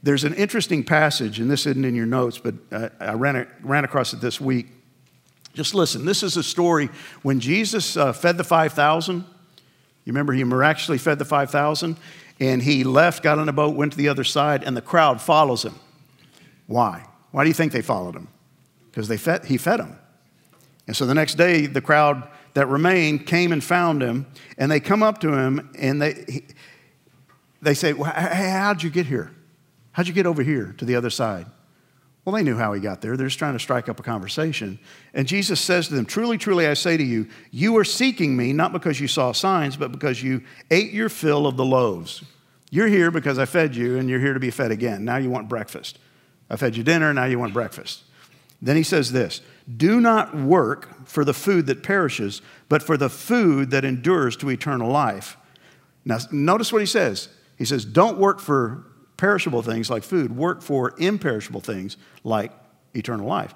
There's 0.03 0.23
an 0.23 0.35
interesting 0.35 0.83
passage, 0.83 1.39
and 1.39 1.49
this 1.49 1.65
isn't 1.65 1.83
in 1.83 1.95
your 1.95 2.05
notes, 2.05 2.37
but 2.37 2.55
I 2.99 3.13
ran, 3.13 3.83
across 3.83 4.13
it 4.13 4.21
this 4.21 4.39
week 4.39 4.67
just 5.57 5.73
listen. 5.73 6.05
This 6.05 6.21
is 6.21 6.37
a 6.37 6.43
story 6.43 6.87
when 7.23 7.39
Jesus 7.39 7.97
uh, 7.97 8.13
fed 8.13 8.37
the 8.37 8.43
5,000. 8.43 9.15
You 9.15 9.23
remember 10.05 10.31
he 10.33 10.43
miraculously 10.43 10.99
fed 10.99 11.17
the 11.17 11.25
5,000? 11.25 11.97
And 12.39 12.61
he 12.61 12.83
left, 12.83 13.23
got 13.23 13.39
on 13.39 13.49
a 13.49 13.53
boat, 13.53 13.75
went 13.75 13.93
to 13.93 13.97
the 13.97 14.07
other 14.07 14.23
side, 14.23 14.63
and 14.63 14.77
the 14.77 14.83
crowd 14.83 15.19
follows 15.19 15.65
him. 15.65 15.73
Why? 16.67 17.07
Why 17.31 17.43
do 17.43 17.49
you 17.49 17.55
think 17.55 17.71
they 17.71 17.81
followed 17.81 18.15
him? 18.15 18.27
Because 18.91 19.07
they 19.07 19.17
fed, 19.17 19.45
he 19.45 19.57
fed 19.57 19.79
them. 19.79 19.97
And 20.85 20.95
so 20.95 21.07
the 21.07 21.15
next 21.15 21.35
day, 21.35 21.65
the 21.65 21.81
crowd, 21.81 22.29
that 22.53 22.67
remained 22.67 23.25
came 23.25 23.51
and 23.51 23.63
found 23.63 24.03
him, 24.03 24.27
and 24.59 24.71
they 24.71 24.79
come 24.79 25.01
up 25.01 25.19
to 25.21 25.33
him 25.33 25.71
and 25.77 26.01
they, 26.01 26.13
he, 26.27 26.45
they 27.63 27.73
say, 27.73 27.93
well, 27.93 28.11
hey, 28.11 28.49
How'd 28.51 28.83
you 28.83 28.91
get 28.91 29.07
here? 29.07 29.31
How'd 29.91 30.07
you 30.07 30.13
get 30.13 30.27
over 30.27 30.43
here 30.43 30.75
to 30.77 30.85
the 30.85 30.95
other 30.95 31.09
side? 31.09 31.47
Well, 32.27 32.35
they 32.35 32.43
knew 32.43 32.57
how 32.57 32.73
he 32.73 32.81
got 32.81 32.99
there. 32.99 33.15
They're 33.15 33.27
just 33.27 33.39
trying 33.39 33.53
to 33.53 33.59
strike 33.59 33.87
up 33.87 34.01
a 34.01 34.03
conversation. 34.03 34.79
And 35.13 35.25
Jesus 35.25 35.61
says 35.61 35.87
to 35.87 35.95
them, 35.95 36.05
Truly, 36.05 36.37
truly, 36.37 36.67
I 36.67 36.73
say 36.73 36.97
to 36.97 37.03
you, 37.03 37.29
you 37.51 37.77
are 37.77 37.85
seeking 37.85 38.35
me 38.35 38.51
not 38.51 38.73
because 38.73 38.99
you 38.99 39.07
saw 39.07 39.31
signs, 39.31 39.77
but 39.77 39.93
because 39.93 40.21
you 40.21 40.43
ate 40.69 40.91
your 40.91 41.07
fill 41.07 41.47
of 41.47 41.55
the 41.55 41.63
loaves. 41.63 42.25
You're 42.69 42.89
here 42.89 43.11
because 43.11 43.39
I 43.39 43.45
fed 43.45 43.77
you, 43.77 43.97
and 43.97 44.09
you're 44.09 44.19
here 44.19 44.33
to 44.33 44.41
be 44.41 44.51
fed 44.51 44.71
again. 44.71 45.05
Now 45.05 45.15
you 45.15 45.29
want 45.29 45.47
breakfast. 45.47 45.99
I 46.49 46.57
fed 46.57 46.75
you 46.75 46.83
dinner, 46.83 47.13
now 47.13 47.23
you 47.23 47.39
want 47.39 47.53
breakfast. 47.53 48.03
Then 48.61 48.75
he 48.75 48.83
says 48.83 49.13
this 49.13 49.39
Do 49.77 50.01
not 50.01 50.35
work 50.35 51.07
for 51.07 51.23
the 51.23 51.33
food 51.33 51.65
that 51.67 51.81
perishes, 51.81 52.41
but 52.67 52.83
for 52.83 52.97
the 52.97 53.09
food 53.09 53.71
that 53.71 53.85
endures 53.85 54.35
to 54.37 54.49
eternal 54.49 54.91
life. 54.91 55.37
Now, 56.03 56.17
notice 56.33 56.73
what 56.73 56.81
he 56.81 56.87
says. 56.87 57.29
He 57.57 57.63
says, 57.63 57.85
Don't 57.85 58.17
work 58.17 58.41
for 58.41 58.83
perishable 59.17 59.61
things 59.61 59.89
like 59.89 60.03
food, 60.03 60.35
work 60.35 60.61
for 60.61 60.93
imperishable 60.97 61.61
things 61.61 61.97
like 62.23 62.51
eternal 62.93 63.27
life. 63.27 63.53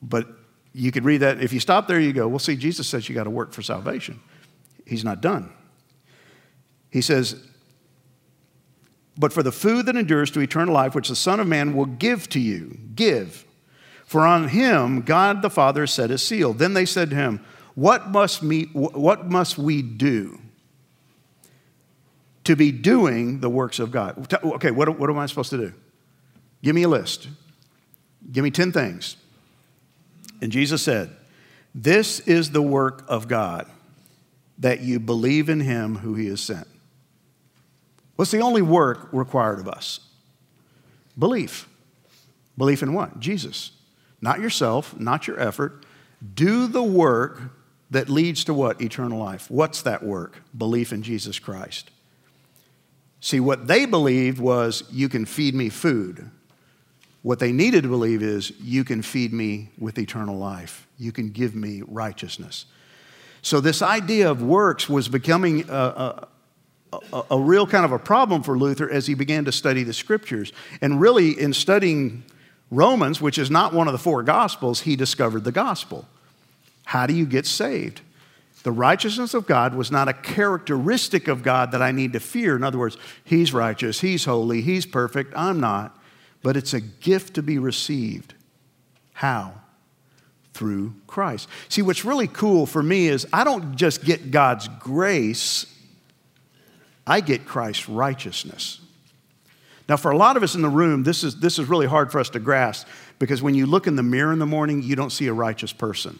But 0.00 0.28
you 0.72 0.92
could 0.92 1.04
read 1.04 1.18
that. 1.18 1.42
If 1.42 1.52
you 1.52 1.60
stop 1.60 1.88
there, 1.88 2.00
you 2.00 2.12
go, 2.12 2.28
well, 2.28 2.38
see, 2.38 2.56
Jesus 2.56 2.88
says 2.88 3.08
you 3.08 3.14
got 3.14 3.24
to 3.24 3.30
work 3.30 3.52
for 3.52 3.62
salvation. 3.62 4.20
He's 4.86 5.04
not 5.04 5.20
done. 5.20 5.52
He 6.90 7.00
says, 7.00 7.42
but 9.18 9.32
for 9.32 9.42
the 9.42 9.52
food 9.52 9.86
that 9.86 9.96
endures 9.96 10.30
to 10.32 10.40
eternal 10.40 10.74
life, 10.74 10.94
which 10.94 11.08
the 11.08 11.16
Son 11.16 11.40
of 11.40 11.46
Man 11.46 11.74
will 11.74 11.86
give 11.86 12.28
to 12.30 12.40
you, 12.40 12.78
give. 12.94 13.44
For 14.04 14.26
on 14.26 14.48
him 14.48 15.00
God 15.00 15.42
the 15.42 15.50
Father 15.50 15.86
set 15.86 16.10
his 16.10 16.22
seal. 16.22 16.52
Then 16.52 16.74
they 16.74 16.84
said 16.84 17.10
to 17.10 17.16
him, 17.16 17.44
What 17.74 18.10
must, 18.10 18.42
what 18.42 19.26
must 19.26 19.58
we 19.58 19.82
do 19.82 20.38
to 22.46 22.56
be 22.56 22.72
doing 22.72 23.40
the 23.40 23.50
works 23.50 23.78
of 23.78 23.90
God. 23.90 24.32
Okay, 24.42 24.70
what, 24.70 24.98
what 24.98 25.10
am 25.10 25.18
I 25.18 25.26
supposed 25.26 25.50
to 25.50 25.58
do? 25.58 25.72
Give 26.62 26.74
me 26.74 26.84
a 26.84 26.88
list. 26.88 27.28
Give 28.30 28.42
me 28.42 28.50
10 28.50 28.72
things. 28.72 29.16
And 30.40 30.52
Jesus 30.52 30.82
said, 30.82 31.10
This 31.74 32.20
is 32.20 32.50
the 32.50 32.62
work 32.62 33.04
of 33.08 33.28
God, 33.28 33.66
that 34.58 34.80
you 34.80 35.00
believe 35.00 35.48
in 35.48 35.60
him 35.60 35.96
who 35.96 36.14
he 36.14 36.26
has 36.28 36.40
sent. 36.40 36.66
What's 38.14 38.30
the 38.30 38.40
only 38.40 38.62
work 38.62 39.08
required 39.12 39.58
of 39.58 39.68
us? 39.68 40.00
Belief. 41.18 41.68
Belief 42.56 42.82
in 42.82 42.94
what? 42.94 43.20
Jesus. 43.20 43.72
Not 44.20 44.40
yourself, 44.40 44.98
not 44.98 45.26
your 45.26 45.38
effort. 45.38 45.84
Do 46.34 46.66
the 46.66 46.82
work 46.82 47.40
that 47.90 48.08
leads 48.08 48.44
to 48.44 48.54
what? 48.54 48.80
Eternal 48.80 49.18
life. 49.18 49.50
What's 49.50 49.82
that 49.82 50.02
work? 50.02 50.42
Belief 50.56 50.92
in 50.92 51.02
Jesus 51.02 51.38
Christ. 51.38 51.90
See, 53.26 53.40
what 53.40 53.66
they 53.66 53.86
believed 53.86 54.38
was, 54.38 54.84
you 54.92 55.08
can 55.08 55.26
feed 55.26 55.52
me 55.52 55.68
food. 55.68 56.30
What 57.22 57.40
they 57.40 57.50
needed 57.50 57.82
to 57.82 57.88
believe 57.88 58.22
is, 58.22 58.52
you 58.60 58.84
can 58.84 59.02
feed 59.02 59.32
me 59.32 59.70
with 59.78 59.98
eternal 59.98 60.38
life. 60.38 60.86
You 60.96 61.10
can 61.10 61.30
give 61.30 61.52
me 61.52 61.82
righteousness. 61.88 62.66
So, 63.42 63.58
this 63.58 63.82
idea 63.82 64.30
of 64.30 64.44
works 64.44 64.88
was 64.88 65.08
becoming 65.08 65.68
a, 65.68 65.74
a, 65.74 66.28
a, 67.12 67.22
a, 67.32 67.40
real 67.40 67.66
kind 67.66 67.84
of 67.84 67.90
a 67.90 67.98
problem 67.98 68.44
for 68.44 68.56
Luther 68.56 68.88
as 68.88 69.08
he 69.08 69.14
began 69.14 69.44
to 69.46 69.50
study 69.50 69.82
the 69.82 69.92
scriptures. 69.92 70.52
And 70.80 71.00
really, 71.00 71.30
in 71.30 71.52
studying 71.52 72.22
Romans, 72.70 73.20
which 73.20 73.38
is 73.38 73.50
not 73.50 73.74
one 73.74 73.88
of 73.88 73.92
the 73.92 73.98
four 73.98 74.22
gospels, 74.22 74.82
he 74.82 74.94
discovered 74.94 75.42
the 75.42 75.50
gospel. 75.50 76.06
How 76.84 77.08
do 77.08 77.12
you 77.12 77.26
get 77.26 77.44
saved? 77.44 78.02
The 78.66 78.72
righteousness 78.72 79.32
of 79.32 79.46
God 79.46 79.76
was 79.76 79.92
not 79.92 80.08
a 80.08 80.12
characteristic 80.12 81.28
of 81.28 81.44
God 81.44 81.70
that 81.70 81.80
I 81.80 81.92
need 81.92 82.14
to 82.14 82.18
fear. 82.18 82.56
In 82.56 82.64
other 82.64 82.78
words, 82.78 82.96
He's 83.22 83.52
righteous, 83.52 84.00
He's 84.00 84.24
holy, 84.24 84.60
He's 84.60 84.84
perfect, 84.84 85.32
I'm 85.36 85.60
not. 85.60 85.96
But 86.42 86.56
it's 86.56 86.74
a 86.74 86.80
gift 86.80 87.34
to 87.34 87.44
be 87.44 87.58
received. 87.58 88.34
How? 89.12 89.54
Through 90.52 90.94
Christ. 91.06 91.48
See, 91.68 91.80
what's 91.80 92.04
really 92.04 92.26
cool 92.26 92.66
for 92.66 92.82
me 92.82 93.06
is 93.06 93.24
I 93.32 93.44
don't 93.44 93.76
just 93.76 94.02
get 94.02 94.32
God's 94.32 94.66
grace, 94.80 95.72
I 97.06 97.20
get 97.20 97.46
Christ's 97.46 97.88
righteousness. 97.88 98.80
Now, 99.88 99.96
for 99.96 100.10
a 100.10 100.16
lot 100.16 100.36
of 100.36 100.42
us 100.42 100.56
in 100.56 100.62
the 100.62 100.68
room, 100.68 101.04
this 101.04 101.22
is, 101.22 101.38
this 101.38 101.60
is 101.60 101.68
really 101.68 101.86
hard 101.86 102.10
for 102.10 102.18
us 102.18 102.30
to 102.30 102.40
grasp 102.40 102.88
because 103.20 103.40
when 103.40 103.54
you 103.54 103.66
look 103.66 103.86
in 103.86 103.94
the 103.94 104.02
mirror 104.02 104.32
in 104.32 104.40
the 104.40 104.44
morning, 104.44 104.82
you 104.82 104.96
don't 104.96 105.10
see 105.10 105.28
a 105.28 105.32
righteous 105.32 105.72
person 105.72 106.18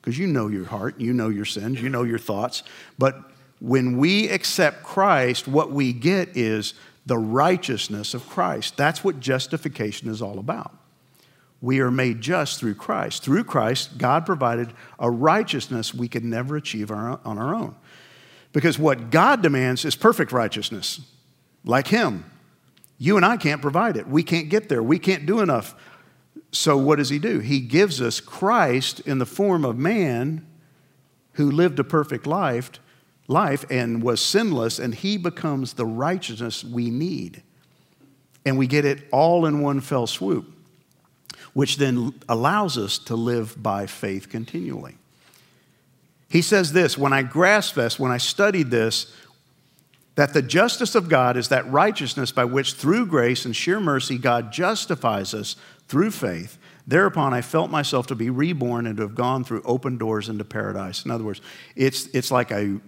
because 0.00 0.18
you 0.18 0.26
know 0.26 0.48
your 0.48 0.64
heart, 0.64 0.98
you 0.98 1.12
know 1.12 1.28
your 1.28 1.44
sins, 1.44 1.80
you 1.82 1.88
know 1.88 2.02
your 2.02 2.18
thoughts. 2.18 2.62
But 2.98 3.20
when 3.60 3.98
we 3.98 4.28
accept 4.28 4.82
Christ, 4.82 5.46
what 5.46 5.70
we 5.70 5.92
get 5.92 6.36
is 6.36 6.74
the 7.06 7.18
righteousness 7.18 8.14
of 8.14 8.26
Christ. 8.28 8.76
That's 8.76 9.04
what 9.04 9.20
justification 9.20 10.08
is 10.08 10.22
all 10.22 10.38
about. 10.38 10.74
We 11.62 11.80
are 11.80 11.90
made 11.90 12.22
just 12.22 12.58
through 12.58 12.76
Christ. 12.76 13.22
Through 13.22 13.44
Christ, 13.44 13.98
God 13.98 14.24
provided 14.24 14.72
a 14.98 15.10
righteousness 15.10 15.92
we 15.92 16.08
could 16.08 16.24
never 16.24 16.56
achieve 16.56 16.90
on 16.90 17.20
our 17.24 17.54
own. 17.54 17.74
Because 18.52 18.78
what 18.78 19.10
God 19.10 19.42
demands 19.42 19.84
is 19.84 19.94
perfect 19.94 20.32
righteousness, 20.32 21.00
like 21.64 21.88
Him. 21.88 22.24
You 22.98 23.16
and 23.16 23.26
I 23.26 23.36
can't 23.36 23.62
provide 23.62 23.96
it. 23.96 24.06
We 24.06 24.22
can't 24.22 24.48
get 24.48 24.68
there. 24.68 24.82
We 24.82 24.98
can't 24.98 25.26
do 25.26 25.40
enough 25.40 25.74
so, 26.52 26.76
what 26.76 26.96
does 26.96 27.08
he 27.08 27.18
do? 27.18 27.38
He 27.38 27.60
gives 27.60 28.00
us 28.00 28.20
Christ 28.20 29.00
in 29.00 29.18
the 29.18 29.26
form 29.26 29.64
of 29.64 29.78
man 29.78 30.46
who 31.34 31.50
lived 31.50 31.78
a 31.78 31.84
perfect 31.84 32.26
life, 32.26 32.70
life 33.28 33.64
and 33.70 34.02
was 34.02 34.20
sinless, 34.20 34.78
and 34.78 34.94
he 34.94 35.16
becomes 35.16 35.74
the 35.74 35.86
righteousness 35.86 36.64
we 36.64 36.90
need. 36.90 37.42
And 38.44 38.58
we 38.58 38.66
get 38.66 38.84
it 38.84 39.06
all 39.12 39.46
in 39.46 39.60
one 39.60 39.80
fell 39.80 40.06
swoop, 40.06 40.52
which 41.52 41.76
then 41.76 42.14
allows 42.28 42.76
us 42.76 42.98
to 42.98 43.14
live 43.14 43.62
by 43.62 43.86
faith 43.86 44.28
continually. 44.28 44.96
He 46.28 46.42
says 46.42 46.72
this 46.72 46.98
when 46.98 47.12
I 47.12 47.22
grasped 47.22 47.76
this, 47.76 47.98
when 47.98 48.10
I 48.10 48.18
studied 48.18 48.70
this, 48.70 49.14
that 50.16 50.32
the 50.34 50.42
justice 50.42 50.94
of 50.94 51.08
God 51.08 51.36
is 51.36 51.48
that 51.48 51.70
righteousness 51.70 52.32
by 52.32 52.44
which, 52.44 52.74
through 52.74 53.06
grace 53.06 53.44
and 53.44 53.54
sheer 53.54 53.80
mercy, 53.80 54.18
God 54.18 54.52
justifies 54.52 55.32
us 55.32 55.56
through 55.90 56.12
faith. 56.12 56.56
Thereupon, 56.86 57.34
I 57.34 57.40
felt 57.40 57.68
myself 57.68 58.06
to 58.06 58.14
be 58.14 58.30
reborn 58.30 58.86
and 58.86 58.96
to 58.96 59.02
have 59.02 59.16
gone 59.16 59.42
through 59.42 59.62
open 59.64 59.98
doors 59.98 60.28
into 60.28 60.44
paradise. 60.44 61.04
In 61.04 61.10
other 61.10 61.24
words, 61.24 61.40
it's, 61.74 62.06
it's 62.14 62.30
like 62.30 62.52
a 62.52 62.80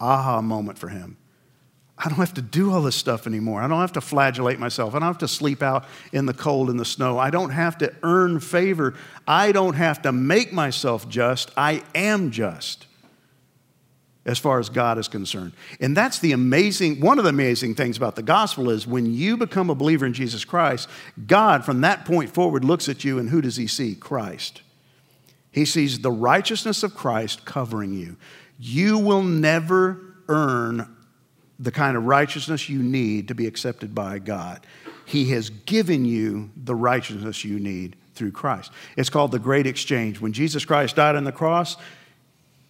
aha 0.00 0.40
moment 0.40 0.78
for 0.78 0.88
him. 0.88 1.16
I 1.98 2.08
don't 2.08 2.18
have 2.18 2.34
to 2.34 2.42
do 2.42 2.72
all 2.72 2.82
this 2.82 2.94
stuff 2.94 3.26
anymore. 3.26 3.60
I 3.60 3.66
don't 3.66 3.80
have 3.80 3.94
to 3.94 4.00
flagellate 4.00 4.60
myself. 4.60 4.94
I 4.94 5.00
don't 5.00 5.08
have 5.08 5.18
to 5.18 5.28
sleep 5.28 5.60
out 5.60 5.86
in 6.12 6.26
the 6.26 6.32
cold 6.32 6.70
and 6.70 6.78
the 6.78 6.84
snow. 6.84 7.18
I 7.18 7.30
don't 7.30 7.50
have 7.50 7.76
to 7.78 7.92
earn 8.04 8.38
favor. 8.38 8.94
I 9.26 9.50
don't 9.50 9.74
have 9.74 10.02
to 10.02 10.12
make 10.12 10.52
myself 10.52 11.08
just. 11.08 11.50
I 11.56 11.82
am 11.96 12.30
just 12.30 12.86
as 14.24 14.38
far 14.38 14.58
as 14.58 14.68
God 14.68 14.98
is 14.98 15.08
concerned. 15.08 15.52
And 15.80 15.96
that's 15.96 16.18
the 16.18 16.32
amazing, 16.32 17.00
one 17.00 17.18
of 17.18 17.24
the 17.24 17.30
amazing 17.30 17.74
things 17.74 17.96
about 17.96 18.16
the 18.16 18.22
gospel 18.22 18.68
is 18.70 18.86
when 18.86 19.12
you 19.12 19.36
become 19.36 19.70
a 19.70 19.74
believer 19.74 20.04
in 20.04 20.12
Jesus 20.12 20.44
Christ, 20.44 20.88
God 21.26 21.64
from 21.64 21.80
that 21.80 22.04
point 22.04 22.34
forward 22.34 22.64
looks 22.64 22.88
at 22.88 23.04
you 23.04 23.18
and 23.18 23.30
who 23.30 23.40
does 23.40 23.56
he 23.56 23.66
see? 23.66 23.94
Christ. 23.94 24.62
He 25.50 25.64
sees 25.64 26.00
the 26.00 26.10
righteousness 26.10 26.82
of 26.82 26.94
Christ 26.94 27.44
covering 27.44 27.94
you. 27.94 28.16
You 28.58 28.98
will 28.98 29.22
never 29.22 30.00
earn 30.28 30.94
the 31.58 31.72
kind 31.72 31.96
of 31.96 32.04
righteousness 32.04 32.68
you 32.68 32.82
need 32.82 33.28
to 33.28 33.34
be 33.34 33.46
accepted 33.46 33.94
by 33.94 34.18
God. 34.18 34.66
He 35.06 35.30
has 35.30 35.50
given 35.50 36.04
you 36.04 36.50
the 36.56 36.74
righteousness 36.74 37.44
you 37.44 37.58
need 37.58 37.96
through 38.14 38.32
Christ. 38.32 38.70
It's 38.96 39.10
called 39.10 39.32
the 39.32 39.38
great 39.38 39.66
exchange. 39.66 40.20
When 40.20 40.32
Jesus 40.32 40.64
Christ 40.64 40.96
died 40.96 41.16
on 41.16 41.24
the 41.24 41.32
cross, 41.32 41.76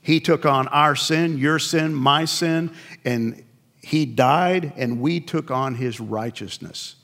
he 0.09 0.21
took 0.21 0.47
on 0.47 0.69
our 0.69 0.97
sin, 0.97 1.37
your 1.37 1.59
sin, 1.59 1.95
my 1.95 2.25
sin, 2.25 2.75
and 3.05 3.45
He 3.83 4.07
died, 4.07 4.73
and 4.79 5.03
we 5.03 5.21
took 5.21 5.51
on 5.51 5.75
His 5.75 6.01
righteousness. 6.01 6.95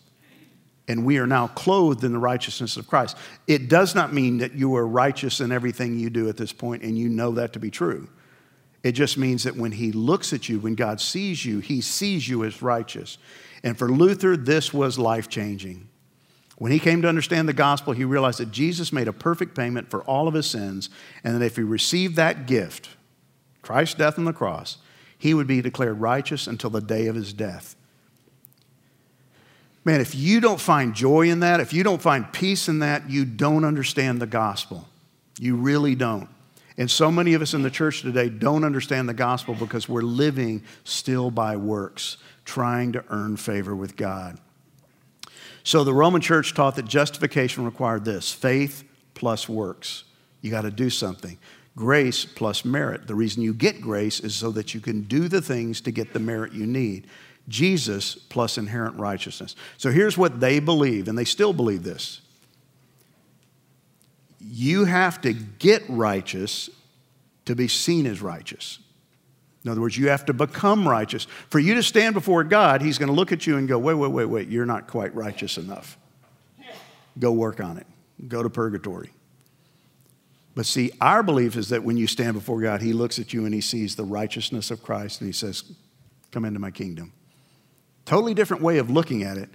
And 0.89 1.05
we 1.05 1.19
are 1.19 1.27
now 1.27 1.49
clothed 1.49 2.03
in 2.03 2.15
the 2.15 2.19
righteousness 2.19 2.79
of 2.79 2.87
Christ. 2.87 3.19
It 3.47 3.69
does 3.69 3.95
not 3.95 4.15
mean 4.15 4.39
that 4.39 4.55
you 4.55 4.75
are 4.77 4.87
righteous 4.87 5.41
in 5.41 5.53
everything 5.53 5.99
you 5.99 6.09
do 6.09 6.31
at 6.31 6.39
this 6.39 6.55
point, 6.55 6.83
and 6.83 6.97
you 6.97 7.11
know 7.11 7.33
that 7.33 7.53
to 7.53 7.59
be 7.59 7.71
true. 7.71 8.09
It 8.83 8.93
just 8.93 9.19
means 9.19 9.43
that 9.43 9.55
when 9.55 9.73
He 9.73 9.93
looks 9.93 10.33
at 10.33 10.49
you, 10.49 10.59
when 10.59 10.75
God 10.75 10.99
sees 10.99 11.45
you, 11.45 11.59
He 11.59 11.83
sees 11.83 12.27
you 12.27 12.43
as 12.43 12.63
righteous. 12.63 13.19
And 13.63 13.77
for 13.77 13.91
Luther, 13.91 14.35
this 14.35 14.73
was 14.73 14.99
life 14.99 15.29
changing. 15.29 15.91
When 16.57 16.71
he 16.71 16.79
came 16.79 17.03
to 17.03 17.09
understand 17.09 17.49
the 17.49 17.53
gospel, 17.53 17.93
he 17.93 18.05
realized 18.05 18.39
that 18.39 18.53
Jesus 18.53 18.93
made 18.93 19.09
a 19.09 19.13
perfect 19.13 19.57
payment 19.57 19.91
for 19.91 20.03
all 20.05 20.29
of 20.29 20.35
his 20.35 20.47
sins, 20.47 20.89
and 21.25 21.35
that 21.35 21.45
if 21.45 21.57
he 21.57 21.63
received 21.63 22.17
that 22.17 22.47
gift, 22.47 22.91
Christ's 23.65 23.95
death 23.95 24.19
on 24.19 24.25
the 24.25 24.33
cross, 24.33 24.79
he 25.19 25.35
would 25.35 25.47
be 25.47 25.63
declared 25.63 26.01
righteous 26.01 26.47
until 26.47 26.71
the 26.71 26.81
day 26.81 27.07
of 27.07 27.15
his 27.15 27.33
death. 27.33 27.77
Man, 29.85 30.01
if 30.01 30.15
you 30.15 30.41
don't 30.41 30.61
find 30.61 30.95
joy 30.95 31.29
in 31.29 31.41
that, 31.41 31.61
if 31.61 31.73
you 31.73 31.83
don't 31.83 32.01
find 32.01 32.33
peace 32.33 32.69
in 32.69 32.79
that, 32.79 33.11
you 33.11 33.25
don't 33.25 33.65
understand 33.65 34.21
the 34.21 34.27
gospel. 34.27 34.89
You 35.39 35.57
really 35.57 35.95
don't. 35.95 36.29
And 36.77 36.91
so 36.91 37.11
many 37.11 37.35
of 37.35 37.43
us 37.43 37.55
in 37.55 37.63
the 37.63 37.71
church 37.71 38.03
today 38.03 38.29
don't 38.29 38.65
understand 38.65 39.09
the 39.09 39.15
gospel 39.15 39.55
because 39.55 39.89
we're 39.89 40.03
living 40.03 40.63
still 40.85 41.31
by 41.31 41.57
works, 41.57 42.17
trying 42.45 42.93
to 42.93 43.05
earn 43.11 43.37
favor 43.37 43.77
with 43.77 43.97
God. 43.97 44.39
So 45.63 45.85
the 45.85 45.95
Roman 45.95 46.21
church 46.21 46.55
taught 46.55 46.77
that 46.77 46.87
justification 46.87 47.65
required 47.65 48.05
this 48.05 48.33
faith 48.33 48.85
plus 49.15 49.49
works. 49.49 50.05
You 50.41 50.51
got 50.51 50.63
to 50.63 50.71
do 50.71 50.91
something. 50.91 51.39
Grace 51.77 52.25
plus 52.25 52.65
merit. 52.65 53.07
The 53.07 53.15
reason 53.15 53.43
you 53.43 53.53
get 53.53 53.81
grace 53.81 54.21
is 54.21 54.35
so 54.35 54.51
that 54.53 54.75
you 54.75 54.81
can 54.81 55.03
do 55.03 55.29
the 55.29 55.43
things 55.43 55.81
to 55.83 55.91
get 55.91 56.13
the 56.13 56.21
merit 56.21 56.53
you 56.53 56.67
need. 56.67 57.09
Jesus 57.49 58.15
plus 58.15 58.59
inherent 58.59 58.97
righteousness. 58.97 59.57
So 59.77 59.91
here's 59.91 60.17
what 60.17 60.41
they 60.41 60.61
believe, 60.61 61.09
and 61.09 61.19
they 61.19 61.25
still 61.25 61.53
believe 61.53 61.83
this 61.83 62.21
you 64.47 64.85
have 64.85 65.23
to 65.23 65.33
get 65.33 65.83
righteous 65.89 66.69
to 67.47 67.57
be 67.57 67.67
seen 67.67 68.07
as 68.07 68.21
righteous. 68.21 68.79
In 69.65 69.71
other 69.71 69.81
words, 69.81 69.97
you 69.97 70.11
have 70.11 70.27
to 70.27 70.35
become 70.35 70.87
righteous. 70.87 71.27
For 71.49 71.59
you 71.59 71.75
to 71.75 71.83
stand 71.83 72.15
before 72.15 72.45
God, 72.45 72.83
He's 72.83 72.99
going 72.99 73.09
to 73.09 73.15
look 73.15 73.33
at 73.33 73.47
you 73.47 73.57
and 73.57 73.67
go, 73.67 73.79
wait, 73.79 73.95
wait, 73.95 74.11
wait, 74.11 74.27
wait, 74.27 74.49
you're 74.49 74.67
not 74.67 74.87
quite 74.87 75.15
righteous 75.15 75.57
enough. 75.57 75.97
Go 77.19 77.33
work 77.33 77.61
on 77.61 77.79
it. 77.79 77.87
Go 78.29 78.43
to 78.43 78.51
purgatory. 78.51 79.11
But 80.55 80.67
see, 80.67 80.93
our 81.01 81.23
belief 81.23 81.57
is 81.57 81.69
that 81.71 81.83
when 81.83 81.97
you 81.97 82.07
stand 82.07 82.35
before 82.35 82.61
God, 82.61 82.81
He 82.81 82.93
looks 82.93 83.19
at 83.19 83.33
you 83.33 83.45
and 83.45 83.55
He 83.55 83.61
sees 83.61 83.97
the 83.97 84.05
righteousness 84.05 84.71
of 84.71 84.83
Christ 84.83 85.21
and 85.21 85.29
He 85.29 85.33
says, 85.33 85.65
Come 86.31 86.45
into 86.45 86.61
my 86.61 86.71
kingdom. 86.71 87.13
Totally 88.05 88.35
different 88.35 88.63
way 88.63 88.79
of 88.79 88.91
looking 88.91 89.23
at 89.23 89.39
it, 89.39 89.49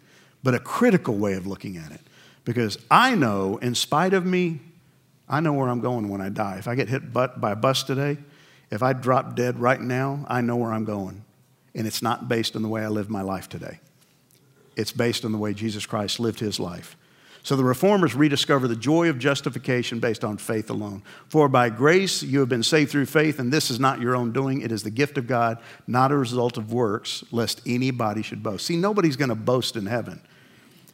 but 0.44 0.56
a 0.56 0.60
critical 0.60 1.16
way 1.16 1.34
of 1.34 1.46
looking 1.46 1.78
at 1.78 1.92
it. 1.92 2.02
Because 2.46 2.78
I 2.90 3.16
know, 3.16 3.58
in 3.58 3.76
spite 3.76 4.14
of 4.14 4.26
me, 4.26 4.60
I 5.28 5.40
know 5.40 5.54
where 5.54 5.70
I'm 5.70 5.82
going 5.82 6.10
when 6.10 6.22
I 6.22 6.30
die. 6.30 6.58
If 6.58 6.68
I 6.68 6.76
get 6.76 6.90
hit 6.90 7.14
by 7.14 7.52
a 7.52 7.56
bus 7.56 7.84
today, 7.84 8.18
if 8.72 8.82
I 8.82 8.94
drop 8.94 9.36
dead 9.36 9.60
right 9.60 9.80
now, 9.80 10.26
I 10.28 10.42
know 10.42 10.56
where 10.56 10.74
I'm 10.74 10.86
going. 10.86 11.24
And 11.76 11.86
it's 11.86 12.02
not 12.02 12.28
based 12.28 12.56
on 12.56 12.64
the 12.64 12.68
way 12.68 12.84
I 12.84 12.88
live 12.88 13.10
my 13.10 13.22
life 13.22 13.48
today, 13.48 13.80
it's 14.76 14.92
based 14.92 15.26
on 15.26 15.32
the 15.32 15.38
way 15.38 15.54
Jesus 15.54 15.86
Christ 15.86 16.20
lived 16.20 16.40
his 16.40 16.60
life. 16.60 16.96
So 17.44 17.56
the 17.56 17.64
reformers 17.64 18.16
rediscover 18.16 18.68
the 18.68 18.76
joy 18.76 19.10
of 19.10 19.18
justification 19.18 20.00
based 20.00 20.24
on 20.24 20.38
faith 20.38 20.70
alone. 20.70 21.04
For 21.30 21.48
by 21.48 21.70
grace 21.70 22.22
you 22.22 22.40
have 22.40 22.50
been 22.50 22.64
saved 22.64 22.92
through 22.92 23.06
faith, 23.06 23.40
and 23.40 23.52
this 23.52 23.72
is 23.72 23.80
not 23.80 24.02
your 24.02 24.16
own 24.16 24.34
doing. 24.34 24.62
It 24.62 24.72
is 24.72 24.84
the 24.84 24.92
gift 24.92 25.18
of 25.18 25.26
God, 25.26 25.58
not 25.88 26.12
a 26.12 26.18
result 26.18 26.58
of 26.58 26.74
works, 26.74 27.24
lest 27.32 27.62
anybody 27.66 28.22
should 28.22 28.44
boast. 28.44 28.66
See, 28.66 28.76
nobody's 28.76 29.16
going 29.16 29.30
to 29.30 29.36
boast 29.36 29.76
in 29.76 29.86
heaven. 29.86 30.22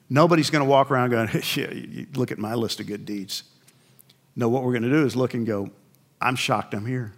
Nobody's 0.09 0.51
going 0.51 0.63
to 0.63 0.69
walk 0.69 0.91
around 0.91 1.09
going, 1.09 1.29
yeah, 1.55 2.05
look 2.13 2.31
at 2.31 2.37
my 2.37 2.53
list 2.53 2.79
of 2.79 2.87
good 2.87 3.05
deeds. 3.05 3.43
No, 4.35 4.49
what 4.49 4.63
we're 4.63 4.73
going 4.73 4.83
to 4.83 4.89
do 4.89 5.05
is 5.05 5.15
look 5.15 5.33
and 5.33 5.47
go, 5.47 5.71
I'm 6.21 6.35
shocked 6.35 6.73
I'm 6.73 6.85
here. 6.85 7.13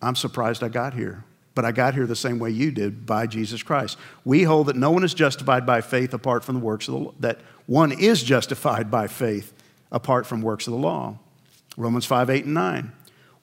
I'm 0.00 0.16
surprised 0.16 0.62
I 0.62 0.68
got 0.68 0.94
here. 0.94 1.24
But 1.54 1.64
I 1.64 1.72
got 1.72 1.94
here 1.94 2.06
the 2.06 2.14
same 2.14 2.38
way 2.38 2.50
you 2.50 2.70
did 2.70 3.06
by 3.06 3.26
Jesus 3.26 3.62
Christ. 3.62 3.96
We 4.24 4.42
hold 4.42 4.66
that 4.66 4.76
no 4.76 4.90
one 4.90 5.04
is 5.04 5.14
justified 5.14 5.64
by 5.64 5.80
faith 5.80 6.12
apart 6.12 6.44
from 6.44 6.56
the 6.56 6.60
works 6.60 6.86
of 6.86 6.94
the 6.94 7.12
that 7.20 7.40
one 7.66 7.92
is 7.92 8.22
justified 8.22 8.90
by 8.90 9.06
faith 9.08 9.52
apart 9.92 10.26
from 10.26 10.42
works 10.42 10.66
of 10.66 10.72
the 10.72 10.78
law. 10.78 11.18
Romans 11.76 12.06
5, 12.06 12.30
8, 12.30 12.44
and 12.44 12.54
9. 12.54 12.92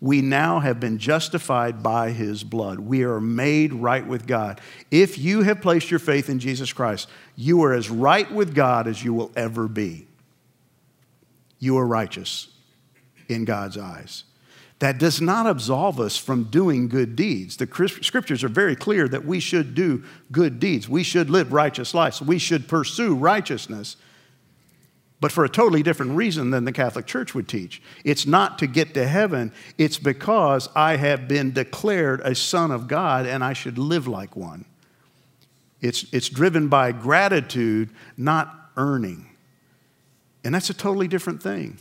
We 0.02 0.22
now 0.22 0.60
have 0.60 0.80
been 0.80 0.98
justified 0.98 1.82
by 1.82 2.12
his 2.12 2.44
blood. 2.44 2.80
We 2.80 3.04
are 3.04 3.22
made 3.22 3.74
right 3.74 4.06
with 4.06 4.28
God. 4.28 4.60
If 4.92 5.18
you 5.18 5.44
have 5.44 5.62
placed 5.62 5.90
your 5.90 6.00
faith 6.00 6.30
in 6.30 6.40
Jesus 6.40 6.74
Christ, 6.74 7.08
you 7.38 7.64
are 7.64 7.74
as 7.74 7.90
right 7.90 8.30
with 8.30 8.54
God 8.54 8.88
as 8.88 9.04
you 9.04 9.14
will 9.14 9.32
ever 9.36 9.68
be 9.68 10.08
you 11.64 11.78
are 11.78 11.88
righteous 11.88 12.50
in 13.30 13.46
God's 13.46 13.78
eyes. 13.78 14.26
That 14.80 14.98
does 14.98 15.22
not 15.22 15.48
absolve 15.48 15.98
us 15.98 16.18
from 16.18 16.46
doing 16.46 16.90
good 16.90 17.16
deeds. 17.16 17.56
The 17.56 17.68
scriptures 18.02 18.44
are 18.44 18.50
very 18.50 18.76
clear 18.76 19.08
that 19.08 19.24
we 19.24 19.40
should 19.40 19.74
do 19.74 20.04
good 20.30 20.60
deeds. 20.60 20.90
We 20.90 21.04
should 21.04 21.30
live 21.30 21.54
righteous 21.54 21.94
lives. 21.94 22.22
We 22.22 22.38
should 22.38 22.68
pursue 22.68 23.16
righteousness, 23.16 23.96
but 25.24 25.32
for 25.32 25.46
a 25.46 25.50
totally 25.50 25.82
different 25.82 26.18
reason 26.18 26.50
than 26.50 26.66
the 26.66 26.72
Catholic 26.74 27.06
Church 27.06 27.34
would 27.34 27.48
teach. 27.48 27.82
It's 28.04 28.26
not 28.28 28.60
to 28.60 28.68
get 28.68 28.94
to 28.96 29.08
heaven, 29.08 29.54
it's 29.78 29.98
because 29.98 30.68
I 30.76 30.98
have 30.98 31.30
been 31.30 31.54
declared 31.54 32.20
a 32.26 32.36
son 32.36 32.72
of 32.72 32.90
God 32.90 33.26
and 33.26 33.42
I 33.42 33.54
should 33.54 33.78
live 33.78 34.06
like 34.06 34.36
one. 34.36 34.66
It's, 35.80 36.06
it's 36.12 36.28
driven 36.28 36.68
by 36.68 36.92
gratitude, 36.92 37.90
not 38.18 38.54
earning. 38.76 39.30
And 40.44 40.54
that's 40.54 40.70
a 40.70 40.74
totally 40.74 41.08
different 41.08 41.42
thing. 41.42 41.78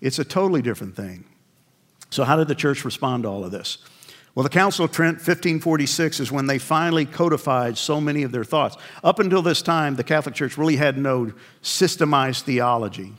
It's 0.00 0.20
a 0.20 0.24
totally 0.24 0.62
different 0.62 0.94
thing. 0.94 1.24
So, 2.10 2.22
how 2.22 2.36
did 2.36 2.46
the 2.46 2.54
church 2.54 2.84
respond 2.84 3.24
to 3.24 3.30
all 3.30 3.44
of 3.44 3.50
this? 3.50 3.78
Well, 4.34 4.42
the 4.42 4.48
Council 4.48 4.84
of 4.84 4.90
Trent, 4.90 5.18
1546, 5.18 6.18
is 6.18 6.32
when 6.32 6.46
they 6.46 6.58
finally 6.58 7.06
codified 7.06 7.78
so 7.78 8.00
many 8.00 8.24
of 8.24 8.32
their 8.32 8.42
thoughts. 8.42 8.76
Up 9.04 9.20
until 9.20 9.42
this 9.42 9.62
time, 9.62 9.94
the 9.94 10.02
Catholic 10.02 10.34
Church 10.34 10.58
really 10.58 10.74
had 10.74 10.98
no 10.98 11.32
systemized 11.62 12.42
theology. 12.42 13.12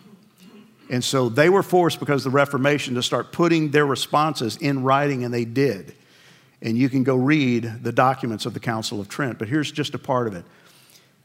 And 0.89 1.01
so 1.01 1.29
they 1.29 1.49
were 1.49 1.63
forced, 1.63 2.01
because 2.01 2.25
of 2.25 2.33
the 2.33 2.35
Reformation, 2.35 2.95
to 2.95 3.01
start 3.01 3.31
putting 3.31 3.71
their 3.71 3.85
responses 3.85 4.57
in 4.57 4.83
writing, 4.83 5.23
and 5.23 5.33
they 5.33 5.45
did. 5.45 5.95
And 6.61 6.77
you 6.77 6.89
can 6.89 7.03
go 7.03 7.15
read 7.15 7.83
the 7.83 7.93
documents 7.93 8.45
of 8.45 8.53
the 8.53 8.59
Council 8.59 8.99
of 8.99 9.07
Trent, 9.07 9.39
but 9.39 9.47
here's 9.47 9.71
just 9.71 9.93
a 9.95 9.99
part 9.99 10.27
of 10.27 10.35
it. 10.35 10.43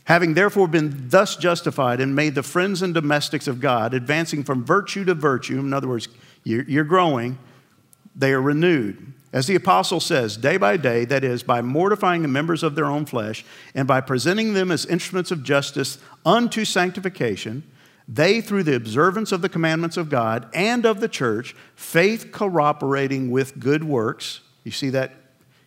Having 0.05 0.34
therefore 0.34 0.68
been 0.68 1.09
thus 1.09 1.34
justified 1.34 2.01
and 2.01 2.14
made 2.14 2.36
the 2.36 2.43
friends 2.45 2.82
and 2.82 2.95
domestics 2.95 3.49
of 3.49 3.61
God, 3.61 3.93
advancing 3.93 4.45
from 4.45 4.64
virtue 4.64 5.05
to 5.05 5.14
virtue, 5.14 5.59
in 5.59 5.72
other 5.72 5.88
words, 5.88 6.09
you're 6.45 6.84
growing, 6.84 7.38
they 8.14 8.32
are 8.32 8.41
renewed. 8.41 9.14
As 9.33 9.47
the 9.47 9.55
apostle 9.55 10.01
says, 10.01 10.37
day 10.37 10.57
by 10.57 10.76
day, 10.76 11.05
that 11.05 11.22
is, 11.22 11.43
by 11.43 11.62
mortifying 11.62 12.22
the 12.22 12.28
members 12.28 12.62
of 12.62 12.74
their 12.74 12.87
own 12.87 13.07
flesh 13.07 13.45
and 13.74 13.87
by 13.87 14.01
presenting 14.01 14.55
them 14.55 14.72
as 14.72 14.87
instruments 14.87 15.31
of 15.31 15.45
justice 15.45 15.99
unto 16.26 16.64
sanctification, 16.64 17.62
they, 18.09 18.41
through 18.41 18.64
the 18.64 18.74
observance 18.74 19.31
of 19.31 19.41
the 19.41 19.49
commandments 19.49 19.97
of 19.97 20.09
God 20.09 20.49
and 20.53 20.85
of 20.85 20.99
the 20.99 21.09
church, 21.09 21.55
faith 21.76 22.33
cooperating 22.33 23.31
with 23.31 23.61
good 23.61 23.85
works, 23.85 24.41
you 24.64 24.72
see 24.72 24.91
that? 24.91 25.12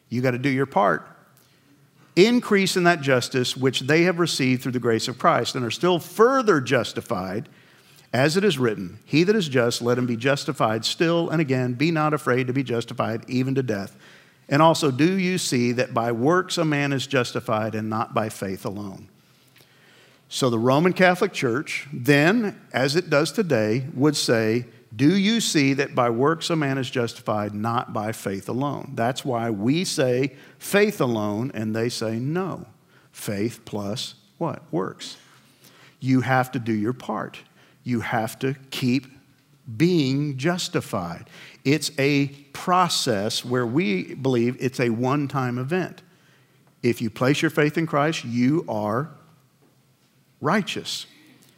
You 0.09 0.21
got 0.21 0.31
to 0.31 0.37
do 0.37 0.49
your 0.49 0.65
part 0.65 1.07
increase 2.15 2.77
in 2.77 2.83
that 2.83 3.01
justice 3.01 3.57
which 3.57 3.81
they 3.81 4.03
have 4.03 4.19
received 4.19 4.61
through 4.61 4.71
the 4.71 4.79
grace 4.79 5.07
of 5.07 5.17
Christ 5.17 5.55
and 5.55 5.65
are 5.65 5.71
still 5.71 5.99
further 5.99 6.61
justified, 6.61 7.49
as 8.13 8.37
it 8.37 8.43
is 8.43 8.59
written, 8.59 8.99
He 9.05 9.23
that 9.23 9.35
is 9.35 9.49
just, 9.49 9.81
let 9.81 9.97
him 9.97 10.05
be 10.05 10.15
justified 10.15 10.85
still 10.85 11.29
and 11.29 11.41
again. 11.41 11.73
Be 11.73 11.89
not 11.89 12.13
afraid 12.13 12.47
to 12.47 12.53
be 12.53 12.63
justified, 12.63 13.27
even 13.27 13.55
to 13.55 13.63
death. 13.63 13.97
And 14.47 14.61
also, 14.61 14.91
do 14.91 15.17
you 15.17 15.37
see 15.37 15.71
that 15.73 15.93
by 15.93 16.11
works 16.11 16.57
a 16.57 16.65
man 16.65 16.93
is 16.93 17.07
justified 17.07 17.73
and 17.75 17.89
not 17.89 18.13
by 18.13 18.29
faith 18.29 18.65
alone? 18.65 19.09
So, 20.29 20.49
the 20.49 20.59
Roman 20.59 20.93
Catholic 20.93 21.33
Church, 21.33 21.87
then, 21.91 22.59
as 22.71 22.95
it 22.95 23.09
does 23.09 23.31
today, 23.31 23.87
would 23.93 24.15
say, 24.15 24.65
do 24.95 25.15
you 25.15 25.41
see 25.41 25.73
that 25.73 25.95
by 25.95 26.09
works 26.11 26.49
a 26.51 26.55
man 26.55 26.77
is 26.77 26.89
justified, 26.89 27.55
not 27.55 27.93
by 27.93 28.11
faith 28.11 28.47
alone? 28.47 28.91
That's 28.93 29.25
why 29.25 29.49
we 29.49 29.85
say 29.85 30.35
faith 30.59 31.01
alone, 31.01 31.51
and 31.55 31.75
they 31.75 31.89
say 31.89 32.19
no. 32.19 32.67
Faith 33.11 33.61
plus 33.65 34.15
what? 34.37 34.61
Works. 34.71 35.17
You 35.99 36.21
have 36.21 36.51
to 36.51 36.59
do 36.59 36.73
your 36.73 36.93
part. 36.93 37.39
You 37.83 38.01
have 38.01 38.39
to 38.39 38.55
keep 38.71 39.07
being 39.77 40.37
justified. 40.37 41.29
It's 41.63 41.91
a 41.97 42.27
process 42.53 43.45
where 43.45 43.65
we 43.65 44.15
believe 44.15 44.57
it's 44.59 44.79
a 44.79 44.89
one 44.89 45.27
time 45.27 45.57
event. 45.57 46.01
If 46.81 47.01
you 47.01 47.09
place 47.09 47.41
your 47.41 47.51
faith 47.51 47.77
in 47.77 47.87
Christ, 47.87 48.25
you 48.25 48.65
are 48.67 49.09
righteous. 50.41 51.05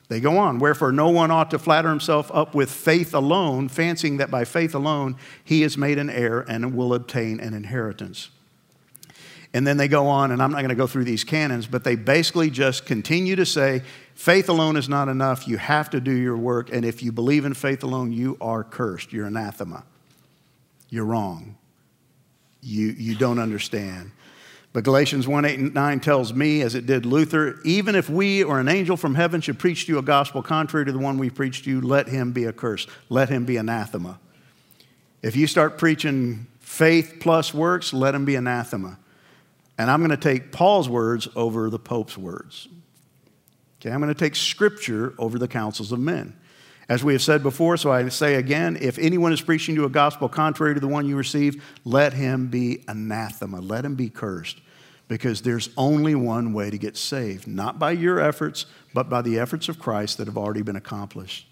They 0.07 0.19
go 0.19 0.37
on, 0.37 0.59
wherefore 0.59 0.91
no 0.91 1.09
one 1.09 1.31
ought 1.31 1.49
to 1.49 1.57
flatter 1.57 1.89
himself 1.89 2.29
up 2.31 2.53
with 2.53 2.69
faith 2.69 3.15
alone, 3.15 3.69
fancying 3.69 4.17
that 4.17 4.29
by 4.29 4.45
faith 4.45 4.75
alone 4.75 5.15
he 5.43 5.63
is 5.63 5.77
made 5.77 5.97
an 5.97 6.11
heir 6.11 6.41
and 6.47 6.75
will 6.75 6.93
obtain 6.93 7.39
an 7.39 7.55
inheritance. 7.55 8.29
And 9.55 9.65
then 9.65 9.77
they 9.77 9.87
go 9.87 10.07
on, 10.07 10.31
and 10.31 10.43
I'm 10.43 10.51
not 10.51 10.57
going 10.57 10.69
to 10.69 10.75
go 10.75 10.85
through 10.85 11.05
these 11.05 11.23
canons, 11.23 11.65
but 11.65 11.85
they 11.85 11.95
basically 11.95 12.49
just 12.49 12.85
continue 12.85 13.37
to 13.37 13.45
say 13.45 13.83
faith 14.13 14.49
alone 14.49 14.75
is 14.75 14.89
not 14.89 15.07
enough. 15.07 15.47
You 15.47 15.55
have 15.55 15.89
to 15.91 16.01
do 16.01 16.11
your 16.11 16.35
work. 16.35 16.73
And 16.73 16.83
if 16.83 17.01
you 17.01 17.13
believe 17.13 17.45
in 17.45 17.53
faith 17.53 17.81
alone, 17.81 18.11
you 18.11 18.37
are 18.41 18.65
cursed. 18.65 19.13
You're 19.13 19.27
anathema. 19.27 19.85
You're 20.89 21.05
wrong. 21.05 21.55
You, 22.61 22.87
you 22.87 23.15
don't 23.15 23.39
understand. 23.39 24.11
But 24.73 24.83
Galatians 24.83 25.25
1 25.25 25.45
8 25.45 25.59
and 25.59 25.73
9 25.73 25.99
tells 26.01 26.33
me, 26.33 26.61
as 26.61 26.75
it 26.75 26.85
did 26.85 27.05
Luther, 27.05 27.61
even 27.63 27.95
if 27.95 28.09
we 28.09 28.43
or 28.43 28.59
an 28.59 28.67
angel 28.67 28.97
from 28.97 29.15
heaven 29.15 29.39
should 29.39 29.57
preach 29.57 29.85
to 29.85 29.93
you 29.93 29.99
a 29.99 30.03
gospel 30.03 30.43
contrary 30.43 30.85
to 30.85 30.91
the 30.91 30.99
one 30.99 31.17
we 31.17 31.29
preached 31.29 31.63
to 31.63 31.69
you, 31.69 31.79
let 31.79 32.09
him 32.09 32.33
be 32.33 32.45
accursed. 32.45 32.89
Let 33.07 33.29
him 33.29 33.45
be 33.45 33.55
anathema. 33.55 34.19
If 35.21 35.37
you 35.37 35.47
start 35.47 35.77
preaching 35.77 36.47
faith 36.59 37.19
plus 37.21 37.53
works, 37.53 37.93
let 37.93 38.13
him 38.13 38.25
be 38.25 38.35
anathema. 38.35 38.97
And 39.77 39.91
I'm 39.91 39.99
going 39.99 40.11
to 40.11 40.17
take 40.17 40.51
Paul's 40.51 40.87
words 40.87 41.27
over 41.35 41.69
the 41.69 41.79
Pope's 41.79 42.17
words. 42.17 42.67
Okay, 43.79 43.93
I'm 43.93 44.01
going 44.01 44.13
to 44.13 44.19
take 44.19 44.35
scripture 44.35 45.13
over 45.17 45.37
the 45.37 45.47
counsels 45.47 45.91
of 45.91 45.99
men. 45.99 46.35
As 46.87 47.03
we 47.03 47.13
have 47.13 47.21
said 47.21 47.41
before, 47.41 47.77
so 47.77 47.91
I 47.91 48.07
say 48.09 48.35
again 48.35 48.77
if 48.79 48.99
anyone 48.99 49.33
is 49.33 49.41
preaching 49.41 49.75
you 49.75 49.85
a 49.85 49.89
gospel 49.89 50.29
contrary 50.29 50.75
to 50.75 50.79
the 50.79 50.87
one 50.87 51.07
you 51.07 51.15
received, 51.15 51.61
let 51.83 52.13
him 52.13 52.47
be 52.47 52.83
anathema, 52.87 53.59
let 53.59 53.83
him 53.83 53.95
be 53.95 54.09
cursed. 54.09 54.61
Because 55.07 55.41
there's 55.41 55.69
only 55.77 56.15
one 56.15 56.53
way 56.53 56.69
to 56.69 56.77
get 56.77 56.97
saved, 56.97 57.47
not 57.47 57.77
by 57.77 57.91
your 57.91 58.19
efforts, 58.19 58.65
but 58.93 59.09
by 59.09 59.21
the 59.21 59.37
efforts 59.37 59.69
of 59.69 59.77
Christ 59.77 60.17
that 60.17 60.27
have 60.27 60.37
already 60.37 60.63
been 60.63 60.75
accomplished. 60.75 61.47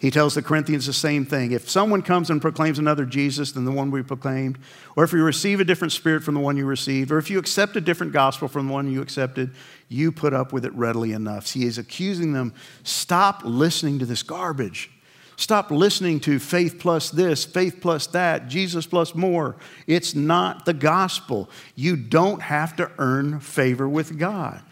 He 0.00 0.12
tells 0.12 0.34
the 0.34 0.42
Corinthians 0.42 0.86
the 0.86 0.92
same 0.92 1.24
thing. 1.24 1.50
If 1.50 1.68
someone 1.68 2.02
comes 2.02 2.30
and 2.30 2.40
proclaims 2.40 2.78
another 2.78 3.04
Jesus 3.04 3.50
than 3.50 3.64
the 3.64 3.72
one 3.72 3.90
we 3.90 4.02
proclaimed, 4.02 4.58
or 4.94 5.02
if 5.02 5.12
you 5.12 5.24
receive 5.24 5.58
a 5.58 5.64
different 5.64 5.92
spirit 5.92 6.22
from 6.22 6.34
the 6.34 6.40
one 6.40 6.56
you 6.56 6.66
received, 6.66 7.10
or 7.10 7.18
if 7.18 7.30
you 7.30 7.38
accept 7.38 7.74
a 7.74 7.80
different 7.80 8.12
gospel 8.12 8.46
from 8.46 8.68
the 8.68 8.72
one 8.72 8.90
you 8.92 9.02
accepted, 9.02 9.50
you 9.88 10.12
put 10.12 10.32
up 10.32 10.52
with 10.52 10.64
it 10.64 10.72
readily 10.74 11.12
enough. 11.12 11.48
See, 11.48 11.60
he's 11.60 11.78
accusing 11.78 12.32
them 12.32 12.54
stop 12.84 13.42
listening 13.44 13.98
to 13.98 14.06
this 14.06 14.22
garbage. 14.22 14.90
Stop 15.36 15.70
listening 15.70 16.18
to 16.20 16.40
faith 16.40 16.78
plus 16.80 17.10
this, 17.10 17.44
faith 17.44 17.78
plus 17.80 18.08
that, 18.08 18.48
Jesus 18.48 18.86
plus 18.86 19.14
more. 19.14 19.56
It's 19.86 20.14
not 20.14 20.64
the 20.64 20.74
gospel. 20.74 21.48
You 21.76 21.96
don't 21.96 22.42
have 22.42 22.74
to 22.76 22.90
earn 22.98 23.38
favor 23.38 23.88
with 23.88 24.18
God. 24.18 24.62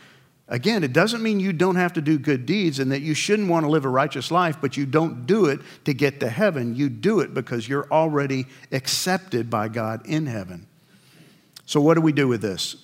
Again, 0.48 0.84
it 0.84 0.92
doesn't 0.92 1.22
mean 1.22 1.40
you 1.40 1.52
don't 1.52 1.74
have 1.74 1.94
to 1.94 2.00
do 2.00 2.18
good 2.18 2.46
deeds 2.46 2.78
and 2.78 2.92
that 2.92 3.00
you 3.00 3.14
shouldn't 3.14 3.48
want 3.48 3.64
to 3.64 3.70
live 3.70 3.84
a 3.84 3.88
righteous 3.88 4.30
life, 4.30 4.58
but 4.60 4.76
you 4.76 4.86
don't 4.86 5.26
do 5.26 5.46
it 5.46 5.60
to 5.84 5.92
get 5.92 6.20
to 6.20 6.28
heaven. 6.28 6.76
You 6.76 6.88
do 6.88 7.18
it 7.18 7.34
because 7.34 7.68
you're 7.68 7.90
already 7.90 8.46
accepted 8.70 9.50
by 9.50 9.68
God 9.68 10.06
in 10.06 10.26
heaven. 10.26 10.68
So, 11.64 11.80
what 11.80 11.94
do 11.94 12.00
we 12.00 12.12
do 12.12 12.28
with 12.28 12.42
this? 12.42 12.76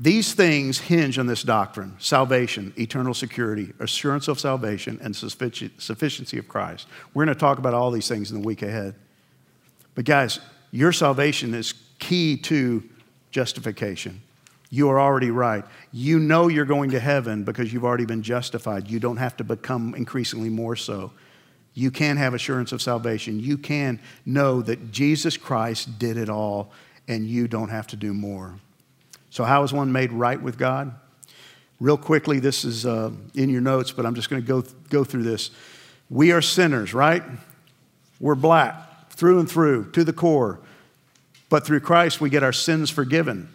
These 0.00 0.34
things 0.34 0.78
hinge 0.78 1.18
on 1.18 1.26
this 1.26 1.42
doctrine 1.42 1.94
salvation, 2.00 2.74
eternal 2.76 3.14
security, 3.14 3.72
assurance 3.78 4.26
of 4.26 4.40
salvation, 4.40 4.98
and 5.00 5.14
sufficiency 5.14 6.38
of 6.38 6.48
Christ. 6.48 6.88
We're 7.14 7.24
going 7.24 7.34
to 7.34 7.40
talk 7.40 7.58
about 7.58 7.72
all 7.72 7.92
these 7.92 8.08
things 8.08 8.32
in 8.32 8.40
the 8.40 8.46
week 8.46 8.62
ahead. 8.62 8.96
But, 9.94 10.04
guys, 10.04 10.40
your 10.72 10.92
salvation 10.92 11.54
is 11.54 11.72
key 11.98 12.36
to 12.38 12.82
justification. 13.30 14.20
You 14.70 14.88
are 14.90 14.98
already 14.98 15.30
right. 15.30 15.64
You 15.92 16.18
know 16.18 16.48
you're 16.48 16.64
going 16.64 16.90
to 16.90 17.00
heaven 17.00 17.44
because 17.44 17.72
you've 17.72 17.84
already 17.84 18.04
been 18.04 18.22
justified. 18.22 18.88
You 18.88 18.98
don't 18.98 19.18
have 19.18 19.36
to 19.36 19.44
become 19.44 19.94
increasingly 19.94 20.48
more 20.48 20.76
so. 20.76 21.12
You 21.74 21.90
can 21.90 22.16
have 22.16 22.34
assurance 22.34 22.72
of 22.72 22.82
salvation. 22.82 23.38
You 23.38 23.58
can 23.58 24.00
know 24.24 24.62
that 24.62 24.90
Jesus 24.90 25.36
Christ 25.36 25.98
did 25.98 26.16
it 26.16 26.28
all 26.28 26.72
and 27.06 27.26
you 27.26 27.46
don't 27.46 27.68
have 27.68 27.86
to 27.88 27.96
do 27.96 28.12
more. 28.12 28.54
So, 29.30 29.44
how 29.44 29.62
is 29.62 29.72
one 29.72 29.92
made 29.92 30.10
right 30.12 30.40
with 30.40 30.58
God? 30.58 30.94
Real 31.78 31.98
quickly, 31.98 32.38
this 32.40 32.64
is 32.64 32.86
uh, 32.86 33.10
in 33.34 33.50
your 33.50 33.60
notes, 33.60 33.92
but 33.92 34.06
I'm 34.06 34.14
just 34.14 34.30
going 34.30 34.42
to 34.42 34.48
go, 34.48 34.62
go 34.88 35.04
through 35.04 35.24
this. 35.24 35.50
We 36.08 36.32
are 36.32 36.40
sinners, 36.40 36.94
right? 36.94 37.22
We're 38.18 38.34
black 38.34 39.10
through 39.10 39.40
and 39.40 39.50
through, 39.50 39.90
to 39.92 40.02
the 40.02 40.12
core. 40.12 40.60
But 41.50 41.66
through 41.66 41.80
Christ, 41.80 42.20
we 42.20 42.30
get 42.30 42.42
our 42.42 42.52
sins 42.52 42.90
forgiven 42.90 43.52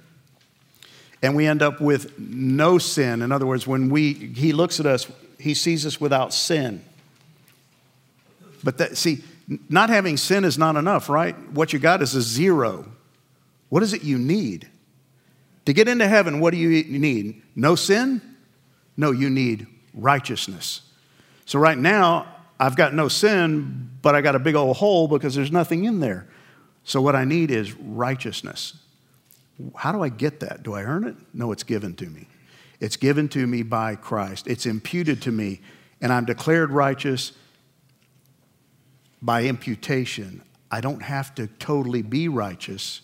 and 1.21 1.35
we 1.35 1.45
end 1.45 1.61
up 1.61 1.79
with 1.79 2.17
no 2.19 2.77
sin. 2.77 3.21
In 3.21 3.31
other 3.31 3.45
words, 3.45 3.67
when 3.67 3.89
we, 3.89 4.13
he 4.13 4.53
looks 4.53 4.79
at 4.79 4.85
us, 4.85 5.07
he 5.39 5.53
sees 5.53 5.85
us 5.85 6.01
without 6.01 6.33
sin. 6.33 6.83
But 8.63 8.77
that, 8.77 8.97
see, 8.97 9.23
not 9.69 9.89
having 9.89 10.17
sin 10.17 10.43
is 10.43 10.57
not 10.57 10.75
enough, 10.75 11.09
right? 11.09 11.37
What 11.51 11.73
you 11.73 11.79
got 11.79 12.01
is 12.01 12.15
a 12.15 12.21
zero. 12.21 12.85
What 13.69 13.83
is 13.83 13.93
it 13.93 14.03
you 14.03 14.17
need? 14.17 14.67
To 15.65 15.73
get 15.73 15.87
into 15.87 16.07
heaven, 16.07 16.39
what 16.39 16.51
do 16.51 16.57
you 16.57 16.83
need? 16.99 17.41
No 17.55 17.75
sin? 17.75 18.21
No, 18.97 19.11
you 19.11 19.29
need 19.29 19.67
righteousness. 19.93 20.81
So 21.45 21.59
right 21.59 21.77
now, 21.77 22.27
I've 22.59 22.75
got 22.75 22.93
no 22.93 23.07
sin, 23.07 23.89
but 24.01 24.15
I 24.15 24.21
got 24.21 24.35
a 24.35 24.39
big 24.39 24.55
old 24.55 24.77
hole 24.77 25.07
because 25.07 25.35
there's 25.35 25.51
nothing 25.51 25.85
in 25.85 25.99
there. 25.99 26.27
So 26.83 27.01
what 27.01 27.15
I 27.15 27.25
need 27.25 27.51
is 27.51 27.73
righteousness. 27.73 28.77
How 29.75 29.91
do 29.91 30.01
I 30.01 30.09
get 30.09 30.39
that? 30.41 30.63
Do 30.63 30.73
I 30.73 30.83
earn 30.83 31.03
it? 31.05 31.15
No, 31.33 31.51
it's 31.51 31.63
given 31.63 31.95
to 31.95 32.05
me. 32.07 32.27
It's 32.79 32.97
given 32.97 33.29
to 33.29 33.45
me 33.45 33.61
by 33.63 33.95
Christ. 33.95 34.47
It's 34.47 34.65
imputed 34.65 35.21
to 35.23 35.31
me, 35.31 35.61
and 36.01 36.11
I'm 36.11 36.25
declared 36.25 36.71
righteous 36.71 37.33
by 39.21 39.43
imputation. 39.43 40.41
I 40.71 40.81
don't 40.81 41.03
have 41.03 41.35
to 41.35 41.47
totally 41.47 42.01
be 42.01 42.27
righteous. 42.27 43.01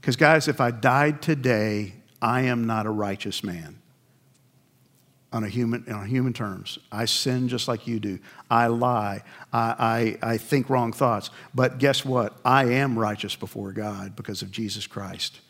Because, 0.00 0.14
guys, 0.14 0.46
if 0.46 0.60
I 0.60 0.70
died 0.70 1.20
today, 1.20 1.94
I 2.22 2.42
am 2.42 2.66
not 2.66 2.86
a 2.86 2.90
righteous 2.90 3.42
man 3.42 3.78
on 5.32 5.42
a 5.42 5.48
human, 5.48 5.84
on 5.92 6.06
human 6.06 6.32
terms. 6.32 6.78
I 6.92 7.06
sin 7.06 7.48
just 7.48 7.66
like 7.66 7.88
you 7.88 7.98
do. 7.98 8.20
I 8.48 8.68
lie. 8.68 9.22
I, 9.52 10.16
I, 10.22 10.32
I 10.32 10.36
think 10.38 10.70
wrong 10.70 10.92
thoughts. 10.92 11.30
But 11.54 11.78
guess 11.78 12.04
what? 12.04 12.38
I 12.44 12.66
am 12.66 12.96
righteous 12.96 13.34
before 13.34 13.72
God 13.72 14.14
because 14.14 14.42
of 14.42 14.52
Jesus 14.52 14.86
Christ 14.86 15.40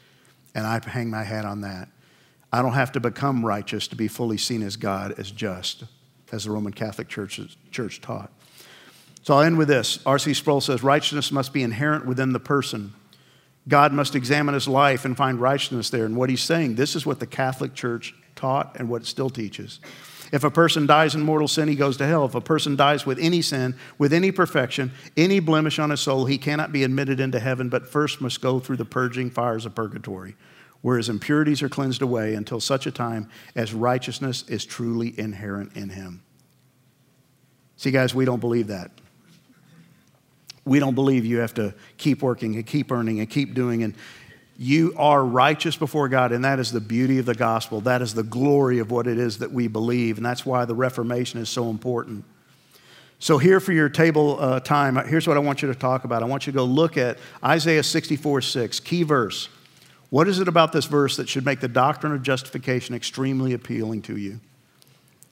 and 0.56 0.66
I 0.66 0.80
hang 0.88 1.10
my 1.10 1.22
hat 1.22 1.44
on 1.44 1.60
that. 1.60 1.88
I 2.50 2.62
don't 2.62 2.72
have 2.72 2.90
to 2.92 3.00
become 3.00 3.44
righteous 3.44 3.86
to 3.88 3.96
be 3.96 4.08
fully 4.08 4.38
seen 4.38 4.62
as 4.62 4.76
God 4.76 5.14
as 5.18 5.30
just, 5.30 5.84
as 6.32 6.44
the 6.44 6.50
Roman 6.50 6.72
Catholic 6.72 7.08
Church, 7.08 7.38
Church 7.70 8.00
taught. 8.00 8.32
So 9.22 9.34
I'll 9.34 9.42
end 9.42 9.58
with 9.58 9.68
this. 9.68 9.98
R.C. 10.06 10.32
Sproul 10.32 10.62
says 10.62 10.82
righteousness 10.82 11.30
must 11.30 11.52
be 11.52 11.62
inherent 11.62 12.06
within 12.06 12.32
the 12.32 12.40
person. 12.40 12.94
God 13.68 13.92
must 13.92 14.14
examine 14.14 14.54
his 14.54 14.66
life 14.66 15.04
and 15.04 15.14
find 15.14 15.38
righteousness 15.38 15.90
there. 15.90 16.06
And 16.06 16.16
what 16.16 16.30
he's 16.30 16.42
saying, 16.42 16.76
this 16.76 16.96
is 16.96 17.04
what 17.04 17.20
the 17.20 17.26
Catholic 17.26 17.74
Church 17.74 18.14
taught 18.34 18.76
and 18.78 18.88
what 18.88 19.02
it 19.02 19.06
still 19.06 19.28
teaches. 19.28 19.80
If 20.32 20.44
a 20.44 20.50
person 20.50 20.86
dies 20.86 21.14
in 21.14 21.22
mortal 21.22 21.48
sin, 21.48 21.68
he 21.68 21.74
goes 21.74 21.96
to 21.98 22.06
hell. 22.06 22.24
If 22.24 22.34
a 22.34 22.40
person 22.40 22.76
dies 22.76 23.06
with 23.06 23.18
any 23.18 23.42
sin, 23.42 23.76
with 23.98 24.12
any 24.12 24.32
perfection, 24.32 24.92
any 25.16 25.40
blemish 25.40 25.78
on 25.78 25.90
his 25.90 26.00
soul, 26.00 26.26
he 26.26 26.38
cannot 26.38 26.72
be 26.72 26.82
admitted 26.82 27.20
into 27.20 27.38
heaven, 27.38 27.68
but 27.68 27.86
first 27.86 28.20
must 28.20 28.40
go 28.40 28.58
through 28.58 28.76
the 28.76 28.84
purging 28.84 29.30
fires 29.30 29.66
of 29.66 29.74
purgatory, 29.74 30.34
where 30.82 30.96
his 30.96 31.08
impurities 31.08 31.62
are 31.62 31.68
cleansed 31.68 32.02
away 32.02 32.34
until 32.34 32.60
such 32.60 32.86
a 32.86 32.90
time 32.90 33.28
as 33.54 33.72
righteousness 33.72 34.42
is 34.48 34.64
truly 34.64 35.18
inherent 35.18 35.76
in 35.76 35.90
him. 35.90 36.22
See, 37.76 37.90
guys, 37.90 38.14
we 38.14 38.24
don't 38.24 38.40
believe 38.40 38.68
that. 38.68 38.90
We 40.64 40.80
don't 40.80 40.94
believe 40.94 41.24
you 41.24 41.38
have 41.38 41.54
to 41.54 41.74
keep 41.96 42.22
working 42.22 42.56
and 42.56 42.66
keep 42.66 42.90
earning 42.90 43.20
and 43.20 43.30
keep 43.30 43.54
doing. 43.54 43.84
And 43.84 43.94
you 44.58 44.94
are 44.96 45.24
righteous 45.24 45.76
before 45.76 46.08
God, 46.08 46.32
and 46.32 46.44
that 46.44 46.58
is 46.58 46.72
the 46.72 46.80
beauty 46.80 47.18
of 47.18 47.26
the 47.26 47.34
gospel. 47.34 47.82
That 47.82 48.00
is 48.00 48.14
the 48.14 48.22
glory 48.22 48.78
of 48.78 48.90
what 48.90 49.06
it 49.06 49.18
is 49.18 49.38
that 49.38 49.52
we 49.52 49.68
believe, 49.68 50.16
and 50.16 50.24
that's 50.24 50.46
why 50.46 50.64
the 50.64 50.74
Reformation 50.74 51.40
is 51.40 51.48
so 51.48 51.68
important. 51.68 52.24
So, 53.18 53.38
here 53.38 53.60
for 53.60 53.72
your 53.72 53.88
table 53.88 54.38
uh, 54.40 54.60
time, 54.60 54.96
here's 55.06 55.26
what 55.26 55.36
I 55.36 55.40
want 55.40 55.62
you 55.62 55.68
to 55.68 55.74
talk 55.74 56.04
about. 56.04 56.22
I 56.22 56.26
want 56.26 56.46
you 56.46 56.52
to 56.52 56.56
go 56.56 56.64
look 56.64 56.96
at 56.96 57.18
Isaiah 57.42 57.82
64 57.82 58.40
6, 58.40 58.80
key 58.80 59.02
verse. 59.02 59.48
What 60.10 60.28
is 60.28 60.38
it 60.38 60.48
about 60.48 60.72
this 60.72 60.84
verse 60.84 61.16
that 61.16 61.28
should 61.28 61.44
make 61.44 61.60
the 61.60 61.68
doctrine 61.68 62.12
of 62.12 62.22
justification 62.22 62.94
extremely 62.94 63.52
appealing 63.52 64.02
to 64.02 64.16
you? 64.16 64.40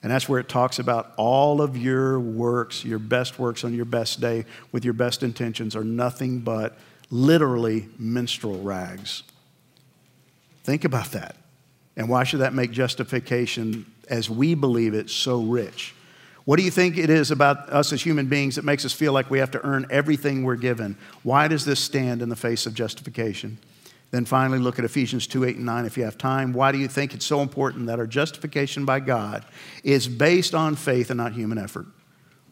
And 0.03 0.11
that's 0.11 0.29
where 0.29 0.39
it 0.39 0.47
talks 0.47 0.77
about 0.77 1.13
all 1.17 1.61
of 1.61 1.75
your 1.75 2.19
works, 2.19 2.85
your 2.85 2.99
best 2.99 3.39
works 3.39 3.63
on 3.63 3.73
your 3.73 3.85
best 3.85 4.21
day 4.21 4.45
with 4.71 4.85
your 4.85 4.93
best 4.93 5.23
intentions 5.23 5.75
are 5.75 5.83
nothing 5.83 6.39
but 6.39 6.77
literally 7.09 7.87
menstrual 7.97 8.59
rags. 8.61 9.23
Think 10.63 10.83
about 10.83 11.11
that. 11.11 11.35
And 11.97 12.09
why 12.09 12.23
should 12.23 12.41
that 12.41 12.53
make 12.53 12.71
justification, 12.71 13.85
as 14.09 14.29
we 14.29 14.55
believe 14.55 14.93
it, 14.93 15.09
so 15.09 15.41
rich? 15.41 15.93
What 16.45 16.57
do 16.57 16.63
you 16.63 16.71
think 16.71 16.97
it 16.97 17.09
is 17.09 17.31
about 17.31 17.69
us 17.69 17.91
as 17.91 18.03
human 18.03 18.27
beings 18.27 18.55
that 18.55 18.65
makes 18.65 18.85
us 18.85 18.93
feel 18.93 19.13
like 19.13 19.31
we 19.31 19.39
have 19.39 19.51
to 19.51 19.65
earn 19.65 19.87
everything 19.89 20.43
we're 20.43 20.55
given? 20.55 20.97
Why 21.23 21.47
does 21.47 21.65
this 21.65 21.79
stand 21.79 22.21
in 22.21 22.29
the 22.29 22.35
face 22.35 22.65
of 22.65 22.73
justification? 22.73 23.57
Then 24.11 24.25
finally, 24.25 24.59
look 24.59 24.77
at 24.77 24.85
Ephesians 24.85 25.25
2 25.27 25.43
8 25.43 25.55
and 25.57 25.65
9 25.65 25.85
if 25.85 25.97
you 25.97 26.03
have 26.03 26.17
time. 26.17 26.53
Why 26.53 26.71
do 26.71 26.77
you 26.77 26.87
think 26.87 27.13
it's 27.13 27.25
so 27.25 27.41
important 27.41 27.87
that 27.87 27.99
our 27.99 28.05
justification 28.05 28.85
by 28.85 28.99
God 28.99 29.43
is 29.83 30.07
based 30.07 30.53
on 30.53 30.75
faith 30.75 31.09
and 31.09 31.17
not 31.17 31.33
human 31.33 31.57
effort? 31.57 31.87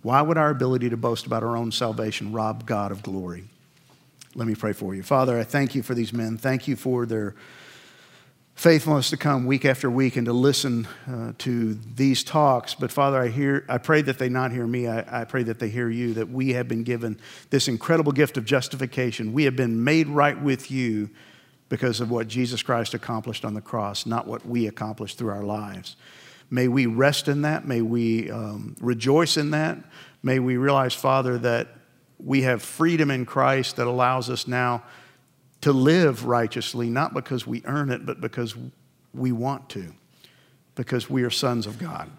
Why 0.01 0.21
would 0.21 0.37
our 0.37 0.49
ability 0.49 0.89
to 0.89 0.97
boast 0.97 1.25
about 1.25 1.43
our 1.43 1.55
own 1.55 1.71
salvation 1.71 2.33
rob 2.33 2.65
God 2.65 2.91
of 2.91 3.03
glory? 3.03 3.45
Let 4.35 4.47
me 4.47 4.55
pray 4.55 4.73
for 4.73 4.95
you. 4.95 5.03
Father, 5.03 5.37
I 5.37 5.43
thank 5.43 5.75
you 5.75 5.83
for 5.83 5.93
these 5.93 6.11
men. 6.11 6.37
Thank 6.37 6.67
you 6.67 6.75
for 6.75 7.05
their 7.05 7.35
faithfulness 8.55 9.09
to 9.11 9.17
come 9.17 9.45
week 9.45 9.65
after 9.65 9.89
week 9.91 10.15
and 10.15 10.25
to 10.25 10.33
listen 10.33 10.87
uh, 11.07 11.33
to 11.39 11.75
these 11.95 12.23
talks. 12.23 12.73
But 12.73 12.91
Father, 12.91 13.21
I 13.21 13.27
hear, 13.27 13.65
I 13.69 13.77
pray 13.77 14.01
that 14.01 14.17
they 14.17 14.29
not 14.29 14.51
hear 14.51 14.65
me. 14.65 14.87
I, 14.87 15.21
I 15.21 15.23
pray 15.25 15.43
that 15.43 15.59
they 15.59 15.69
hear 15.69 15.89
you. 15.89 16.15
That 16.15 16.29
we 16.29 16.53
have 16.53 16.67
been 16.67 16.83
given 16.83 17.19
this 17.51 17.67
incredible 17.67 18.11
gift 18.11 18.37
of 18.37 18.45
justification. 18.45 19.33
We 19.33 19.43
have 19.43 19.55
been 19.55 19.83
made 19.83 20.07
right 20.07 20.39
with 20.39 20.71
you 20.71 21.09
because 21.69 21.99
of 21.99 22.09
what 22.09 22.27
Jesus 22.27 22.63
Christ 22.63 22.93
accomplished 22.93 23.45
on 23.45 23.53
the 23.53 23.61
cross, 23.61 24.05
not 24.05 24.27
what 24.27 24.45
we 24.45 24.67
accomplished 24.67 25.17
through 25.17 25.31
our 25.31 25.43
lives. 25.43 25.95
May 26.49 26.67
we 26.67 26.85
rest 26.85 27.27
in 27.27 27.43
that. 27.43 27.67
May 27.67 27.81
we 27.81 28.29
um, 28.29 28.75
rejoice 28.79 29.37
in 29.37 29.51
that. 29.51 29.77
May 30.21 30.39
we 30.39 30.57
realize, 30.57 30.93
Father, 30.93 31.37
that 31.39 31.67
we 32.23 32.43
have 32.43 32.61
freedom 32.61 33.11
in 33.11 33.25
Christ 33.25 33.75
that 33.75 33.87
allows 33.87 34.29
us 34.29 34.47
now 34.47 34.83
to 35.61 35.73
live 35.73 36.25
righteously, 36.25 36.89
not 36.89 37.13
because 37.13 37.45
we 37.47 37.61
earn 37.65 37.89
it, 37.89 38.05
but 38.05 38.21
because 38.21 38.55
we 39.13 39.31
want 39.31 39.69
to, 39.69 39.93
because 40.75 41.09
we 41.09 41.23
are 41.23 41.29
sons 41.29 41.67
of 41.67 41.77
God. 41.79 42.09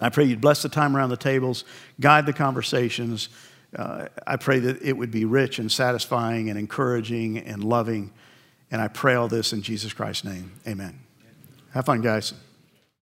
I 0.00 0.08
pray 0.08 0.24
you'd 0.24 0.40
bless 0.40 0.62
the 0.62 0.68
time 0.68 0.96
around 0.96 1.10
the 1.10 1.16
tables, 1.16 1.64
guide 2.00 2.26
the 2.26 2.32
conversations. 2.32 3.28
Uh, 3.76 4.08
I 4.26 4.36
pray 4.36 4.58
that 4.58 4.82
it 4.82 4.94
would 4.94 5.10
be 5.10 5.24
rich 5.24 5.58
and 5.58 5.70
satisfying 5.70 6.50
and 6.50 6.58
encouraging 6.58 7.38
and 7.38 7.62
loving. 7.62 8.12
And 8.70 8.82
I 8.82 8.88
pray 8.88 9.14
all 9.14 9.28
this 9.28 9.52
in 9.52 9.62
Jesus 9.62 9.92
Christ's 9.92 10.24
name. 10.24 10.52
Amen. 10.66 10.98
Have 11.72 11.86
fun, 11.86 12.00
guys. 12.00 12.34